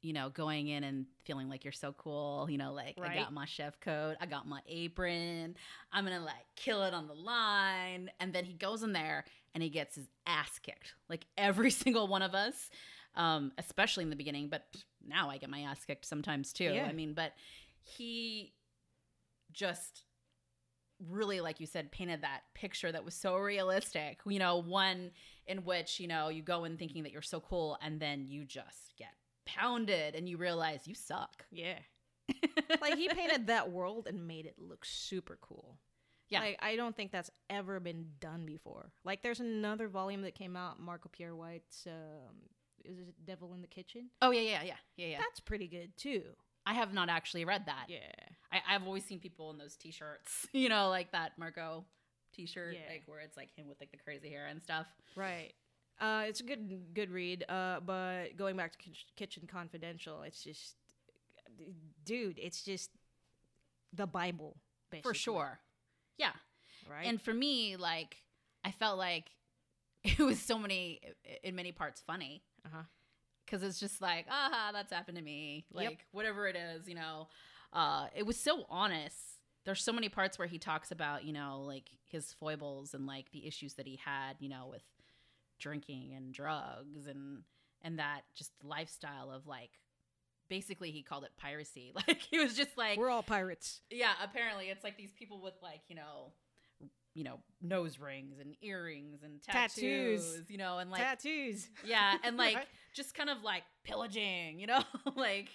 you 0.05 0.13
know, 0.13 0.29
going 0.29 0.69
in 0.69 0.85
and 0.85 1.07
feeling 1.25 1.49
like 1.49 1.65
you're 1.65 1.73
so 1.73 1.95
cool, 1.97 2.47
you 2.51 2.59
know, 2.59 2.75
like 2.75 2.99
I 3.03 3.15
got 3.15 3.33
my 3.33 3.47
chef 3.47 3.81
coat, 3.81 4.17
I 4.21 4.27
got 4.27 4.47
my 4.47 4.61
apron, 4.69 5.57
I'm 5.91 6.05
gonna 6.05 6.21
like 6.21 6.45
kill 6.57 6.83
it 6.83 6.93
on 6.93 7.09
the 7.09 7.15
line. 7.15 8.11
And 8.21 8.31
then 8.33 8.45
he 8.45 8.53
goes 8.53 8.83
in 8.83 8.93
there 8.93 9.25
and 9.55 9.63
he 9.63 9.71
gets 9.71 9.97
his 9.97 10.07
ass 10.27 10.59
kicked, 10.59 10.93
like 11.09 11.25
every 11.39 11.71
single 11.83 12.07
one 12.07 12.21
of 12.21 12.35
us, 12.35 12.69
um, 13.17 13.53
especially 13.57 14.05
in 14.05 14.11
the 14.11 14.17
beginning. 14.17 14.49
But 14.51 14.67
now 15.07 15.31
I 15.31 15.39
get 15.39 15.49
my 15.49 15.61
ass 15.61 15.83
kicked 15.87 16.05
sometimes 16.05 16.53
too. 16.53 16.65
Yeah. 16.75 16.85
I 16.85 16.93
mean, 16.93 17.15
but 17.15 17.33
he 17.83 18.53
just 19.53 20.05
really, 21.09 21.41
like 21.41 21.61
you 21.61 21.67
said, 21.67 21.91
painted 21.91 22.21
that 22.21 22.43
picture 22.53 22.93
that 22.93 23.07
was 23.07 23.15
so 23.15 23.37
realistic. 23.37 24.21
You 24.27 24.39
know, 24.39 24.59
one 24.59 25.13
in 25.47 25.65
which, 25.65 25.99
you 25.99 26.09
know, 26.09 26.29
you 26.29 26.43
go 26.43 26.65
in 26.65 26.77
thinking 26.77 27.05
that 27.05 27.13
you're 27.13 27.23
so 27.23 27.41
cool 27.41 27.79
and 27.83 27.99
then 27.99 28.27
you 28.29 28.45
just 28.45 28.93
get 28.99 29.15
pounded 29.47 30.15
and 30.15 30.29
you 30.29 30.37
realize 30.37 30.87
you 30.87 30.95
suck. 30.95 31.45
Yeah. 31.51 31.79
like 32.81 32.97
he 32.97 33.09
painted 33.09 33.49
that 33.49 33.71
world 33.71 34.07
and 34.07 34.27
made 34.27 34.47
it 34.47 34.55
look 34.59 34.85
super 34.85 35.39
cool. 35.41 35.79
Yeah. 36.31 36.41
Like 36.41 36.59
I 36.63 36.77
don't 36.77 36.97
think 36.97 37.13
that's 37.13 37.31
ever 37.51 37.81
been 37.81 38.07
done 38.21 38.47
before. 38.47 38.91
Like 39.05 39.23
there's 39.23 39.41
another 39.41 39.89
volume 39.89 40.23
that 40.23 40.35
came 40.35 40.57
out, 40.57 40.81
Marco 40.81 41.09
Pierre 41.13 41.35
White's 41.37 41.87
um 41.87 42.35
is 42.85 42.99
it 42.99 43.15
Devil 43.25 43.55
in 43.55 43.63
the 43.63 43.67
Kitchen? 43.67 44.11
Oh, 44.21 44.31
yeah, 44.31 44.43
yeah, 44.43 44.63
yeah, 44.63 44.75
yeah, 44.97 45.07
yeah. 45.07 45.19
That's 45.19 45.41
pretty 45.41 45.67
good 45.69 45.97
too. 45.97 46.23
I 46.67 46.75
have 46.75 46.93
not 46.93 47.09
actually 47.09 47.45
read 47.47 47.65
that. 47.67 47.87
Yeah. 47.89 47.99
I, 48.53 48.75
I've 48.75 48.85
always 48.85 49.05
seen 49.05 49.21
people 49.21 49.51
in 49.51 49.59
those 49.59 49.77
t-shirts, 49.77 50.47
you 50.53 50.69
know, 50.69 50.89
like 50.91 51.13
that 51.13 51.33
Marco 51.39 51.85
t-shirt, 52.35 52.75
Yeah. 52.75 52.93
like 52.93 53.03
where 53.07 53.21
it's 53.21 53.37
like 53.39 53.49
him 53.57 53.69
with 53.69 53.81
like 53.81 53.91
the 53.91 53.97
crazy 53.99 54.29
hair 54.29 54.47
and 54.47 54.63
stuff. 54.63 54.87
Right. 55.17 55.53
Uh, 56.01 56.25
it's 56.27 56.41
a 56.41 56.45
good 56.45 56.95
good 56.95 57.11
read. 57.11 57.45
Uh, 57.49 57.81
but 57.81 58.37
going 58.37 58.57
back 58.57 58.73
to 58.73 58.79
Kitch- 58.79 59.07
Kitchen 59.17 59.45
Confidential, 59.47 60.23
it's 60.23 60.43
just, 60.43 60.75
dude, 62.05 62.39
it's 62.39 62.63
just 62.63 62.91
the 63.93 64.07
Bible, 64.07 64.57
basically. 64.91 65.11
For 65.11 65.15
sure. 65.15 65.61
Yeah. 66.19 66.33
Right. 66.91 67.07
And 67.07 67.21
for 67.21 67.33
me, 67.33 67.77
like, 67.77 68.17
I 68.65 68.71
felt 68.73 68.99
like 68.99 69.31
it 70.05 70.19
was 70.19 70.41
so 70.41 70.59
many, 70.59 71.01
in 71.43 71.55
many 71.55 71.73
parts, 71.73 72.03
funny. 72.07 72.43
uh-huh. 72.67 72.83
Because 73.47 73.63
it's 73.63 73.79
just 73.79 74.01
like, 74.01 74.27
aha, 74.31 74.71
that's 74.73 74.91
happened 74.93 75.19
to 75.19 75.23
me. 75.23 75.67
Yep. 75.75 75.85
Like, 75.85 76.07
whatever 76.13 76.49
it 76.49 76.57
is, 76.57 76.89
you 76.89 76.95
know. 76.95 77.29
Uh, 77.75 78.07
it 78.17 78.25
was 78.25 78.39
so 78.39 78.65
honest. 78.71 79.19
There's 79.67 79.83
so 79.83 79.93
many 79.93 80.09
parts 80.09 80.39
where 80.39 80.49
he 80.49 80.59
talks 80.59 80.91
about, 80.91 81.25
you 81.25 81.33
know, 81.35 81.63
like 81.67 81.91
his 82.11 82.33
foibles 82.33 82.95
and 82.95 83.07
like 83.07 83.31
the 83.33 83.47
issues 83.47 83.75
that 83.75 83.87
he 83.87 83.97
had, 84.03 84.37
you 84.41 84.49
know, 84.49 84.69
with 84.71 84.83
drinking 85.59 86.15
and 86.15 86.33
drugs 86.35 87.07
and 87.07 87.43
and 87.83 87.99
that 87.99 88.23
just 88.35 88.53
lifestyle 88.63 89.31
of 89.31 89.47
like 89.47 89.71
basically 90.49 90.91
he 90.91 91.03
called 91.03 91.25
it 91.25 91.31
piracy. 91.37 91.93
Like 92.09 92.21
he 92.21 92.39
was 92.39 92.55
just 92.57 92.77
like 92.77 92.99
We're 92.99 93.11
all 93.11 93.23
pirates. 93.23 93.81
yeah, 93.91 94.13
apparently 94.23 94.67
it's 94.69 94.85
like 94.85 94.97
these 94.97 95.13
people 95.13 95.41
with 95.43 95.55
like, 95.63 95.81
you 95.89 95.97
know, 95.97 96.33
you 97.15 97.23
know, 97.25 97.39
nose 97.63 97.99
rings 98.01 98.39
and 98.41 98.57
earrings 98.61 99.23
and 99.23 99.41
tattoos, 99.43 100.25
Tattoos. 100.33 100.51
you 100.51 100.59
know, 100.59 100.79
and 100.79 100.91
like 100.91 101.01
Tattoos. 101.01 101.69
yeah, 101.85 102.17
and 102.25 102.37
like 102.37 102.55
Right. 102.57 102.67
just 102.95 103.15
kind 103.15 103.31
of 103.31 103.43
like 103.43 103.63
pillaging, 103.85 104.59
you 104.59 104.67
know, 104.67 104.83
like 105.17 105.49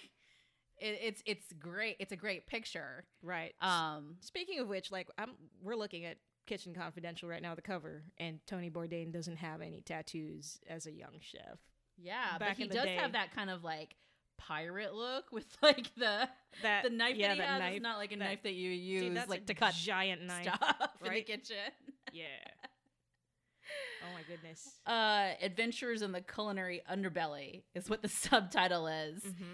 it, 0.78 0.98
it's 1.02 1.22
it's 1.26 1.52
great. 1.58 1.96
It's 2.00 2.12
a 2.12 2.16
great 2.16 2.46
picture. 2.46 3.04
Right. 3.22 3.54
Um, 3.60 4.16
Speaking 4.20 4.60
of 4.60 4.68
which, 4.68 4.90
like 4.90 5.08
I'm, 5.18 5.32
we're 5.62 5.76
looking 5.76 6.06
at 6.06 6.16
Kitchen 6.50 6.74
Confidential 6.74 7.28
right 7.28 7.40
now, 7.40 7.54
the 7.54 7.62
cover, 7.62 8.02
and 8.18 8.40
Tony 8.46 8.70
Bourdain 8.70 9.12
doesn't 9.12 9.36
have 9.36 9.60
any 9.62 9.80
tattoos 9.82 10.58
as 10.68 10.84
a 10.86 10.92
young 10.92 11.14
chef. 11.20 11.58
yeah, 11.96 12.36
Back 12.38 12.48
but 12.50 12.56
he 12.58 12.66
does 12.68 12.84
day. 12.84 12.96
have 12.96 13.12
that 13.12 13.32
kind 13.34 13.48
of 13.50 13.62
like 13.64 13.94
pirate 14.36 14.92
look 14.94 15.30
with 15.30 15.46
like 15.62 15.94
the 15.96 16.28
That 16.62 16.82
the 16.82 16.90
knife 16.90 17.14
yeah, 17.16 17.28
that 17.28 17.34
he 17.34 17.40
that 17.40 17.48
has 17.48 17.60
knife. 17.60 17.76
is 17.76 17.82
not 17.82 17.98
like 17.98 18.10
a 18.12 18.16
that- 18.16 18.24
knife 18.24 18.42
that 18.42 18.54
you 18.54 18.70
Dude, 18.70 19.04
use 19.04 19.14
that's 19.14 19.30
like 19.30 19.46
to 19.46 19.54
cut 19.54 19.74
giant 19.74 20.22
knife. 20.22 20.42
stuff 20.42 20.90
in 21.04 21.12
the 21.14 21.20
kitchen. 21.22 21.56
Yeah. 22.12 22.24
Oh 24.02 24.12
my 24.14 24.22
goodness. 24.28 24.66
Uh, 24.86 25.28
Adventures 25.44 26.02
in 26.02 26.10
the 26.12 26.20
Culinary 26.20 26.82
Underbelly 26.90 27.62
is 27.74 27.88
what 27.88 28.02
the 28.02 28.08
subtitle 28.08 28.88
is. 28.88 29.22
Mm-hmm. 29.22 29.44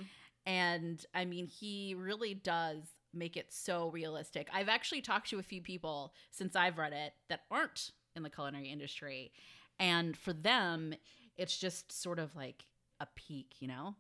And 0.47 1.05
I 1.15 1.25
mean, 1.27 1.47
he 1.49 1.95
really 1.99 2.33
does 2.33 2.79
make 3.16 3.37
it 3.37 3.52
so 3.52 3.88
realistic. 3.90 4.48
I've 4.52 4.68
actually 4.68 5.00
talked 5.00 5.31
to 5.31 5.38
a 5.38 5.42
few 5.42 5.61
people 5.61 6.12
since 6.31 6.55
I've 6.55 6.79
read 6.79 6.92
it 6.92 7.14
that 7.29 7.42
aren't 7.50 7.90
in 8.14 8.22
the 8.22 8.31
culinary 8.31 8.68
industry. 8.68 9.33
And 9.79 10.16
for 10.16 10.33
them, 10.33 10.94
it's 11.37 11.59
just 11.59 11.92
sort 11.92 12.18
of 12.18 12.35
like 12.35 12.64
a 13.00 13.07
peek, 13.14 13.57
you 13.61 13.68
know? 13.68 13.94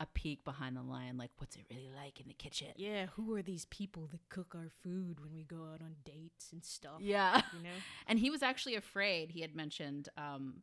A 0.00 0.06
peek 0.06 0.44
behind 0.44 0.76
the 0.76 0.82
line, 0.82 1.16
like 1.16 1.30
what's 1.38 1.54
it 1.54 1.62
really 1.70 1.90
like 1.94 2.20
in 2.20 2.26
the 2.26 2.34
kitchen? 2.34 2.68
Yeah, 2.76 3.06
who 3.14 3.36
are 3.36 3.42
these 3.42 3.66
people 3.66 4.08
that 4.10 4.28
cook 4.30 4.52
our 4.56 4.68
food 4.82 5.20
when 5.20 5.32
we 5.32 5.44
go 5.44 5.68
out 5.72 5.80
on 5.80 5.94
dates 6.04 6.50
and 6.52 6.64
stuff? 6.64 7.00
Yeah. 7.00 7.42
You 7.56 7.62
know? 7.62 7.76
And 8.08 8.18
he 8.18 8.28
was 8.28 8.42
actually 8.42 8.74
afraid, 8.74 9.30
he 9.30 9.42
had 9.42 9.54
mentioned 9.54 10.08
um, 10.16 10.62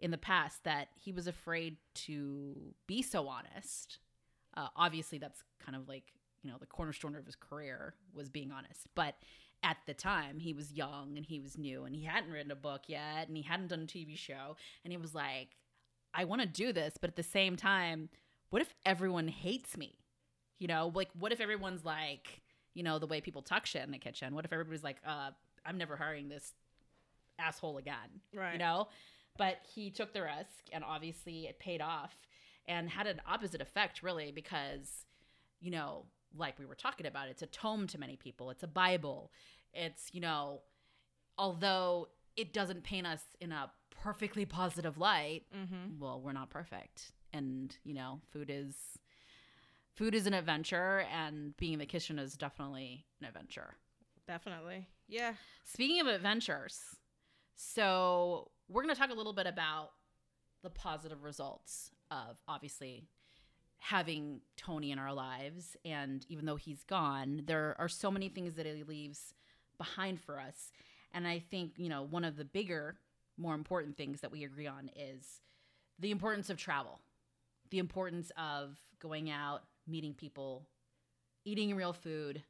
in 0.00 0.10
the 0.10 0.16
past 0.18 0.64
that 0.64 0.88
he 0.94 1.12
was 1.12 1.26
afraid 1.26 1.76
to 2.06 2.74
be 2.86 3.02
so 3.02 3.28
honest. 3.28 3.98
Uh, 4.56 4.68
obviously, 4.74 5.18
that's 5.18 5.42
kind 5.62 5.76
of 5.76 5.86
like, 5.86 6.04
you 6.42 6.50
know, 6.50 6.56
the 6.58 6.66
cornerstone 6.66 7.14
of 7.14 7.26
his 7.26 7.36
career 7.36 7.94
was 8.14 8.28
being 8.28 8.50
honest. 8.50 8.88
But 8.94 9.16
at 9.62 9.78
the 9.86 9.94
time, 9.94 10.38
he 10.38 10.52
was 10.52 10.72
young 10.72 11.14
and 11.16 11.26
he 11.26 11.40
was 11.40 11.58
new 11.58 11.84
and 11.84 11.94
he 11.94 12.04
hadn't 12.04 12.30
written 12.30 12.50
a 12.50 12.56
book 12.56 12.82
yet 12.86 13.28
and 13.28 13.36
he 13.36 13.42
hadn't 13.42 13.68
done 13.68 13.82
a 13.82 13.86
TV 13.86 14.16
show. 14.16 14.56
And 14.84 14.92
he 14.92 14.96
was 14.96 15.14
like, 15.14 15.56
I 16.14 16.24
want 16.24 16.42
to 16.42 16.46
do 16.46 16.72
this. 16.72 16.94
But 17.00 17.10
at 17.10 17.16
the 17.16 17.22
same 17.22 17.56
time, 17.56 18.08
what 18.50 18.62
if 18.62 18.72
everyone 18.86 19.28
hates 19.28 19.76
me? 19.76 19.98
You 20.58 20.68
know, 20.68 20.92
like, 20.94 21.10
what 21.18 21.32
if 21.32 21.40
everyone's 21.40 21.84
like, 21.84 22.42
you 22.74 22.82
know, 22.82 22.98
the 22.98 23.06
way 23.06 23.20
people 23.20 23.42
talk 23.42 23.66
shit 23.66 23.84
in 23.84 23.90
the 23.90 23.98
kitchen? 23.98 24.34
What 24.34 24.44
if 24.44 24.52
everybody's 24.52 24.84
like, 24.84 24.98
uh, 25.06 25.30
I'm 25.64 25.78
never 25.78 25.96
hiring 25.96 26.28
this 26.28 26.54
asshole 27.38 27.78
again? 27.78 28.22
Right. 28.34 28.52
You 28.52 28.58
know? 28.58 28.88
But 29.36 29.58
he 29.74 29.90
took 29.90 30.12
the 30.12 30.22
risk 30.22 30.66
and 30.72 30.82
obviously 30.82 31.46
it 31.46 31.60
paid 31.60 31.80
off 31.80 32.16
and 32.66 32.88
had 32.88 33.06
an 33.06 33.20
opposite 33.26 33.60
effect, 33.60 34.02
really, 34.02 34.32
because, 34.32 35.06
you 35.60 35.70
know, 35.70 36.04
like 36.36 36.58
we 36.58 36.66
were 36.66 36.74
talking 36.74 37.06
about, 37.06 37.28
it's 37.28 37.42
a 37.42 37.46
tome 37.46 37.86
to 37.88 37.98
many 37.98 38.16
people, 38.16 38.50
it's 38.50 38.62
a 38.62 38.68
Bible. 38.68 39.32
It's, 39.72 40.10
you 40.12 40.20
know, 40.20 40.60
although 41.36 42.08
it 42.36 42.52
doesn't 42.52 42.84
paint 42.84 43.06
us 43.06 43.20
in 43.40 43.52
a 43.52 43.70
perfectly 43.90 44.44
positive 44.44 44.98
light. 44.98 45.42
Mm-hmm. 45.56 46.00
Well, 46.00 46.20
we're 46.20 46.32
not 46.32 46.50
perfect. 46.50 47.12
And, 47.32 47.76
you 47.84 47.94
know, 47.94 48.20
food 48.32 48.50
is 48.50 48.74
food 49.94 50.14
is 50.14 50.26
an 50.26 50.34
adventure 50.34 51.04
and 51.12 51.56
being 51.56 51.74
in 51.74 51.78
the 51.80 51.86
kitchen 51.86 52.18
is 52.18 52.34
definitely 52.34 53.04
an 53.20 53.26
adventure. 53.26 53.74
Definitely. 54.26 54.86
Yeah. 55.08 55.32
Speaking 55.64 56.00
of 56.00 56.06
adventures, 56.06 56.80
so 57.56 58.50
we're 58.68 58.82
going 58.82 58.94
to 58.94 59.00
talk 59.00 59.10
a 59.10 59.14
little 59.14 59.32
bit 59.32 59.46
about 59.46 59.90
the 60.62 60.70
positive 60.70 61.24
results 61.24 61.90
of 62.10 62.38
obviously 62.46 63.08
having 63.78 64.40
Tony 64.56 64.90
in 64.90 64.98
our 64.98 65.12
lives. 65.12 65.76
And 65.84 66.24
even 66.28 66.46
though 66.46 66.56
he's 66.56 66.82
gone, 66.82 67.42
there 67.46 67.76
are 67.78 67.88
so 67.88 68.10
many 68.10 68.28
things 68.28 68.54
that 68.54 68.66
he 68.66 68.82
leaves 68.82 69.34
behind 69.78 70.20
for 70.20 70.40
us. 70.40 70.72
And 71.12 71.26
I 71.26 71.38
think, 71.38 71.72
you 71.76 71.88
know, 71.88 72.02
one 72.02 72.24
of 72.24 72.36
the 72.36 72.44
bigger, 72.44 72.96
more 73.36 73.54
important 73.54 73.96
things 73.96 74.20
that 74.20 74.32
we 74.32 74.44
agree 74.44 74.66
on 74.66 74.90
is 74.96 75.40
the 75.98 76.10
importance 76.10 76.50
of 76.50 76.56
travel, 76.56 77.00
the 77.70 77.78
importance 77.78 78.32
of 78.36 78.78
going 79.00 79.30
out, 79.30 79.62
meeting 79.86 80.14
people, 80.14 80.66
eating 81.44 81.74
real 81.74 81.92
food, 81.92 82.42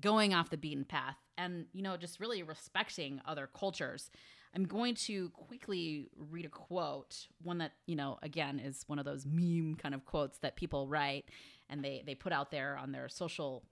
going 0.00 0.34
off 0.34 0.50
the 0.50 0.56
beaten 0.56 0.84
path, 0.84 1.16
and, 1.38 1.66
you 1.72 1.82
know, 1.82 1.96
just 1.96 2.20
really 2.20 2.42
respecting 2.42 3.20
other 3.24 3.48
cultures. 3.56 4.10
I'm 4.54 4.64
going 4.64 4.94
to 4.94 5.30
quickly 5.30 6.08
read 6.16 6.44
a 6.44 6.48
quote, 6.48 7.26
one 7.42 7.58
that, 7.58 7.72
you 7.86 7.96
know, 7.96 8.18
again 8.22 8.60
is 8.60 8.84
one 8.86 8.98
of 8.98 9.04
those 9.04 9.26
meme 9.26 9.76
kind 9.76 9.94
of 9.94 10.04
quotes 10.04 10.38
that 10.38 10.56
people 10.56 10.86
write 10.86 11.24
and 11.68 11.84
they, 11.84 12.02
they 12.06 12.14
put 12.14 12.32
out 12.32 12.50
there 12.50 12.76
on 12.76 12.92
their 12.92 13.08
social 13.08 13.64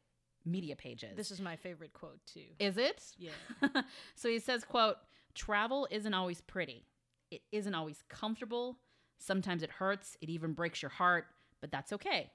media 0.45 0.75
pages. 0.75 1.17
This 1.17 1.31
is 1.31 1.41
my 1.41 1.57
favorite 1.57 1.93
quote 1.93 2.19
too. 2.27 2.41
is 2.59 2.77
it? 2.77 3.03
Yeah. 3.17 3.31
so 4.17 4.29
he 4.29 4.39
says, 4.39 4.65
quote, 4.65 4.97
travel 5.35 5.87
isn't 5.91 6.15
always 6.15 6.41
pretty. 6.41 6.85
It 7.31 7.43
isn't 7.53 7.75
always 7.75 8.03
comfortable. 8.09 8.79
Sometimes 9.19 9.63
it 9.63 9.71
hurts. 9.71 10.17
It 10.21 10.29
even 10.29 10.53
breaks 10.53 10.83
your 10.83 10.91
heart, 10.91 11.27
but 11.61 11.71
that's 11.71 11.93
okay. 11.93 12.33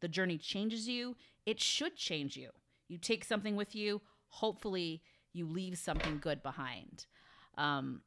The 0.00 0.08
journey 0.08 0.38
changes 0.38 0.88
you. 0.88 1.16
It 1.46 1.60
should 1.60 1.96
change 1.96 2.36
you. 2.36 2.50
You 2.88 2.96
take 2.98 3.24
something 3.24 3.56
with 3.56 3.74
you. 3.74 4.00
Hopefully, 4.28 5.02
you 5.32 5.46
leave 5.46 5.78
something 5.78 6.18
good 6.20 6.42
behind. 6.42 7.06
Um, 7.58 8.00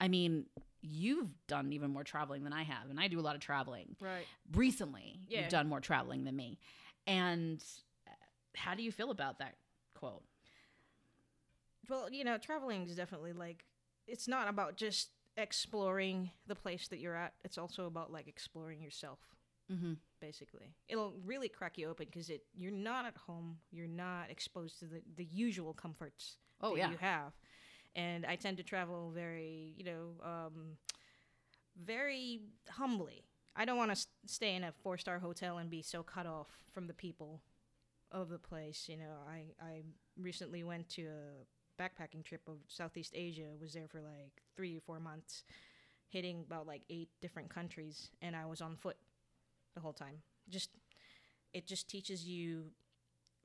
I 0.00 0.08
mean, 0.08 0.46
you've 0.80 1.28
done 1.46 1.72
even 1.72 1.90
more 1.90 2.04
traveling 2.04 2.42
than 2.44 2.52
I 2.52 2.62
have, 2.62 2.88
and 2.90 2.98
I 2.98 3.06
do 3.08 3.20
a 3.20 3.22
lot 3.22 3.34
of 3.34 3.40
traveling. 3.40 3.94
right. 4.00 4.26
Recently, 4.52 5.20
Yeah. 5.28 5.40
you've 5.40 5.48
done 5.50 5.68
more 5.68 5.80
traveling 5.80 6.24
than 6.24 6.34
me. 6.36 6.58
And 7.06 7.62
uh, 8.06 8.10
how 8.56 8.74
do 8.74 8.82
you 8.82 8.90
feel 8.92 9.10
about 9.10 9.38
that 9.40 9.56
quote? 9.94 10.22
Well, 11.88 12.10
you 12.12 12.24
know, 12.24 12.38
traveling 12.38 12.82
is 12.86 12.96
definitely 12.96 13.32
like 13.32 13.64
it's 14.06 14.28
not 14.28 14.48
about 14.48 14.76
just 14.76 15.10
exploring 15.36 16.30
the 16.46 16.54
place 16.54 16.88
that 16.88 16.98
you're 16.98 17.14
at. 17.16 17.34
It's 17.44 17.58
also 17.58 17.86
about 17.86 18.12
like 18.12 18.28
exploring 18.28 18.82
yourself, 18.82 19.18
Mm-hmm. 19.72 19.94
basically. 20.20 20.74
It'll 20.88 21.14
really 21.24 21.48
crack 21.48 21.76
you 21.78 21.88
open 21.88 22.06
because 22.10 22.30
it 22.30 22.42
you're 22.54 22.70
not 22.72 23.04
at 23.06 23.16
home. 23.16 23.58
You're 23.70 23.86
not 23.86 24.30
exposed 24.30 24.78
to 24.80 24.86
the 24.86 25.02
the 25.16 25.24
usual 25.24 25.72
comforts 25.74 26.36
Oh, 26.60 26.70
that 26.72 26.78
yeah. 26.78 26.90
you 26.90 26.96
have. 26.98 27.32
And 27.96 28.24
I 28.26 28.36
tend 28.36 28.58
to 28.58 28.62
travel 28.62 29.10
very, 29.14 29.74
you 29.76 29.84
know, 29.84 30.24
um, 30.24 30.76
very 31.84 32.40
humbly. 32.70 33.24
I 33.56 33.64
don't 33.64 33.76
want 33.76 33.94
to 33.94 34.06
stay 34.26 34.54
in 34.54 34.64
a 34.64 34.72
four 34.72 34.98
star 34.98 35.18
hotel 35.18 35.58
and 35.58 35.68
be 35.68 35.82
so 35.82 36.02
cut 36.02 36.26
off 36.26 36.48
from 36.72 36.86
the 36.86 36.94
people 36.94 37.42
of 38.12 38.28
the 38.28 38.38
place. 38.38 38.86
You 38.88 38.98
know, 38.98 39.16
I, 39.28 39.46
I 39.60 39.82
recently 40.16 40.62
went 40.62 40.88
to 40.90 41.06
a 41.06 41.82
backpacking 41.82 42.24
trip 42.24 42.42
of 42.46 42.56
Southeast 42.68 43.12
Asia, 43.14 43.48
was 43.60 43.72
there 43.72 43.88
for 43.88 44.00
like 44.00 44.42
three 44.56 44.76
or 44.76 44.80
four 44.80 45.00
months, 45.00 45.44
hitting 46.08 46.44
about 46.46 46.66
like 46.66 46.82
eight 46.90 47.08
different 47.20 47.48
countries, 47.48 48.10
and 48.22 48.34
I 48.34 48.46
was 48.46 48.60
on 48.60 48.76
foot 48.76 48.96
the 49.74 49.80
whole 49.80 49.92
time. 49.92 50.22
Just, 50.48 50.70
it 51.52 51.66
just 51.66 51.88
teaches 51.88 52.26
you 52.26 52.70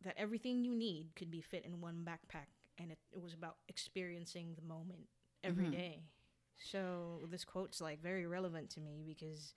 that 0.03 0.15
everything 0.17 0.63
you 0.63 0.75
need 0.75 1.09
could 1.15 1.31
be 1.31 1.41
fit 1.41 1.65
in 1.65 1.81
one 1.81 2.05
backpack 2.07 2.47
and 2.77 2.91
it, 2.91 2.99
it 3.11 3.21
was 3.21 3.33
about 3.33 3.57
experiencing 3.67 4.55
the 4.55 4.61
moment 4.67 5.07
every 5.43 5.65
Mhm. 5.65 5.71
day. 5.71 6.03
so 6.57 7.25
this 7.29 7.43
quote's 7.43 7.81
like 7.81 7.99
very 8.01 8.25
relevant 8.27 8.69
to 8.69 8.79
me 8.79 9.03
because 9.05 9.53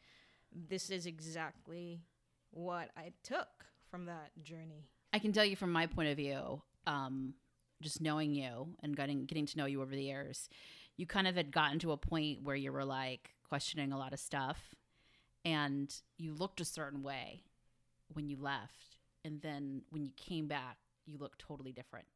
this 0.50 0.90
is 0.90 1.04
exactly 1.06 2.02
what 2.50 2.90
i 2.96 3.12
took 3.22 3.66
from 3.90 4.06
that 4.06 4.30
journey 4.42 4.88
I 5.12 5.18
can 5.18 5.32
tell 5.32 5.44
you 5.44 5.56
from 5.56 5.72
my 5.72 5.86
point 5.86 6.08
of 6.10 6.16
view, 6.16 6.62
um, 6.86 7.34
just 7.80 8.02
knowing 8.02 8.34
you 8.34 8.76
and 8.82 8.94
getting 8.96 9.24
getting 9.24 9.46
to 9.46 9.56
know 9.56 9.64
you 9.66 9.80
over 9.80 9.94
the 9.94 10.02
years, 10.02 10.48
you 10.98 11.06
kind 11.06 11.26
of 11.26 11.36
had 11.36 11.50
gotten 11.52 11.78
to 11.78 11.92
a 11.92 11.96
point 11.96 12.42
where 12.42 12.56
you 12.56 12.70
were 12.72 12.84
like 12.84 13.34
questioning 13.48 13.92
a 13.92 13.98
lot 13.98 14.12
of 14.12 14.20
stuff, 14.20 14.74
and 15.44 15.94
you 16.18 16.34
looked 16.34 16.60
a 16.60 16.64
certain 16.66 17.02
way 17.02 17.44
when 18.12 18.28
you 18.28 18.36
left, 18.36 18.98
and 19.24 19.40
then 19.40 19.82
when 19.90 20.04
you 20.04 20.10
came 20.16 20.48
back, 20.48 20.76
you 21.06 21.16
looked 21.16 21.38
totally 21.38 21.72
different. 21.72 22.06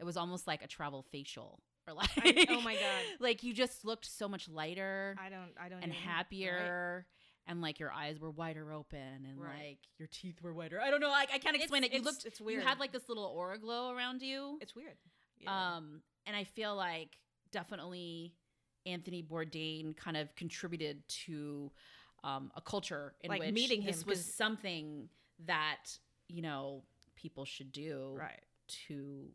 It 0.00 0.04
was 0.04 0.16
almost 0.16 0.46
like 0.46 0.62
a 0.64 0.66
travel 0.66 1.04
facial, 1.12 1.60
or 1.86 1.92
like 1.94 2.10
I- 2.16 2.46
oh 2.48 2.60
my 2.62 2.74
God. 2.74 3.02
like 3.20 3.42
you 3.44 3.52
just 3.54 3.84
looked 3.84 4.06
so 4.06 4.26
much 4.28 4.48
lighter 4.48 5.14
i 5.20 5.28
don't 5.28 5.50
i 5.60 5.68
don't 5.68 5.82
and 5.82 5.92
even- 5.92 6.02
happier. 6.04 7.06
And 7.46 7.60
like 7.62 7.80
your 7.80 7.90
eyes 7.90 8.20
were 8.20 8.30
wider 8.30 8.70
open, 8.72 8.98
and 9.28 9.40
Right. 9.40 9.58
like 9.70 9.78
your 9.98 10.08
teeth 10.12 10.40
were 10.40 10.52
whiter. 10.54 10.80
I 10.80 10.90
don't 10.90 11.00
know. 11.00 11.08
Like 11.08 11.30
I 11.34 11.38
can't 11.38 11.56
explain 11.56 11.82
It's- 11.84 11.92
it. 11.92 11.94
You 11.96 12.00
it's- 12.08 12.14
looked. 12.14 12.26
it's 12.26 12.40
weird. 12.40 12.62
You 12.62 12.68
had 12.68 12.78
like 12.78 12.92
this 12.92 13.08
little 13.08 13.24
aura 13.24 13.58
glow 13.58 13.90
around 13.90 14.22
you. 14.22 14.58
it's 14.60 14.74
weird 14.76 14.96
yeah. 15.38 15.76
Um, 15.76 16.02
and 16.26 16.36
I 16.36 16.44
feel 16.44 16.76
like 16.76 17.16
definitely 17.50 18.34
Anthony 18.86 19.22
Bourdain 19.22 19.96
kind 19.96 20.16
of 20.16 20.34
contributed 20.36 21.02
to 21.26 21.72
um, 22.22 22.52
a 22.54 22.60
culture 22.60 23.14
in 23.22 23.30
Like 23.30 23.40
which 23.40 23.52
meeting 23.54 23.80
him, 23.82 23.86
this 23.90 24.06
was 24.06 24.22
something 24.24 25.08
that 25.46 25.98
you 26.28 26.42
know 26.42 26.84
people 27.16 27.44
should 27.44 27.72
do 27.72 28.14
right 28.16 28.42
to 28.86 29.28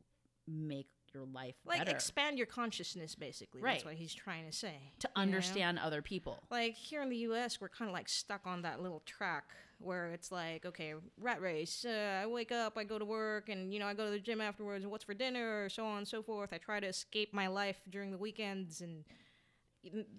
make 0.48 0.88
your 1.14 1.26
life 1.26 1.56
like 1.66 1.80
better, 1.80 1.92
expand 1.92 2.38
your 2.38 2.46
consciousness 2.48 3.16
basically 3.16 3.62
Right. 3.62 3.76
that's 3.76 3.86
what 3.86 3.94
he's 3.96 4.14
trying 4.14 4.46
to 4.46 4.52
say 4.52 4.92
to 5.00 5.08
you 5.08 5.14
know? 5.16 5.22
understand 5.22 5.80
other 5.80 6.02
people. 6.02 6.44
like 6.52 6.76
here 6.76 7.02
in 7.02 7.10
the 7.10 7.18
US, 7.18 7.62
we're 7.62 7.70
kind 7.70 7.88
of 7.90 7.94
like 7.94 8.10
stuck 8.10 8.46
on 8.46 8.62
that 8.64 8.82
little 8.82 9.02
track 9.06 9.46
where 9.80 10.12
it's 10.12 10.32
like, 10.32 10.66
okay, 10.66 10.94
rat 11.20 11.42
race. 11.42 11.86
Uh, 11.86 12.22
I 12.24 12.28
wake 12.28 12.52
up, 12.52 12.78
I 12.78 12.84
go 12.86 12.98
to 12.98 13.06
work, 13.06 13.50
and 13.50 13.74
you 13.74 13.80
know, 13.80 13.88
I 13.88 13.94
go 13.94 14.06
to 14.06 14.12
the 14.12 14.20
gym 14.20 14.40
afterwards, 14.42 14.84
and 14.84 14.92
what's 14.92 15.04
for 15.04 15.14
dinner, 15.14 15.66
or 15.66 15.70
so 15.70 15.86
on 15.86 16.00
and 16.00 16.08
so 16.08 16.24
forth. 16.24 16.54
I 16.54 16.58
try 16.58 16.80
to 16.80 16.88
escape 16.88 17.34
my 17.34 17.48
life 17.48 17.78
during 17.90 18.12
the 18.12 18.18
weekends, 18.18 18.82
and 18.82 19.04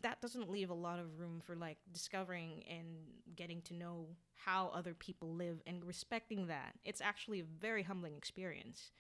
that 0.02 0.20
doesn't 0.20 0.50
leave 0.50 0.70
a 0.70 0.74
lot 0.74 0.98
of 0.98 1.18
room 1.18 1.40
for 1.44 1.56
like 1.56 1.78
discovering 1.92 2.62
and 2.70 2.86
getting 3.34 3.62
to 3.62 3.74
know 3.74 4.06
how 4.34 4.70
other 4.74 4.94
people 4.94 5.34
live 5.34 5.60
and 5.66 5.84
respecting 5.84 6.46
that. 6.46 6.74
It's 6.84 7.00
actually 7.00 7.40
a 7.40 7.44
very 7.44 7.82
humbling 7.82 8.14
experience, 8.14 8.92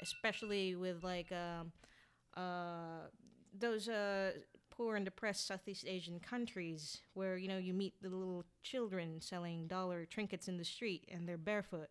especially 0.00 0.74
with 0.76 1.02
like 1.02 1.30
um, 1.32 1.72
uh, 2.36 3.06
those 3.58 3.88
uh, 3.88 4.32
poor 4.70 4.96
and 4.96 5.04
depressed 5.04 5.46
Southeast 5.46 5.84
Asian 5.86 6.20
countries 6.20 6.98
where 7.14 7.36
you 7.36 7.48
know 7.48 7.58
you 7.58 7.74
meet 7.74 7.94
the 8.00 8.08
little 8.08 8.44
children 8.62 9.20
selling 9.20 9.66
dollar 9.66 10.04
trinkets 10.04 10.48
in 10.48 10.56
the 10.56 10.64
street 10.64 11.08
and 11.12 11.28
they're 11.28 11.36
barefoot 11.36 11.88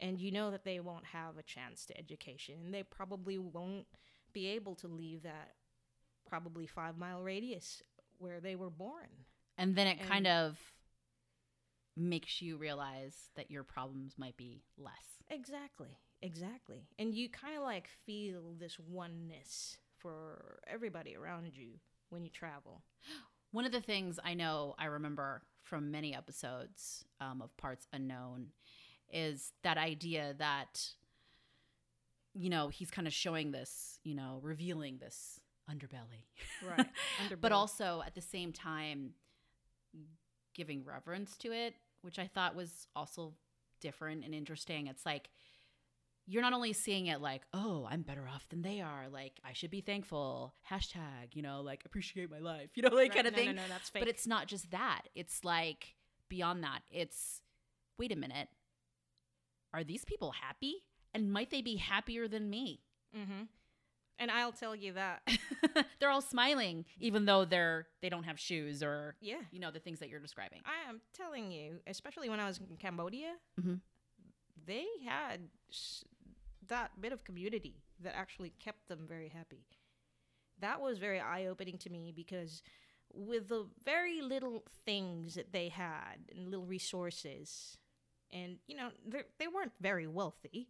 and 0.00 0.20
you 0.20 0.30
know 0.32 0.50
that 0.50 0.64
they 0.64 0.80
won't 0.80 1.04
have 1.06 1.36
a 1.38 1.42
chance 1.42 1.86
to 1.86 1.96
education 1.98 2.56
and 2.64 2.74
they 2.74 2.82
probably 2.82 3.38
won't 3.38 3.86
be 4.32 4.46
able 4.48 4.74
to 4.74 4.88
leave 4.88 5.22
that 5.22 5.52
probably 6.28 6.66
5 6.66 6.96
mile 6.98 7.22
radius 7.22 7.82
where 8.18 8.40
they 8.40 8.56
were 8.56 8.70
born. 8.70 9.08
And 9.56 9.76
then 9.76 9.86
it 9.86 9.98
And- 10.00 10.08
kind 10.08 10.26
of 10.26 10.58
makes 11.96 12.42
you 12.42 12.56
realize 12.56 13.30
that 13.36 13.50
your 13.50 13.62
problems 13.62 14.14
might 14.18 14.36
be 14.36 14.62
less. 14.76 15.22
Exactly. 15.30 15.98
Exactly. 16.22 16.86
And 16.98 17.14
you 17.14 17.28
kind 17.28 17.56
of 17.56 17.62
like 17.62 17.88
feel 18.06 18.54
this 18.58 18.78
oneness 18.78 19.76
for 19.98 20.60
everybody 20.66 21.16
around 21.16 21.52
you 21.54 21.72
when 22.10 22.24
you 22.24 22.30
travel. 22.30 22.82
One 23.52 23.64
of 23.64 23.72
the 23.72 23.80
things 23.80 24.18
I 24.24 24.34
know 24.34 24.74
I 24.78 24.86
remember 24.86 25.42
from 25.62 25.90
many 25.90 26.14
episodes 26.14 27.04
um, 27.20 27.40
of 27.42 27.56
Parts 27.56 27.86
Unknown 27.92 28.48
is 29.12 29.52
that 29.62 29.78
idea 29.78 30.34
that, 30.38 30.80
you 32.34 32.50
know, 32.50 32.68
he's 32.68 32.90
kind 32.90 33.06
of 33.06 33.12
showing 33.12 33.52
this, 33.52 34.00
you 34.02 34.14
know, 34.14 34.40
revealing 34.42 34.98
this 34.98 35.40
underbelly. 35.70 36.24
Right. 36.66 36.86
but 37.40 37.52
also 37.52 38.02
at 38.04 38.14
the 38.14 38.20
same 38.20 38.52
time 38.52 39.10
giving 40.54 40.84
reverence 40.84 41.36
to 41.38 41.52
it, 41.52 41.74
which 42.04 42.18
I 42.18 42.26
thought 42.26 42.54
was 42.54 42.86
also 42.94 43.34
different 43.80 44.24
and 44.24 44.34
interesting. 44.34 44.86
It's 44.86 45.06
like 45.06 45.30
you're 46.26 46.42
not 46.42 46.52
only 46.52 46.72
seeing 46.72 47.06
it 47.06 47.20
like, 47.20 47.42
oh, 47.52 47.86
I'm 47.90 48.02
better 48.02 48.26
off 48.26 48.48
than 48.48 48.62
they 48.62 48.80
are, 48.80 49.08
like 49.10 49.40
I 49.44 49.52
should 49.52 49.70
be 49.70 49.80
thankful, 49.80 50.54
hashtag, 50.70 51.34
you 51.34 51.42
know, 51.42 51.60
like 51.60 51.84
appreciate 51.84 52.30
my 52.30 52.38
life, 52.38 52.70
you 52.74 52.82
know, 52.82 52.88
like 52.90 53.10
Right, 53.10 53.14
kind 53.14 53.26
of 53.26 53.32
no, 53.32 53.38
thing. 53.38 53.46
No, 53.48 53.62
no, 53.62 53.68
that's 53.68 53.90
fake. 53.90 54.02
But 54.02 54.08
it's 54.08 54.26
not 54.26 54.46
just 54.46 54.70
that. 54.70 55.02
It's 55.14 55.44
like 55.44 55.94
beyond 56.28 56.62
that. 56.64 56.80
It's 56.90 57.40
wait 57.98 58.12
a 58.12 58.16
minute. 58.16 58.48
Are 59.72 59.84
these 59.84 60.04
people 60.04 60.32
happy? 60.32 60.84
And 61.12 61.32
might 61.32 61.50
they 61.50 61.62
be 61.62 61.76
happier 61.76 62.26
than 62.26 62.50
me? 62.50 62.80
Mm-hmm. 63.16 63.42
And 64.18 64.30
I'll 64.30 64.52
tell 64.52 64.76
you 64.76 64.92
that. 64.92 65.22
they're 66.00 66.10
all 66.10 66.20
smiling, 66.22 66.84
even 67.00 67.24
though 67.24 67.44
they're 67.44 67.86
they 68.00 68.08
don't 68.08 68.22
have 68.24 68.38
shoes 68.38 68.82
or 68.82 69.16
yeah. 69.20 69.40
you 69.50 69.58
know 69.60 69.70
the 69.72 69.80
things 69.80 69.98
that 70.00 70.08
you're 70.08 70.20
describing. 70.20 70.60
I 70.64 70.88
am 70.88 71.00
telling 71.12 71.50
you, 71.50 71.80
especially 71.86 72.28
when 72.28 72.38
I 72.40 72.46
was 72.46 72.58
in 72.58 72.76
Cambodia, 72.76 73.34
Mhm. 73.60 73.80
they 74.66 74.86
had 75.04 75.48
s- 75.68 76.04
that 76.68 77.00
bit 77.00 77.12
of 77.12 77.24
community 77.24 77.82
that 78.00 78.14
actually 78.16 78.50
kept 78.50 78.86
them 78.88 79.06
very 79.08 79.28
happy. 79.28 79.66
That 80.60 80.80
was 80.80 80.98
very 80.98 81.18
eye 81.20 81.46
opening 81.46 81.78
to 81.78 81.90
me 81.90 82.12
because 82.14 82.62
with 83.12 83.48
the 83.48 83.66
very 83.84 84.22
little 84.22 84.64
things 84.84 85.34
that 85.34 85.52
they 85.52 85.68
had 85.70 86.30
and 86.30 86.50
little 86.50 86.66
resources, 86.66 87.76
and 88.32 88.58
you 88.68 88.76
know, 88.76 88.90
they 89.06 89.22
they 89.38 89.48
weren't 89.48 89.72
very 89.80 90.06
wealthy. 90.06 90.68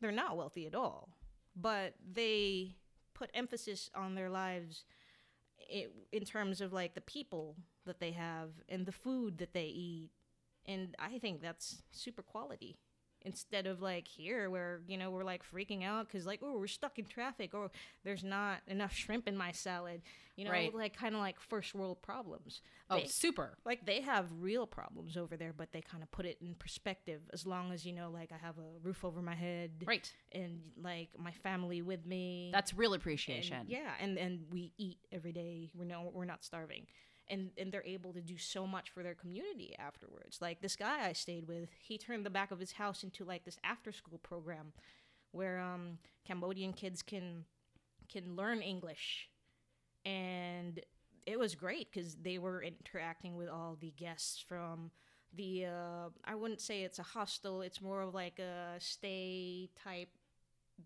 They're 0.00 0.12
not 0.12 0.36
wealthy 0.36 0.66
at 0.66 0.74
all, 0.74 1.15
but 1.56 1.94
they 2.12 2.76
put 3.14 3.30
emphasis 3.34 3.90
on 3.94 4.14
their 4.14 4.28
lives 4.28 4.84
i 5.72 5.86
in 6.12 6.24
terms 6.24 6.60
of 6.60 6.72
like 6.72 6.94
the 6.94 7.00
people 7.00 7.56
that 7.86 7.98
they 7.98 8.12
have 8.12 8.50
and 8.68 8.86
the 8.86 8.92
food 8.92 9.38
that 9.38 9.52
they 9.52 9.66
eat. 9.66 10.10
And 10.66 10.94
i 10.98 11.18
think 11.18 11.40
that's 11.40 11.82
super 11.90 12.22
quality 12.22 12.76
instead 13.26 13.66
of 13.66 13.82
like 13.82 14.06
here 14.08 14.48
where 14.48 14.80
you 14.86 14.96
know 14.96 15.10
we're 15.10 15.24
like 15.24 15.42
freaking 15.44 15.84
out 15.84 16.06
because 16.06 16.24
like 16.26 16.40
oh 16.42 16.56
we're 16.58 16.66
stuck 16.66 16.98
in 16.98 17.04
traffic 17.04 17.52
or 17.52 17.70
there's 18.04 18.24
not 18.24 18.58
enough 18.68 18.92
shrimp 18.94 19.26
in 19.28 19.36
my 19.36 19.52
salad 19.52 20.00
you 20.36 20.44
know 20.44 20.50
Right. 20.50 20.74
like 20.74 20.96
kind 20.96 21.14
of 21.14 21.20
like 21.20 21.38
first 21.40 21.74
world 21.74 22.00
problems 22.02 22.60
Oh, 22.88 23.00
They- 23.00 23.06
super. 23.08 23.58
like 23.64 23.84
they 23.84 24.00
have 24.02 24.26
real 24.40 24.66
problems 24.66 25.16
over 25.16 25.36
there 25.36 25.52
but 25.52 25.72
they 25.72 25.80
kind 25.80 26.02
of 26.02 26.10
put 26.12 26.24
it 26.24 26.38
in 26.40 26.54
perspective 26.54 27.20
as 27.32 27.44
long 27.46 27.72
as 27.72 27.84
you 27.84 27.92
know 27.92 28.10
like 28.10 28.30
i 28.32 28.38
have 28.46 28.56
a 28.58 28.78
roof 28.86 29.04
over 29.04 29.20
my 29.20 29.34
head 29.34 29.70
Right. 29.84 30.10
and 30.32 30.60
like 30.80 31.08
my 31.18 31.32
family 31.32 31.82
with 31.82 32.06
me 32.06 32.50
That's 32.52 32.72
real 32.74 32.92
and, 32.94 33.00
appreciation. 33.02 33.66
yeah, 33.68 33.90
and 34.00 34.16
and 34.18 34.44
we 34.52 34.72
eat 34.78 34.98
every 35.10 35.32
day. 35.32 35.70
We're 35.74 35.84
no, 35.84 36.10
we're 36.12 36.24
not 36.24 36.44
starving, 36.44 36.86
and 37.28 37.50
and 37.58 37.72
they're 37.72 37.84
able 37.84 38.12
to 38.12 38.20
do 38.20 38.38
so 38.38 38.66
much 38.66 38.90
for 38.90 39.02
their 39.02 39.14
community 39.14 39.74
afterwards. 39.78 40.38
Like 40.40 40.60
this 40.60 40.76
guy 40.76 41.06
I 41.08 41.12
stayed 41.12 41.48
with, 41.48 41.68
he 41.78 41.98
turned 41.98 42.24
the 42.26 42.30
back 42.30 42.50
of 42.50 42.58
his 42.58 42.72
house 42.72 43.02
into 43.02 43.24
like 43.24 43.44
this 43.44 43.58
after 43.64 43.92
school 43.92 44.18
program, 44.18 44.72
where 45.32 45.58
um 45.60 45.98
Cambodian 46.26 46.72
kids 46.72 47.02
can 47.02 47.44
can 48.08 48.36
learn 48.36 48.62
English, 48.62 49.28
and 50.04 50.80
it 51.26 51.38
was 51.38 51.54
great 51.54 51.90
because 51.92 52.14
they 52.16 52.38
were 52.38 52.62
interacting 52.62 53.36
with 53.36 53.48
all 53.48 53.76
the 53.80 53.90
guests 53.96 54.44
from 54.46 54.90
the 55.34 55.66
uh, 55.66 56.08
I 56.24 56.34
wouldn't 56.34 56.60
say 56.60 56.82
it's 56.82 56.98
a 56.98 57.02
hostel. 57.02 57.62
It's 57.62 57.80
more 57.80 58.02
of 58.02 58.14
like 58.14 58.38
a 58.38 58.76
stay 58.78 59.70
type 59.82 60.08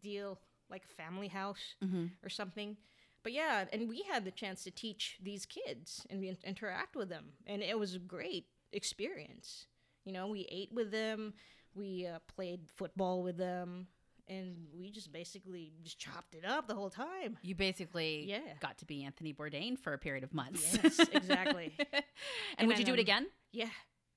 deal, 0.02 0.38
like 0.70 0.84
a 0.84 0.94
family 1.02 1.28
house 1.28 1.74
hmm 1.82 2.06
or 2.22 2.28
something. 2.28 2.76
But 3.22 3.32
yeah, 3.32 3.66
and 3.72 3.88
we 3.88 4.02
had 4.10 4.24
the 4.24 4.30
chance 4.30 4.64
to 4.64 4.70
teach 4.70 5.18
these 5.22 5.44
kids 5.46 6.06
and 6.08 6.24
in- 6.24 6.38
interact 6.44 6.96
with 6.96 7.08
them, 7.08 7.26
and 7.46 7.62
it 7.62 7.78
was 7.78 7.94
a 7.94 7.98
great 7.98 8.46
experience. 8.72 9.66
You 10.04 10.12
know, 10.12 10.26
we 10.28 10.46
ate 10.50 10.72
with 10.72 10.90
them, 10.90 11.34
we 11.74 12.06
uh, 12.06 12.18
played 12.34 12.60
football 12.74 13.22
with 13.22 13.36
them, 13.36 13.86
and 14.26 14.56
we 14.72 14.90
just 14.90 15.12
basically 15.12 15.72
just 15.82 15.98
chopped 15.98 16.34
it 16.34 16.44
up 16.44 16.66
the 16.66 16.74
whole 16.74 16.88
time. 16.90 17.36
You 17.42 17.54
basically 17.54 18.24
Yeah. 18.28 18.40
got 18.60 18.78
to 18.78 18.84
be 18.86 19.04
Anthony 19.04 19.34
Bourdain 19.34 19.78
for 19.78 19.92
a 19.92 19.98
period 19.98 20.24
of 20.24 20.32
months. 20.32 20.78
Yes, 20.82 20.98
exactly. 21.12 21.74
and, 21.92 22.02
And 22.58 22.68
would 22.68 22.78
you 22.78 22.84
do 22.84 22.94
it 22.94 23.00
again? 23.00 23.26
Yeah, 23.52 23.68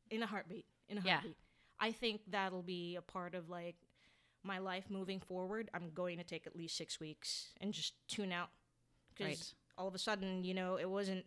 in 0.09 0.23
a 0.23 0.27
heartbeat. 0.27 0.65
In 0.87 0.97
a 0.99 1.01
Yeah. 1.01 1.13
heartbeat. 1.15 1.37
I 1.79 1.91
think 1.91 2.21
that'll 2.29 2.63
be 2.63 2.95
a 2.95 3.01
part 3.01 3.35
of 3.35 3.49
like 3.49 3.75
my 4.43 4.59
life 4.59 4.85
moving 4.89 5.19
forward. 5.19 5.69
I'm 5.73 5.89
going 5.93 6.17
to 6.19 6.23
take 6.23 6.47
at 6.47 6.55
least 6.55 6.77
six 6.77 6.99
weeks 6.99 7.49
and 7.59 7.73
just 7.73 7.93
tune 8.07 8.31
out 8.31 8.49
because 9.15 9.27
Right. 9.27 9.53
all 9.77 9.87
of 9.87 9.95
a 9.95 9.99
sudden, 9.99 10.43
you 10.43 10.53
know, 10.53 10.75
it 10.77 10.89
wasn't 10.89 11.25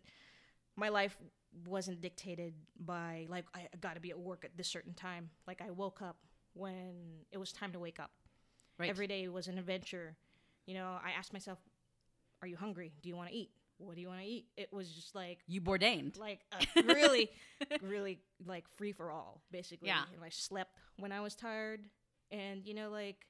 my 0.75 0.89
life 0.89 1.17
wasn't 1.65 2.01
dictated 2.01 2.53
by 2.79 3.25
like 3.29 3.45
I 3.53 3.67
got 3.79 3.95
to 3.95 3.99
be 4.01 4.11
at 4.11 4.19
work 4.19 4.43
at 4.45 4.55
this 4.57 4.67
certain 4.67 4.93
time. 4.93 5.29
Like 5.47 5.61
I 5.61 5.71
woke 5.71 6.01
up 6.01 6.17
when 6.53 7.23
it 7.31 7.37
was 7.37 7.51
time 7.51 7.71
to 7.73 7.79
wake 7.79 7.99
up. 7.99 8.11
Right. 8.77 8.89
Every 8.89 9.07
day 9.07 9.27
was 9.27 9.47
an 9.47 9.57
adventure. 9.57 10.15
You 10.65 10.75
know, 10.75 10.97
I 11.03 11.11
asked 11.17 11.33
myself, 11.33 11.59
"Are 12.41 12.47
you 12.47 12.57
hungry? 12.57 12.91
Do 13.01 13.09
you 13.09 13.15
want 13.15 13.29
to 13.29 13.35
eat? 13.35 13.49
What 13.79 13.95
do 13.95 14.01
you 14.01 14.07
want 14.09 14.21
to 14.21 14.25
eat?" 14.27 14.45
It 14.57 14.71
was 14.71 14.91
just 14.91 15.15
like 15.15 15.39
you 15.47 15.61
Bourdained. 15.61 16.17
like 16.19 16.41
uh, 16.51 16.63
really 16.85 17.31
really 17.81 18.19
like 18.45 18.67
free 18.69 18.91
for 18.91 19.09
all 19.11 19.41
basically 19.51 19.87
Yeah. 19.87 20.03
and 20.13 20.23
i 20.23 20.29
slept 20.29 20.75
when 20.99 21.11
i 21.11 21.19
was 21.21 21.33
tired 21.35 21.81
and 22.31 22.63
you 22.65 22.73
know 22.75 22.89
like 22.91 23.25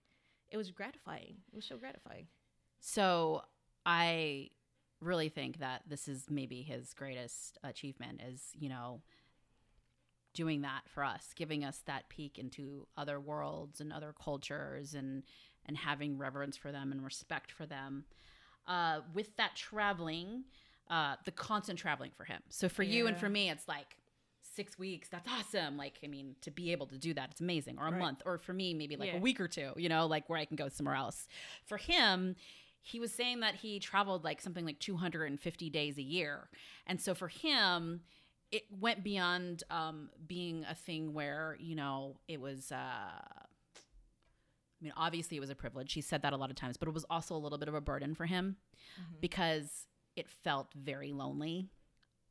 it 0.50 0.58
was 0.58 0.72
gratifying 0.72 1.36
it 1.52 1.56
was 1.56 1.64
so 1.66 1.78
gratifying 1.78 2.28
So 2.80 3.44
I 3.88 4.50
really 5.00 5.30
think 5.30 5.60
that 5.60 5.84
this 5.88 6.08
is 6.08 6.26
maybe 6.30 6.62
his 6.62 6.94
greatest 6.94 7.58
achievement 7.64 8.22
is, 8.28 8.42
you 8.54 8.68
know, 8.68 9.02
doing 10.34 10.62
that 10.62 10.82
for 10.94 11.04
us, 11.04 11.30
giving 11.36 11.64
us 11.64 11.82
that 11.86 12.10
peek 12.10 12.38
into 12.38 12.86
other 12.98 13.20
worlds 13.20 13.80
and 13.82 13.92
other 13.94 14.14
cultures 14.24 14.94
and 14.94 15.24
and 15.66 15.78
having 15.78 16.18
reverence 16.18 16.56
for 16.56 16.72
them 16.72 16.92
and 16.92 17.04
respect 17.04 17.52
for 17.52 17.66
them. 17.66 18.06
Uh, 18.68 19.00
with 19.14 19.36
that 19.38 19.56
traveling, 19.56 20.44
uh, 20.90 21.16
the 21.26 21.32
constant 21.32 21.80
traveling 21.80 22.12
for 22.16 22.24
him. 22.26 22.42
So 22.50 22.70
for 22.70 22.84
you 22.84 23.08
and 23.08 23.18
for 23.18 23.30
me, 23.30 23.50
it's 23.50 23.68
like 23.68 23.98
six 24.42 24.78
weeks. 24.80 25.10
That's 25.10 25.28
awesome. 25.30 25.76
Like, 25.78 26.00
I 26.04 26.08
mean, 26.08 26.36
to 26.42 26.52
be 26.52 26.72
able 26.72 26.88
to 26.88 26.98
do 26.98 27.14
that, 27.14 27.30
it's 27.32 27.42
amazing. 27.42 27.78
Or 27.80 27.88
a 27.88 27.92
Right. 27.92 28.00
month. 28.00 28.22
Or 28.26 28.38
for 28.38 28.54
me, 28.54 28.74
maybe 28.74 28.96
like 28.96 29.10
Yeah. 29.10 29.18
a 29.18 29.22
week 29.22 29.40
or 29.42 29.48
two, 29.48 29.74
you 29.78 29.90
know, 29.90 30.06
like 30.06 30.30
where 30.30 30.40
I 30.40 30.46
can 30.46 30.56
go 30.56 30.70
somewhere 30.70 30.96
else. 30.96 31.28
For 31.66 31.78
him, 31.78 32.36
he 32.82 33.00
was 33.00 33.12
saying 33.14 33.42
that 33.42 33.56
he 33.56 33.80
traveled 33.80 34.24
like 34.24 34.42
something 34.42 34.66
like 34.66 34.80
250 34.80 35.70
days 35.70 35.98
a 35.98 36.02
year. 36.02 36.50
And 36.86 37.02
so 37.02 37.14
for 37.14 37.28
him, 37.28 38.02
it 38.52 38.64
went 38.72 39.04
beyond 39.04 39.64
um, 39.70 40.10
being 40.26 40.64
a 40.70 40.74
thing 40.76 41.14
where, 41.14 41.58
you 41.60 41.76
know, 41.76 42.18
it 42.28 42.40
was. 42.40 42.72
Uh, 42.72 42.76
I 44.80 44.84
mean, 44.84 44.94
obviously 44.96 45.38
it 45.38 45.40
was 45.40 45.50
a 45.50 45.56
privilege. 45.56 45.94
He 45.94 46.02
said 46.02 46.22
that 46.22 46.34
a 46.34 46.38
lot 46.38 46.52
of 46.52 46.56
times, 46.56 46.78
but 46.78 46.88
it 46.88 46.94
was 46.94 47.06
also 47.10 47.36
a 47.36 47.40
little 47.40 47.58
bit 47.58 47.68
of 47.68 47.74
a 47.74 47.82
burden 47.82 48.14
for 48.14 48.26
him 48.28 48.58
because 49.20 49.88
it 50.16 50.30
felt 50.30 50.68
very 50.76 51.12
lonely 51.12 51.72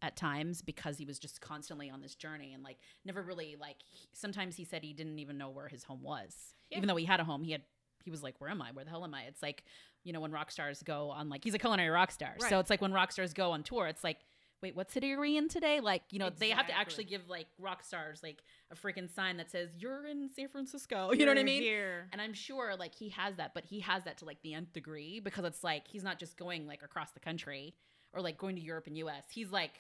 at 0.00 0.16
times 0.16 0.62
because 0.62 0.96
he 0.96 1.04
was 1.04 1.18
just 1.18 1.40
constantly 1.40 1.90
on 1.90 2.00
this 2.02 2.14
journey 2.14 2.52
and 2.52 2.62
like 2.62 2.76
never 3.04 3.20
really 3.22 3.56
like 3.60 3.76
he, 3.90 4.06
sometimes 4.12 4.54
he 4.54 4.62
said 4.64 4.84
he 4.84 4.92
didn't 4.92 5.18
even 5.18 5.38
know 5.38 5.48
where 5.48 5.68
his 5.68 5.82
home 5.84 6.02
was 6.02 6.54
Yeah. 6.70 6.78
even 6.78 6.86
though 6.86 6.96
he 6.96 7.06
had 7.06 7.18
a 7.18 7.24
home 7.24 7.42
he 7.44 7.52
had 7.52 7.62
he 8.06 8.10
was 8.10 8.22
like 8.22 8.36
where 8.40 8.48
am 8.48 8.62
i? 8.62 8.70
Where 8.72 8.84
the 8.84 8.90
hell 8.90 9.04
am 9.04 9.12
i? 9.12 9.22
It's 9.22 9.42
like 9.42 9.64
you 10.04 10.12
know 10.12 10.20
when 10.20 10.30
rock 10.30 10.50
stars 10.50 10.82
go 10.82 11.10
on 11.10 11.28
like 11.28 11.42
he's 11.44 11.54
a 11.54 11.58
culinary 11.58 11.90
rock 11.90 12.12
star. 12.12 12.36
So 12.48 12.58
it's 12.60 12.70
like 12.70 12.80
when 12.80 12.92
rock 12.92 13.10
stars 13.12 13.34
go 13.34 13.50
on 13.50 13.62
tour 13.64 13.88
it's 13.88 14.04
like 14.04 14.18
wait 14.62 14.74
what 14.74 14.90
city 14.90 15.12
are 15.12 15.20
we 15.20 15.36
in 15.36 15.48
today? 15.48 15.80
Like 15.80 16.02
you 16.10 16.20
know 16.20 16.30
they 16.30 16.50
have 16.50 16.68
to 16.68 16.78
actually 16.78 17.04
give 17.04 17.28
like 17.28 17.48
rock 17.58 17.82
stars 17.82 18.20
like 18.22 18.38
a 18.70 18.76
freaking 18.76 19.12
sign 19.12 19.36
that 19.38 19.50
says 19.50 19.70
you're 19.76 20.06
in 20.06 20.30
san 20.34 20.48
francisco. 20.48 21.10
You 21.14 21.26
know 21.26 21.32
what 21.32 21.38
i 21.38 21.42
mean? 21.42 21.62
here. 21.62 22.08
And 22.12 22.22
I'm 22.22 22.32
sure 22.32 22.76
like 22.78 22.94
he 22.94 23.08
has 23.10 23.34
that, 23.36 23.52
but 23.52 23.64
he 23.64 23.80
has 23.80 24.04
that 24.04 24.18
to 24.18 24.24
like 24.24 24.40
the 24.42 24.54
nth 24.54 24.72
degree 24.72 25.18
because 25.20 25.44
it's 25.44 25.64
like 25.64 25.88
he's 25.88 26.04
not 26.04 26.18
just 26.20 26.36
going 26.36 26.66
like 26.66 26.82
across 26.84 27.10
the 27.10 27.20
country 27.20 27.74
or 28.12 28.22
like 28.22 28.38
going 28.38 28.54
to 28.56 28.62
Europe 28.62 28.86
and 28.86 28.96
US. 28.98 29.24
He's 29.30 29.50
like 29.50 29.72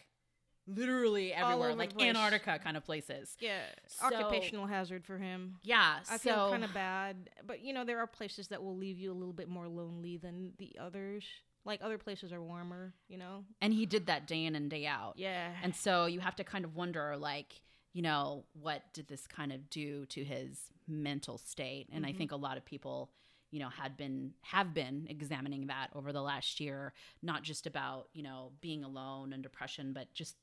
literally 0.66 1.32
everywhere, 1.32 1.74
like. 1.74 2.00
Antarctica 2.00 2.58
kind 2.62 2.76
of 2.76 2.84
places. 2.84 3.36
yeah 3.40 3.62
So- 3.86 4.06
occupational 4.06 4.66
hazard 4.66 5.04
for 5.04 5.18
him 5.18 5.58
Yeah. 5.62 6.00
I 6.10 6.16
so 6.16 6.18
feel 6.18 6.50
kind 6.50 6.64
of 6.64 6.74
bad, 6.74 7.30
but 7.46 7.60
you 7.62 7.72
know 7.72 7.84
there 7.84 7.98
are 7.98 8.06
places 8.06 8.48
that 8.48 8.62
will 8.62 8.76
leave 8.76 8.98
you 8.98 9.12
a 9.12 9.14
little 9.14 9.32
bit 9.32 9.48
more 9.48 9.68
lonely 9.68 10.16
than 10.16 10.52
the 10.58 10.76
others. 10.80 11.24
Like 11.64 11.80
other 11.82 11.98
places 11.98 12.32
are 12.32 12.40
warmer, 12.42 12.94
you 13.08 13.18
know. 13.18 13.44
and 13.60 13.72
he 13.72 13.86
did 13.86 14.06
that 14.06 14.26
day 14.26 14.44
in 14.44 14.54
and 14.54 14.70
day 14.70 14.86
out. 14.86 15.14
Yeah, 15.16 15.52
And 15.62 15.74
so 15.74 16.06
you 16.06 16.20
have 16.20 16.36
to 16.36 16.44
kind 16.44 16.64
of 16.64 16.76
wonder 16.76 17.16
like, 17.16 17.60
you 17.92 18.02
know, 18.02 18.44
what 18.52 18.82
did 18.92 19.08
this 19.08 19.26
kind 19.26 19.52
of 19.52 19.68
do 19.70 20.06
to 20.06 20.22
his 20.22 20.70
mental 20.86 21.38
state? 21.38 21.88
And 21.92 22.06
I 22.06 22.12
Mhm. 22.12 22.18
think 22.18 22.32
a 22.32 22.36
lot 22.36 22.56
of 22.56 22.64
people 22.64 23.10
you 23.52 23.60
know 23.60 23.68
had 23.68 23.96
been 23.96 24.34
have 24.42 24.74
been 24.74 25.06
examining 25.08 25.68
that 25.68 25.88
over 25.94 26.12
the 26.12 26.20
last 26.20 26.58
year 26.58 26.92
not 27.22 27.44
just 27.44 27.64
about 27.64 28.08
you 28.12 28.22
know 28.22 28.52
being 28.60 28.82
alone 28.82 29.32
and 29.32 29.40
depression 29.40 29.92
but 29.92 30.12
just 30.14 30.36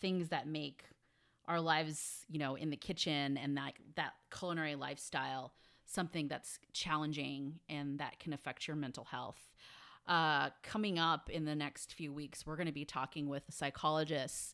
things 0.00 0.28
that 0.28 0.46
make 0.46 0.84
our 1.48 1.60
lives 1.60 2.24
you 2.28 2.38
know 2.38 2.56
in 2.56 2.70
the 2.70 2.76
kitchen 2.76 3.36
and 3.36 3.56
that 3.56 3.74
that 3.94 4.12
culinary 4.36 4.74
lifestyle 4.74 5.52
something 5.86 6.28
that's 6.28 6.58
challenging 6.72 7.60
and 7.68 8.00
that 8.00 8.18
can 8.18 8.32
affect 8.32 8.66
your 8.66 8.76
mental 8.76 9.04
health. 9.04 9.52
Uh, 10.08 10.50
coming 10.62 10.98
up 10.98 11.30
in 11.30 11.44
the 11.44 11.54
next 11.54 11.92
few 11.94 12.12
weeks 12.12 12.46
we're 12.46 12.56
going 12.56 12.66
to 12.66 12.72
be 12.72 12.84
talking 12.84 13.28
with 13.28 13.42
psychologists 13.50 14.52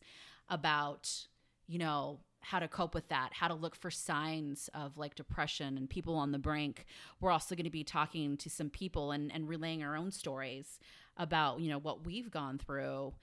about 0.49 1.27
you 1.67 1.77
know 1.77 2.19
how 2.41 2.59
to 2.59 2.67
cope 2.67 2.93
with 2.93 3.07
that 3.07 3.29
how 3.31 3.47
to 3.47 3.53
look 3.53 3.75
for 3.75 3.89
signs 3.89 4.69
of 4.73 4.97
like 4.97 5.15
depression 5.15 5.77
and 5.77 5.89
people 5.89 6.15
on 6.15 6.31
the 6.31 6.39
brink. 6.39 6.85
We're 7.21 7.31
also 7.31 7.55
going 7.55 7.65
to 7.65 7.69
be 7.69 7.83
talking 7.83 8.35
to 8.37 8.49
some 8.49 8.69
people 8.69 9.11
and, 9.11 9.31
and 9.31 9.47
relaying 9.47 9.83
our 9.83 9.95
own 9.95 10.11
stories 10.11 10.79
about 11.17 11.59
you 11.59 11.69
know 11.69 11.79
what 11.79 12.05
we've 12.05 12.31
gone 12.31 12.57
through 12.57 13.13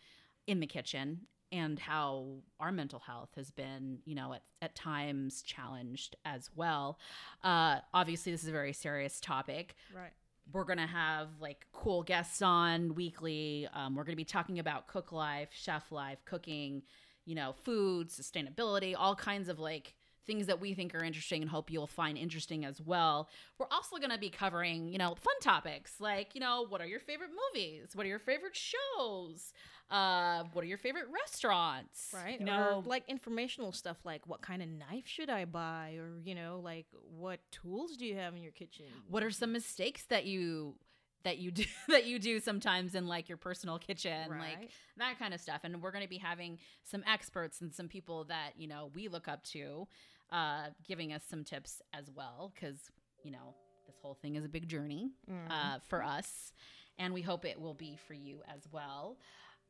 in 0.46 0.60
the 0.60 0.66
kitchen 0.66 1.22
and 1.53 1.78
how 1.78 2.26
our 2.59 2.72
mental 2.72 2.98
health 2.98 3.30
has 3.36 3.51
been 3.51 3.98
you 4.05 4.14
know 4.14 4.32
at, 4.32 4.42
at 4.62 4.74
times 4.74 5.42
challenged 5.42 6.16
as 6.24 6.51
well 6.55 6.98
uh, 7.44 7.78
obviously 7.92 8.32
this 8.32 8.42
is 8.42 8.48
a 8.48 8.53
very 8.53 8.72
serious 8.72 9.20
topic 9.20 9.74
right. 9.94 10.12
we're 10.53 10.64
gonna 10.64 10.86
have 10.86 11.28
like 11.40 11.66
cool 11.72 12.03
guests 12.03 12.42
on 12.42 12.94
weekly. 12.94 13.68
Um, 13.72 13.94
we're 13.94 14.05
gonna 14.05 14.16
be 14.16 14.24
talking 14.24 14.59
about 14.59 14.86
cook 14.86 15.12
life, 15.12 15.48
chef 15.53 15.90
life, 15.92 16.18
cooking, 16.24 16.82
you 17.24 17.34
know, 17.34 17.55
food, 17.62 18.09
sustainability, 18.09 18.94
all 18.98 19.14
kinds 19.14 19.48
of 19.48 19.59
like 19.59 19.94
things 20.31 20.47
that 20.47 20.61
we 20.61 20.74
think 20.74 20.95
are 20.95 21.03
interesting 21.03 21.43
and 21.43 21.51
hope 21.51 21.72
you'll 21.72 21.89
find 21.89 22.16
interesting 22.16 22.64
as 22.64 22.81
well. 22.81 23.28
We're 23.59 23.66
also 23.72 23.97
going 23.97 24.11
to 24.11 24.18
be 24.18 24.31
covering, 24.31 24.87
you 24.89 24.97
know, 24.97 25.16
fun 25.16 25.35
topics 25.43 25.95
like, 25.99 26.37
you 26.37 26.41
know, 26.41 26.64
what 26.68 26.81
are 26.81 26.87
your 26.87 27.01
favorite 27.01 27.31
movies? 27.31 27.89
What 27.95 28.07
are 28.07 28.09
your 28.09 28.20
favorite 28.20 28.55
shows? 28.55 29.53
Uh, 29.91 30.45
what 30.53 30.62
are 30.62 30.68
your 30.68 30.78
favorite 30.78 31.07
restaurants? 31.12 32.14
Right. 32.14 32.39
You 32.39 32.47
know, 32.47 32.76
or 32.76 32.89
like 32.89 33.03
informational 33.09 33.72
stuff 33.72 33.97
like 34.05 34.24
what 34.28 34.41
kind 34.41 34.62
of 34.62 34.68
knife 34.68 35.07
should 35.07 35.31
I 35.31 35.47
buy? 35.47 35.97
Or, 35.99 36.12
you 36.22 36.37
know, 36.37 36.61
like 36.62 36.87
what 37.18 37.41
tools 37.51 37.97
do 37.97 38.07
you 38.07 38.14
have 38.14 38.37
in 38.37 38.43
your 38.43 38.53
kitchen? 38.53 38.87
what 39.09 39.24
are 39.24 39.33
some 39.33 39.51
mistakes 39.51 40.05
that 40.11 40.26
you 40.26 40.76
that 41.24 41.39
you 41.39 41.51
do 41.51 41.64
that 41.89 42.07
you 42.07 42.18
do 42.18 42.41
sometimes 42.41 42.95
in 42.95 43.07
like 43.07 43.28
your 43.28 43.37
personal 43.37 43.78
kitchen 43.78 44.28
like 44.39 44.70
that 44.97 45.18
kind 45.18 45.35
of 45.35 45.41
stuff 45.41 45.61
and 45.64 45.83
we're 45.83 45.91
going 45.91 46.05
to 46.05 46.09
be 46.09 46.18
having 46.18 46.59
some 46.85 47.03
experts 47.07 47.61
and 47.61 47.74
some 47.74 47.89
people 47.89 48.24
that 48.24 48.53
you 48.57 48.66
know 48.66 48.91
we 48.95 49.09
look 49.09 49.28
up 49.28 49.43
to 49.45 49.87
uh 50.33 50.66
giving 50.87 51.12
us 51.12 51.22
some 51.28 51.45
tips 51.45 51.83
as 51.93 52.11
well 52.14 52.53
cuz 52.61 52.91
you 53.24 53.31
know 53.31 53.55
this 53.87 53.97
whole 54.03 54.14
thing 54.14 54.37
is 54.37 54.45
a 54.45 54.49
big 54.49 54.68
journey 54.68 55.11
uh 55.51 55.78
for 55.89 56.03
us 56.03 56.53
and 56.99 57.12
we 57.14 57.22
hope 57.22 57.45
it 57.45 57.61
will 57.61 57.74
be 57.74 57.97
for 57.97 58.14
you 58.14 58.43
as 58.55 58.68
well 58.72 59.18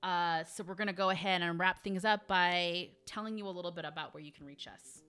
uh, 0.03 0.43
so 0.45 0.65
we're 0.65 0.75
going 0.75 0.87
to 0.87 0.95
go 0.95 1.11
ahead 1.11 1.43
and 1.43 1.61
wrap 1.61 1.85
things 1.85 2.07
up 2.07 2.27
by 2.27 2.89
telling 3.05 3.37
you 3.37 3.47
a 3.47 3.51
little 3.51 3.71
bit 3.71 3.85
about 3.85 4.15
where 4.15 4.23
you 4.23 4.33
can 4.33 4.47
reach 4.47 4.67
us 4.67 5.03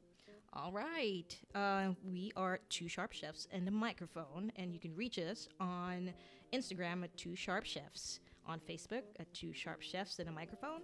All 0.53 0.73
right. 0.73 1.33
Uh, 1.55 1.93
we 2.03 2.33
are 2.35 2.59
Two 2.67 2.89
Sharp 2.89 3.13
Chefs 3.13 3.47
and 3.53 3.65
a 3.69 3.71
microphone, 3.71 4.51
and 4.57 4.73
you 4.73 4.81
can 4.81 4.93
reach 4.93 5.17
us 5.17 5.47
on 5.61 6.11
Instagram 6.51 7.05
at 7.05 7.15
Two 7.15 7.37
Sharp 7.37 7.63
Chefs, 7.63 8.19
on 8.45 8.59
Facebook 8.59 9.03
at 9.17 9.33
Two 9.33 9.53
Sharp 9.53 9.81
Chefs 9.81 10.19
and 10.19 10.27
a 10.27 10.31
microphone, 10.33 10.81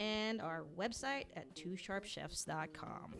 and 0.00 0.40
our 0.40 0.64
website 0.78 1.24
at 1.36 1.54
twosharpchefs.com. 1.54 3.14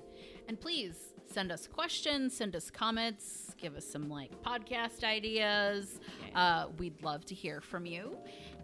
And 0.48 0.60
please 0.60 0.96
send 1.26 1.50
us 1.50 1.66
questions, 1.66 2.36
send 2.36 2.54
us 2.54 2.70
comments, 2.70 3.54
give 3.58 3.76
us 3.76 3.86
some 3.86 4.08
like 4.08 4.30
podcast 4.42 5.04
ideas. 5.04 6.00
Uh, 6.34 6.66
we'd 6.78 7.02
love 7.02 7.24
to 7.26 7.34
hear 7.34 7.60
from 7.60 7.86
you. 7.86 8.16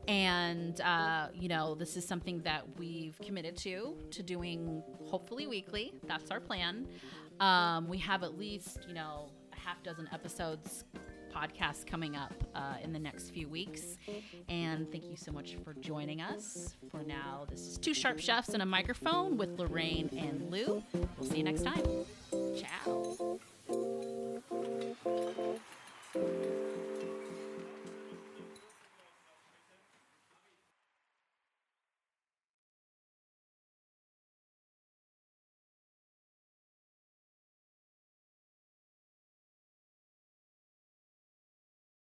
And, 0.08 0.80
uh, 0.80 1.28
you 1.34 1.48
know, 1.48 1.74
this 1.74 1.96
is 1.96 2.06
something 2.06 2.40
that 2.42 2.64
we've 2.78 3.18
committed 3.24 3.56
to, 3.58 3.96
to 4.10 4.22
doing 4.22 4.82
hopefully 5.04 5.46
weekly. 5.46 5.92
That's 6.06 6.30
our 6.30 6.40
plan. 6.40 6.88
Um, 7.40 7.88
we 7.88 7.98
have 7.98 8.22
at 8.22 8.36
least, 8.36 8.78
you 8.88 8.94
know, 8.94 9.30
a 9.52 9.56
half 9.58 9.82
dozen 9.82 10.08
episodes 10.12 10.84
podcast 11.32 11.86
coming 11.86 12.16
up 12.16 12.32
uh, 12.54 12.74
in 12.82 12.92
the 12.92 12.98
next 12.98 13.30
few 13.30 13.48
weeks. 13.48 13.98
And 14.48 14.90
thank 14.90 15.04
you 15.08 15.16
so 15.16 15.32
much 15.32 15.56
for 15.64 15.74
joining 15.74 16.20
us. 16.20 16.74
For 16.90 17.02
now, 17.02 17.46
this 17.48 17.60
is 17.60 17.78
Two 17.78 17.94
Sharp 17.94 18.18
Chefs 18.18 18.50
and 18.50 18.62
a 18.62 18.66
Microphone 18.66 19.36
with 19.36 19.58
Lorraine 19.58 20.10
and 20.16 20.50
Lou. 20.50 20.82
We'll 21.18 21.30
see 21.30 21.38
you 21.38 21.44
next 21.44 21.62
time. 21.62 21.82
Ciao. 22.56 23.38